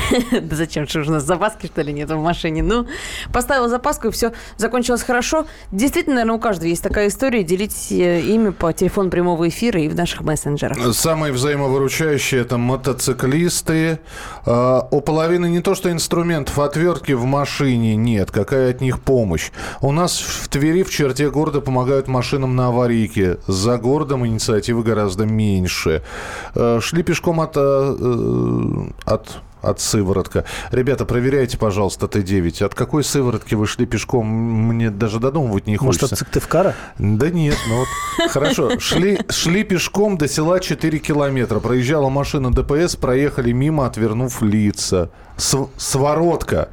Да 0.42 0.56
зачем, 0.56 0.86
же 0.86 1.00
у 1.00 1.10
нас 1.10 1.24
запаски, 1.24 1.66
что 1.66 1.82
ли, 1.82 1.92
нет 1.92 2.10
в 2.10 2.16
машине? 2.16 2.62
Ну, 2.62 2.86
поставила 3.32 3.68
запаску, 3.68 4.08
и 4.08 4.10
все 4.10 4.32
закончилось 4.56 5.02
хорошо. 5.02 5.46
Действительно, 5.70 6.16
наверное, 6.16 6.36
у 6.36 6.40
каждого 6.40 6.68
есть 6.68 6.82
такая 6.82 7.08
история. 7.08 7.42
Делитесь 7.42 7.90
э, 7.92 8.20
ими 8.20 8.50
по 8.50 8.72
телефону 8.72 9.10
прямого 9.10 9.48
эфира 9.48 9.80
и 9.80 9.88
в 9.88 9.94
наших 9.94 10.22
мессенджерах. 10.22 10.94
Самые 10.94 11.32
взаимовыручающие 11.32 12.40
это 12.40 12.58
мотоциклисты. 12.58 14.00
А, 14.46 14.86
У 14.90 15.00
половины 15.00 15.46
не 15.48 15.60
то 15.60 15.74
что 15.74 15.90
инструментов, 15.90 16.58
отвертки 16.58 17.12
в 17.12 17.24
машине 17.24 17.96
нет. 17.96 18.30
Какая 18.30 18.70
от 18.70 18.80
них 18.80 19.00
помощь? 19.00 19.50
У 19.80 19.92
нас 19.92 20.18
в 20.18 20.48
Твери, 20.48 20.82
в 20.82 20.90
черте 20.90 21.30
города 21.30 21.60
помогают 21.60 22.08
машинам 22.08 22.56
на 22.56 22.68
аварийке. 22.68 23.38
За 23.46 23.78
городом 23.78 24.26
инициативы 24.26 24.82
гораздо 24.82 25.26
меньше. 25.26 26.02
Э, 26.54 26.80
Шли 26.82 27.02
пешком 27.02 27.40
от, 27.40 27.52
э, 27.56 28.86
от 29.04 29.40
от 29.62 29.80
сыворотка. 29.80 30.44
Ребята, 30.70 31.04
проверяйте, 31.04 31.56
пожалуйста, 31.56 32.06
Т9. 32.06 32.64
От 32.64 32.74
какой 32.74 33.04
сыворотки 33.04 33.54
вы 33.54 33.66
шли 33.66 33.86
пешком? 33.86 34.26
Мне 34.26 34.90
даже 34.90 35.18
додумывать 35.20 35.66
не 35.66 35.76
Может, 35.80 36.02
хочется. 36.02 36.14
от 36.14 36.18
Сыктывкара? 36.18 36.74
Да 36.98 37.30
нет, 37.30 37.56
ну 37.68 37.78
вот 37.78 38.30
хорошо. 38.30 38.78
Шли, 38.78 39.20
шли 39.30 39.64
пешком 39.64 40.18
до 40.18 40.28
села 40.28 40.60
4 40.60 40.98
километра. 40.98 41.60
Проезжала 41.60 42.08
машина 42.08 42.52
ДПС, 42.52 42.96
проехали 42.96 43.52
мимо, 43.52 43.86
отвернув 43.86 44.42
лица. 44.42 45.10
С- 45.36 45.68
Своротка. 45.76 46.68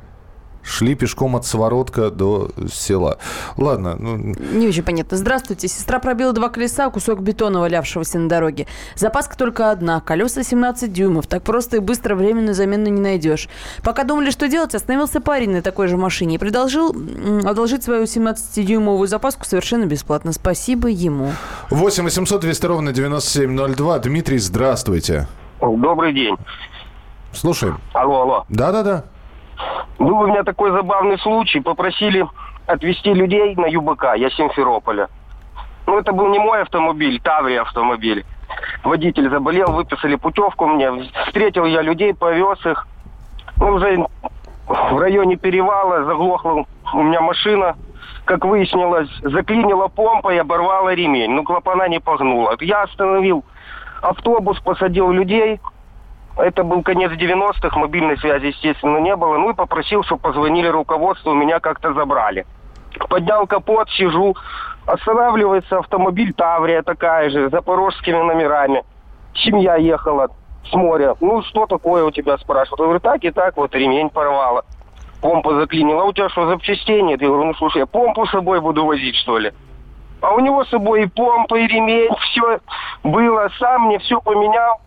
Шли 0.69 0.93
пешком 0.93 1.35
от 1.35 1.47
Своротка 1.47 2.11
до 2.11 2.51
села. 2.71 3.17
Ладно, 3.57 3.95
ну, 3.97 4.17
Не 4.17 4.67
очень 4.67 4.83
понятно. 4.83 5.17
Здравствуйте. 5.17 5.67
Сестра 5.67 5.97
пробила 5.97 6.31
два 6.31 6.49
колеса, 6.49 6.89
кусок 6.91 7.21
бетона, 7.21 7.59
валявшегося 7.59 8.19
на 8.19 8.29
дороге. 8.29 8.67
Запаска 8.93 9.35
только 9.35 9.71
одна. 9.71 9.99
Колеса 9.99 10.43
17 10.43 10.93
дюймов. 10.93 11.25
Так 11.25 11.41
просто 11.41 11.77
и 11.77 11.79
быстро 11.79 12.13
временную 12.13 12.53
замену 12.53 12.87
не 12.89 13.01
найдешь. 13.01 13.49
Пока 13.81 14.03
думали, 14.03 14.29
что 14.29 14.47
делать, 14.47 14.75
остановился 14.75 15.21
парень 15.21 15.51
на 15.51 15.63
такой 15.63 15.87
же 15.87 15.97
машине 15.97 16.35
и 16.35 16.37
предложил 16.37 16.95
одолжить 17.43 17.83
свою 17.83 18.03
17-дюймовую 18.03 19.07
запаску 19.07 19.45
совершенно 19.45 19.85
бесплатно. 19.85 20.33
Спасибо 20.33 20.87
ему. 20.87 21.31
8 21.71 22.03
800 22.03 22.41
200 22.41 22.65
ровно 22.67 22.93
9702. 22.93 23.99
Дмитрий, 23.99 24.37
здравствуйте. 24.37 25.27
Добрый 25.59 26.13
день. 26.13 26.35
Слушаем. 27.33 27.79
Алло, 27.93 28.21
алло. 28.21 28.45
Да-да-да. 28.49 29.05
Был 29.97 30.19
у 30.19 30.27
меня 30.27 30.43
такой 30.43 30.71
забавный 30.71 31.17
случай. 31.19 31.59
Попросили 31.59 32.25
отвезти 32.67 33.13
людей 33.13 33.55
на 33.55 33.65
ЮБК. 33.65 34.15
Я 34.15 34.29
с 34.29 34.35
Симферополя. 34.35 35.09
Ну, 35.87 35.97
это 35.97 36.11
был 36.11 36.27
не 36.27 36.39
мой 36.39 36.61
автомобиль, 36.61 37.19
Таврия 37.21 37.61
автомобиль. 37.61 38.25
Водитель 38.83 39.29
заболел, 39.29 39.71
выписали 39.71 40.15
путевку 40.15 40.67
мне. 40.67 40.91
Встретил 41.27 41.65
я 41.65 41.81
людей, 41.81 42.13
повез 42.13 42.63
их. 42.65 42.87
Ну, 43.57 43.73
уже 43.73 44.05
в 44.67 44.99
районе 44.99 45.35
перевала 45.35 46.03
заглохла 46.03 46.65
у 46.93 47.03
меня 47.03 47.21
машина. 47.21 47.75
Как 48.25 48.45
выяснилось, 48.45 49.09
заклинила 49.23 49.87
помпа 49.87 50.33
и 50.33 50.37
оборвала 50.37 50.93
ремень. 50.93 51.31
Ну, 51.31 51.43
клапана 51.43 51.87
не 51.89 51.99
погнула. 51.99 52.55
Я 52.59 52.83
остановил 52.83 53.43
автобус, 54.01 54.59
посадил 54.59 55.11
людей. 55.11 55.59
Это 56.39 56.63
был 56.63 56.83
конец 56.83 57.11
90-х, 57.11 57.77
мобильной 57.77 58.17
связи, 58.17 58.47
естественно, 58.47 58.97
не 58.97 59.15
было. 59.15 59.37
Ну 59.37 59.51
и 59.51 59.53
попросил, 59.53 60.03
чтобы 60.03 60.21
позвонили 60.21 60.67
руководству, 60.67 61.33
меня 61.33 61.59
как-то 61.59 61.93
забрали. 61.93 62.45
Поднял 63.09 63.45
капот, 63.45 63.89
сижу. 63.89 64.35
Останавливается 64.85 65.79
автомобиль 65.79 66.33
Таврия 66.33 66.81
такая 66.81 67.29
же, 67.29 67.49
с 67.49 67.51
запорожскими 67.51 68.17
номерами. 68.17 68.83
Семья 69.35 69.75
ехала 69.75 70.29
с 70.69 70.73
моря. 70.73 71.15
Ну, 71.19 71.43
что 71.43 71.65
такое 71.65 72.05
у 72.05 72.11
тебя, 72.11 72.37
спрашивают. 72.37 72.79
Я 72.79 72.85
говорю, 72.85 72.99
так 72.99 73.23
и 73.23 73.31
так, 73.31 73.57
вот 73.57 73.75
ремень 73.75 74.09
порвала. 74.09 74.63
Помпа 75.21 75.53
заклинила. 75.55 76.03
А 76.03 76.05
у 76.05 76.13
тебя 76.13 76.29
что, 76.29 76.47
запчастей 76.47 77.01
нет? 77.01 77.21
Я 77.21 77.27
говорю, 77.27 77.45
ну, 77.45 77.53
слушай, 77.55 77.79
я 77.79 77.85
помпу 77.85 78.25
с 78.25 78.31
собой 78.31 78.61
буду 78.61 78.85
возить, 78.85 79.15
что 79.17 79.37
ли? 79.37 79.51
А 80.21 80.33
у 80.33 80.39
него 80.39 80.63
с 80.63 80.69
собой 80.69 81.03
и 81.03 81.07
помпа, 81.07 81.55
и 81.55 81.67
ремень, 81.67 82.15
все 82.31 82.59
было. 83.03 83.49
Сам 83.59 83.87
мне 83.87 83.99
все 83.99 84.21
поменял. 84.21 84.79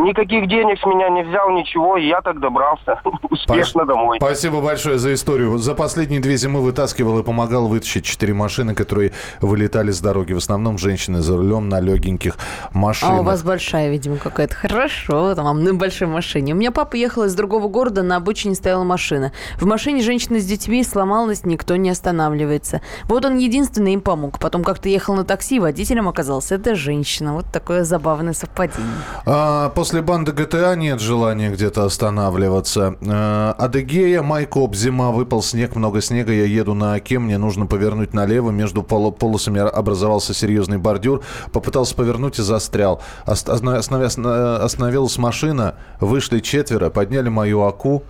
Никаких 0.00 0.48
денег 0.48 0.78
с 0.80 0.86
меня 0.86 1.10
не 1.10 1.22
взял, 1.22 1.50
ничего, 1.50 1.96
и 1.98 2.06
я 2.06 2.22
так 2.22 2.40
добрался 2.40 3.00
успешно 3.30 3.84
домой. 3.84 4.18
Спасибо 4.18 4.60
большое 4.62 4.98
за 4.98 5.12
историю. 5.12 5.58
За 5.58 5.74
последние 5.74 6.20
две 6.20 6.36
зимы 6.36 6.62
вытаскивал 6.62 7.18
и 7.18 7.22
помогал 7.22 7.68
вытащить 7.68 8.04
четыре 8.04 8.32
машины, 8.32 8.74
которые 8.74 9.12
вылетали 9.40 9.90
с 9.90 10.00
дороги. 10.00 10.32
В 10.32 10.38
основном 10.38 10.78
женщины 10.78 11.20
за 11.20 11.36
рулем 11.36 11.68
на 11.68 11.80
легеньких 11.80 12.38
машинах. 12.72 13.18
А 13.18 13.20
у 13.20 13.24
вас 13.24 13.42
большая, 13.42 13.90
видимо, 13.90 14.16
какая-то. 14.16 14.54
Хорошо, 14.54 15.34
там 15.34 15.44
вам 15.44 15.64
на 15.64 15.74
большой 15.74 16.08
машине. 16.08 16.54
У 16.54 16.56
меня 16.56 16.70
папа 16.70 16.96
ехал 16.96 17.24
из 17.24 17.34
другого 17.34 17.68
города, 17.68 18.02
на 18.02 18.16
обочине 18.16 18.54
стояла 18.54 18.84
машина. 18.84 19.32
В 19.56 19.66
машине 19.66 20.00
женщина 20.00 20.40
с 20.40 20.46
детьми 20.46 20.82
сломалась, 20.82 21.44
никто 21.44 21.76
не 21.76 21.90
останавливается. 21.90 22.80
Вот 23.04 23.26
он 23.26 23.36
единственный 23.36 23.92
им 23.92 24.00
помог. 24.00 24.38
Потом 24.38 24.64
как-то 24.64 24.88
ехал 24.88 25.14
на 25.14 25.24
такси, 25.24 25.60
водителем 25.60 26.08
оказался 26.08 26.54
эта 26.54 26.74
женщина. 26.74 27.34
Вот 27.34 27.46
такое 27.52 27.84
забавное 27.84 28.32
совпадение. 28.32 28.88
А, 29.26 29.68
после 29.70 29.89
банды 29.98 30.30
ГТА 30.30 30.76
нет 30.76 31.00
желания 31.00 31.50
где-то 31.50 31.84
останавливаться. 31.84 32.94
А, 33.06 33.54
Адыгея, 33.58 34.22
Майкоп, 34.22 34.76
зима, 34.76 35.10
выпал 35.10 35.42
снег, 35.42 35.74
много 35.74 36.00
снега, 36.00 36.32
я 36.32 36.44
еду 36.44 36.74
на 36.74 36.94
Оке, 36.94 37.18
мне 37.18 37.36
нужно 37.36 37.66
повернуть 37.66 38.14
налево, 38.14 38.50
между 38.50 38.82
полосами 38.84 39.60
образовался 39.60 40.32
серьезный 40.32 40.78
бордюр, 40.78 41.22
попытался 41.52 41.96
повернуть 41.96 42.38
и 42.38 42.42
застрял. 42.42 43.02
Остановя- 43.26 44.60
Остановилась 44.62 45.18
машина, 45.18 45.74
вышли 46.00 46.38
четверо, 46.38 46.90
подняли 46.90 47.28
мою 47.28 47.62
Аку, 47.62 48.04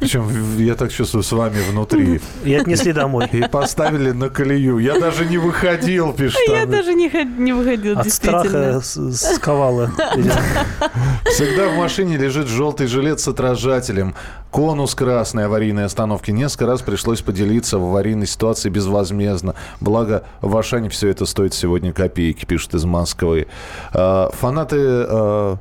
причем 0.00 0.28
я 0.58 0.74
так 0.74 0.92
чувствую 0.92 1.22
с 1.22 1.32
вами 1.32 1.58
внутри. 1.70 2.20
И 2.44 2.54
отнесли 2.54 2.92
домой. 2.92 3.28
И 3.32 3.42
поставили 3.48 4.12
на 4.12 4.28
колею. 4.28 4.78
Я 4.78 4.98
даже 4.98 5.24
не 5.26 5.38
выходил, 5.38 6.12
пишет. 6.12 6.40
Я 6.48 6.62
она. 6.62 6.72
даже 6.72 6.94
не, 6.94 7.10
не 7.38 7.52
выходила, 7.52 7.98
От 8.00 8.04
действительно. 8.04 8.80
страха 8.80 8.80
с- 8.80 9.34
сковала. 9.36 9.90
Всегда 11.26 11.68
в 11.68 11.76
машине 11.76 12.16
лежит 12.16 12.46
желтый 12.48 12.86
жилет 12.86 13.20
с 13.20 13.28
отражателем. 13.28 14.14
Конус 14.50 14.94
красной 14.94 15.46
аварийной 15.46 15.84
остановки. 15.84 16.30
Несколько 16.30 16.66
раз 16.66 16.80
пришлось 16.80 17.20
поделиться 17.20 17.78
в 17.78 17.84
аварийной 17.84 18.26
ситуации 18.26 18.70
безвозмездно. 18.70 19.54
Благо, 19.80 20.24
в 20.40 20.56
Ашане 20.56 20.88
все 20.88 21.08
это 21.08 21.26
стоит 21.26 21.52
сегодня 21.52 21.92
копейки, 21.92 22.44
пишет 22.46 22.74
из 22.74 22.84
Москвы. 22.84 23.48
А, 23.92 24.30
Фанаты 24.32 24.76
а, 24.78 25.56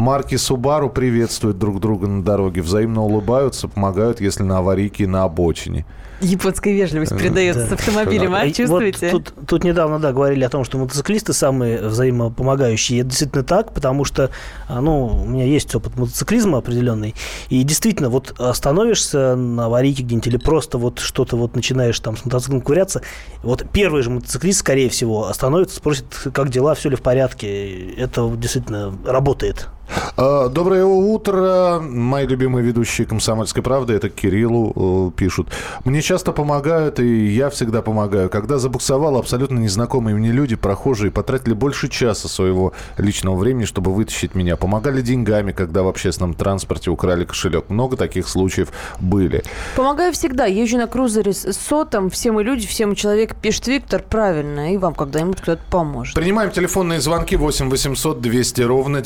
марки 0.00 0.34
Subaru 0.34 0.90
приветствуют 0.90 1.58
друг 1.58 1.80
друга 1.80 2.08
на 2.08 2.24
дороге. 2.24 2.62
Взаимно 2.62 3.02
улыбаются, 3.02 3.68
помогают, 3.68 4.20
если 4.20 4.42
на 4.42 4.58
аварийке 4.58 5.04
и 5.04 5.06
на 5.06 5.24
обочине. 5.24 5.86
Японская 6.20 6.74
вежливость 6.74 7.16
передается 7.16 7.66
с 7.66 7.72
автомобилем, 7.72 8.34
а? 8.34 8.44
И 8.44 8.52
Чувствуете? 8.52 9.10
Вот 9.10 9.24
тут, 9.24 9.46
тут 9.46 9.64
недавно, 9.64 9.98
да, 9.98 10.12
говорили 10.12 10.44
о 10.44 10.50
том, 10.50 10.64
что 10.64 10.76
мотоциклисты 10.76 11.32
самые 11.32 11.80
взаимопомогающие. 11.80 13.00
Это 13.00 13.08
действительно 13.08 13.42
так, 13.42 13.72
потому 13.72 14.04
что, 14.04 14.30
а, 14.68 14.82
ну, 14.82 15.06
у 15.06 15.26
меня 15.26 15.44
есть 15.44 15.74
опыт 15.74 15.96
мотоциклизма 15.96 16.58
определенный. 16.58 17.14
И 17.48 17.62
действительно, 17.62 18.10
вот 18.10 18.38
остановишься 18.38 19.34
на 19.34 19.66
аварийке 19.66 20.02
где-нибудь 20.02 20.26
или 20.26 20.36
просто 20.36 20.76
вот 20.76 20.98
что-то 20.98 21.36
вот 21.36 21.54
начинаешь 21.54 21.98
там 22.00 22.18
с 22.18 22.24
мотоциклом 22.24 22.60
ковыряться, 22.60 23.00
вот 23.42 23.64
первый 23.72 24.02
же 24.02 24.10
мотоциклист, 24.10 24.60
скорее 24.60 24.90
всего, 24.90 25.26
остановится, 25.26 25.76
спросит, 25.76 26.04
как 26.34 26.50
дела, 26.50 26.74
все 26.74 26.90
ли 26.90 26.96
в 26.96 27.02
порядке. 27.02 27.94
Это 27.94 28.30
действительно 28.36 28.94
работает. 29.06 29.68
А, 30.16 30.48
Доброе 30.48 30.84
утро, 30.84 31.80
мои 31.80 32.26
любимые 32.26 32.64
ведущие 32.64 33.06
«Комсомольской 33.06 33.62
правды». 33.62 33.94
Это 33.94 34.08
Кириллу 34.08 35.10
э, 35.14 35.18
пишут. 35.18 35.48
Мне 35.84 36.02
часто 36.02 36.32
помогают, 36.32 37.00
и 37.00 37.26
я 37.26 37.50
всегда 37.50 37.82
помогаю. 37.82 38.28
Когда 38.28 38.58
забуксовал, 38.58 39.16
абсолютно 39.16 39.58
незнакомые 39.58 40.16
мне 40.16 40.32
люди, 40.32 40.56
прохожие, 40.56 41.10
потратили 41.10 41.54
больше 41.54 41.88
часа 41.88 42.28
своего 42.28 42.72
личного 42.98 43.36
времени, 43.36 43.64
чтобы 43.64 43.94
вытащить 43.94 44.34
меня. 44.34 44.56
Помогали 44.56 45.00
деньгами, 45.02 45.52
когда 45.52 45.82
в 45.82 45.88
общественном 45.88 46.34
транспорте 46.34 46.90
украли 46.90 47.24
кошелек. 47.24 47.70
Много 47.70 47.96
таких 47.96 48.28
случаев 48.28 48.68
были. 49.00 49.42
Помогаю 49.76 50.12
всегда. 50.12 50.46
Езжу 50.46 50.78
на 50.78 50.86
крузере 50.86 51.32
с 51.32 51.52
сотом. 51.52 52.10
Все 52.10 52.32
мы 52.32 52.42
люди, 52.42 52.66
все 52.66 52.86
мы 52.86 52.96
человек. 52.96 53.34
Пишет 53.36 53.66
Виктор. 53.68 54.02
Правильно. 54.02 54.74
И 54.74 54.76
вам 54.76 54.94
когда-нибудь 54.94 55.40
кто-то 55.40 55.62
поможет. 55.70 56.14
Принимаем 56.14 56.50
телефонные 56.50 57.00
звонки 57.00 57.36
8 57.36 57.70
800 57.70 58.20
200 58.20 58.62
ровно 58.62 59.00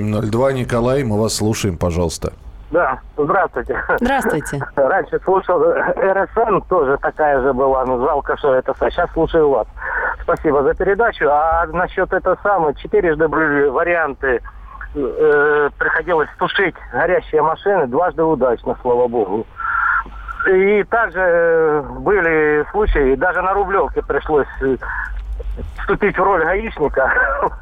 9702. 0.00 0.52
Николай, 0.52 1.04
мы 1.04 1.20
вас 1.20 1.34
слушаем, 1.34 1.76
пожалуйста. 1.76 2.32
Да, 2.70 3.00
здравствуйте. 3.16 3.82
Здравствуйте. 4.00 4.60
Раньше 4.76 5.18
слушал 5.24 5.60
э, 5.62 6.12
РСН, 6.12 6.60
тоже 6.68 6.98
такая 6.98 7.40
же 7.40 7.52
была, 7.52 7.84
но 7.84 7.98
жалко, 7.98 8.36
что 8.36 8.54
это... 8.54 8.74
Сейчас 8.78 9.10
слушаю 9.12 9.50
вас. 9.50 9.66
Спасибо 10.22 10.62
за 10.62 10.74
передачу. 10.74 11.26
А 11.28 11.66
насчет 11.66 12.12
этого 12.12 12.38
самого, 12.42 12.74
четырежды 12.74 13.26
были 13.26 13.68
варианты. 13.68 14.40
Э, 14.94 15.70
приходилось 15.78 16.28
тушить 16.38 16.76
горящие 16.92 17.42
машины, 17.42 17.88
дважды 17.88 18.22
удачно, 18.22 18.76
слава 18.82 19.08
богу. 19.08 19.46
И 20.48 20.84
также 20.84 21.20
э, 21.20 21.82
были 22.00 22.64
случаи, 22.70 23.14
даже 23.14 23.42
на 23.42 23.52
Рублевке 23.52 24.02
пришлось 24.02 24.48
э, 24.62 24.76
вступить 25.80 26.16
в 26.18 26.22
роль 26.22 26.44
гаишника, 26.44 27.12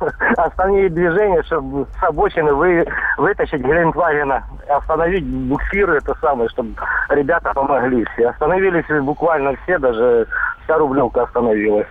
остановить 0.37 0.95
движение, 0.95 1.43
чтобы 1.45 1.87
с 1.99 2.03
обочины 2.03 2.53
вы, 2.53 2.87
вытащить 3.17 3.61
Гелендвагена, 3.63 4.45
остановить 4.69 5.25
буксиры, 5.25 5.99
это 5.99 6.15
самое, 6.21 6.49
чтобы 6.51 6.75
ребята 7.09 7.53
помогли 7.55 8.07
все. 8.15 8.29
Остановились 8.29 8.87
буквально 9.03 9.55
все, 9.63 9.79
даже 9.79 10.27
вся 10.65 10.79
Рублевка 10.79 11.23
остановилась. 11.23 11.87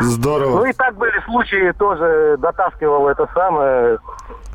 Здорово. 0.00 0.58
Ну 0.58 0.64
и 0.64 0.72
так 0.72 0.94
были 0.96 1.18
случаи, 1.24 1.72
тоже 1.78 2.36
дотаскивал 2.38 3.08
это 3.08 3.28
самое. 3.32 3.98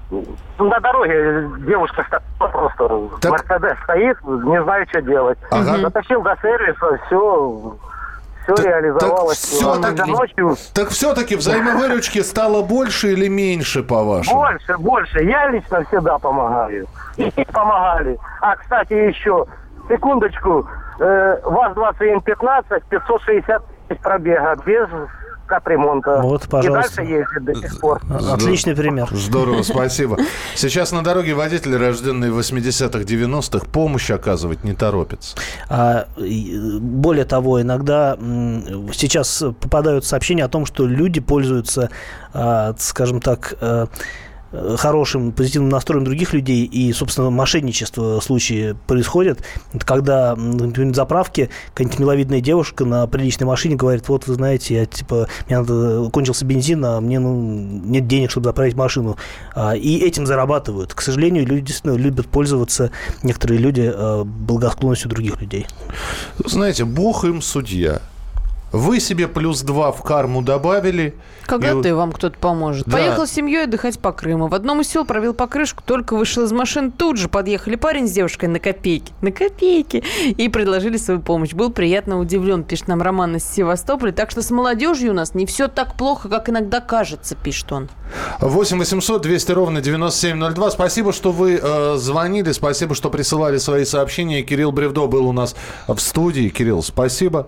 Ну, 0.09 0.23
На 0.59 0.79
дороге 0.79 1.49
девушка 1.59 2.05
просто 2.39 2.87
Мерседес 3.29 3.77
стоит, 3.83 4.17
не 4.23 4.61
знаю, 4.63 4.85
что 4.89 5.01
делать. 5.01 5.37
Ага. 5.51 5.77
Затащил 5.77 6.21
до 6.21 6.35
сервиса, 6.41 6.99
все, 7.05 7.75
все 8.55 8.63
реализовалось. 8.63 9.37
всё 9.37 9.75
Ну, 9.75 9.81
так- 9.81 10.07
ночью 10.07 10.55
Так 10.73 10.89
все-таки 10.89 11.35
взаимовыручки 11.35 12.21
стало 12.23 12.61
больше 12.63 13.13
или 13.13 13.27
меньше, 13.27 13.83
по-вашему? 13.83 14.37
Больше, 14.41 14.77
больше. 14.77 15.23
Я 15.23 15.49
лично 15.49 15.83
всегда 15.85 16.17
помогаю. 16.17 16.87
И 17.17 17.31
помогали. 17.51 18.17
А, 18.41 18.55
кстати, 18.55 18.93
еще, 18.93 19.45
секундочку, 19.89 20.67
э, 20.99 21.37
ВАЗ-2715, 21.43 22.83
560 22.89 23.63
тысяч 23.87 24.01
пробега, 24.01 24.55
без 24.65 24.87
капремонта. 25.47 26.21
Вот, 26.21 26.45
И 26.45 26.47
пожалуйста. 26.47 26.97
дальше 26.97 27.11
ездит 27.11 27.43
до 27.43 27.55
сих 27.55 27.79
пор. 27.79 28.01
Отличный 28.09 28.75
пример. 28.75 29.09
Здорово, 29.11 29.61
спасибо. 29.63 30.17
Сейчас 30.55 30.91
на 30.91 31.03
дороге 31.03 31.33
водители, 31.33 31.75
рожденные 31.75 32.31
в 32.31 32.39
80-х, 32.39 32.99
90-х, 32.99 33.65
помощь 33.71 34.11
оказывать 34.11 34.63
не 34.63 34.73
торопятся. 34.73 35.37
А, 35.69 36.07
и, 36.17 36.77
более 36.79 37.25
того, 37.25 37.61
иногда 37.61 38.15
сейчас 38.93 39.43
попадают 39.61 40.05
сообщения 40.05 40.43
о 40.45 40.49
том, 40.49 40.65
что 40.65 40.85
люди 40.85 41.19
пользуются, 41.19 41.89
а, 42.33 42.75
скажем 42.77 43.21
так, 43.21 43.55
э, 43.61 43.87
хорошим 44.51 45.31
позитивным 45.31 45.69
настроем 45.69 46.03
других 46.03 46.33
людей 46.33 46.65
и, 46.65 46.91
собственно, 46.93 47.29
мошенничество 47.29 48.19
случаи 48.19 48.75
происходят. 48.87 49.39
Когда, 49.79 50.35
на 50.35 50.93
заправке 50.93 51.49
какая-нибудь 51.73 51.99
миловидная 51.99 52.41
девушка 52.41 52.85
на 52.85 53.07
приличной 53.07 53.45
машине 53.45 53.75
говорит, 53.75 54.07
вот, 54.07 54.27
вы 54.27 54.33
знаете, 54.35 54.75
я, 54.75 54.85
типа, 54.85 55.27
мне 55.47 55.59
надо, 55.59 56.09
кончился 56.11 56.45
бензин, 56.45 56.83
а 56.85 57.01
мне 57.01 57.19
ну, 57.19 57.35
нет 57.35 58.07
денег, 58.07 58.31
чтобы 58.31 58.45
заправить 58.45 58.75
машину. 58.75 59.17
А, 59.55 59.75
И 59.75 59.97
этим 59.97 60.25
зарабатывают. 60.25 60.93
К 60.93 61.01
сожалению, 61.01 61.45
люди 61.45 61.67
действительно 61.67 61.95
любят 61.95 62.27
пользоваться, 62.27 62.91
некоторые 63.23 63.59
люди, 63.59 63.91
э, 63.93 64.23
благосклонностью 64.23 65.09
других 65.09 65.41
людей. 65.41 65.67
Знаете, 66.45 66.85
бог 66.85 67.23
им 67.25 67.41
судья. 67.41 68.01
Вы 68.71 68.99
себе 68.99 69.27
плюс 69.27 69.61
два 69.61 69.91
в 69.91 70.01
карму 70.03 70.41
добавили. 70.41 71.15
Когда-то 71.45 71.87
и- 71.87 71.91
и 71.91 71.93
вам 71.93 72.11
кто-то 72.11 72.37
поможет. 72.37 72.85
Да. 72.85 72.97
Поехал 72.97 73.25
с 73.25 73.31
семьей 73.31 73.63
отдыхать 73.63 73.97
по 73.99 74.11
Крыму. 74.11 74.47
В 74.47 74.53
одном 74.53 74.81
из 74.81 74.89
сел 74.89 75.05
провел 75.05 75.33
покрышку, 75.33 75.81
только 75.85 76.15
вышел 76.17 76.43
из 76.43 76.51
машин, 76.51 76.91
тут 76.91 77.17
же 77.17 77.29
подъехали 77.29 77.75
парень 77.75 78.07
с 78.07 78.11
девушкой 78.11 78.49
на 78.49 78.59
копейки. 78.59 79.13
На 79.21 79.31
копейки. 79.31 80.03
И 80.25 80.49
предложили 80.49 80.97
свою 80.97 81.21
помощь. 81.21 81.53
Был 81.53 81.71
приятно 81.71 82.19
удивлен, 82.19 82.63
пишет 82.65 82.87
нам 82.89 83.01
Роман 83.01 83.37
из 83.37 83.45
Севастополя. 83.45 84.11
Так 84.11 84.31
что 84.31 84.41
с 84.41 84.51
молодежью 84.51 85.11
у 85.11 85.13
нас 85.13 85.33
не 85.33 85.45
все 85.45 85.67
так 85.69 85.95
плохо, 85.95 86.27
как 86.27 86.49
иногда 86.49 86.81
кажется, 86.81 87.35
пишет 87.35 87.71
он. 87.71 87.87
8 88.41 88.77
800 88.79 89.21
200 89.21 89.51
ровно 89.53 89.81
9702. 89.81 90.71
Спасибо, 90.71 91.13
что 91.13 91.31
вы 91.31 91.59
э, 91.61 91.95
звонили. 91.97 92.51
Спасибо, 92.51 92.95
что 92.95 93.09
присылали 93.09 93.57
свои 93.57 93.85
сообщения. 93.85 94.41
Кирилл 94.41 94.71
Бревдо 94.73 95.07
был 95.07 95.27
у 95.27 95.31
нас 95.31 95.55
в 95.87 95.97
студии. 95.99 96.49
Кирилл, 96.49 96.83
спасибо. 96.83 97.47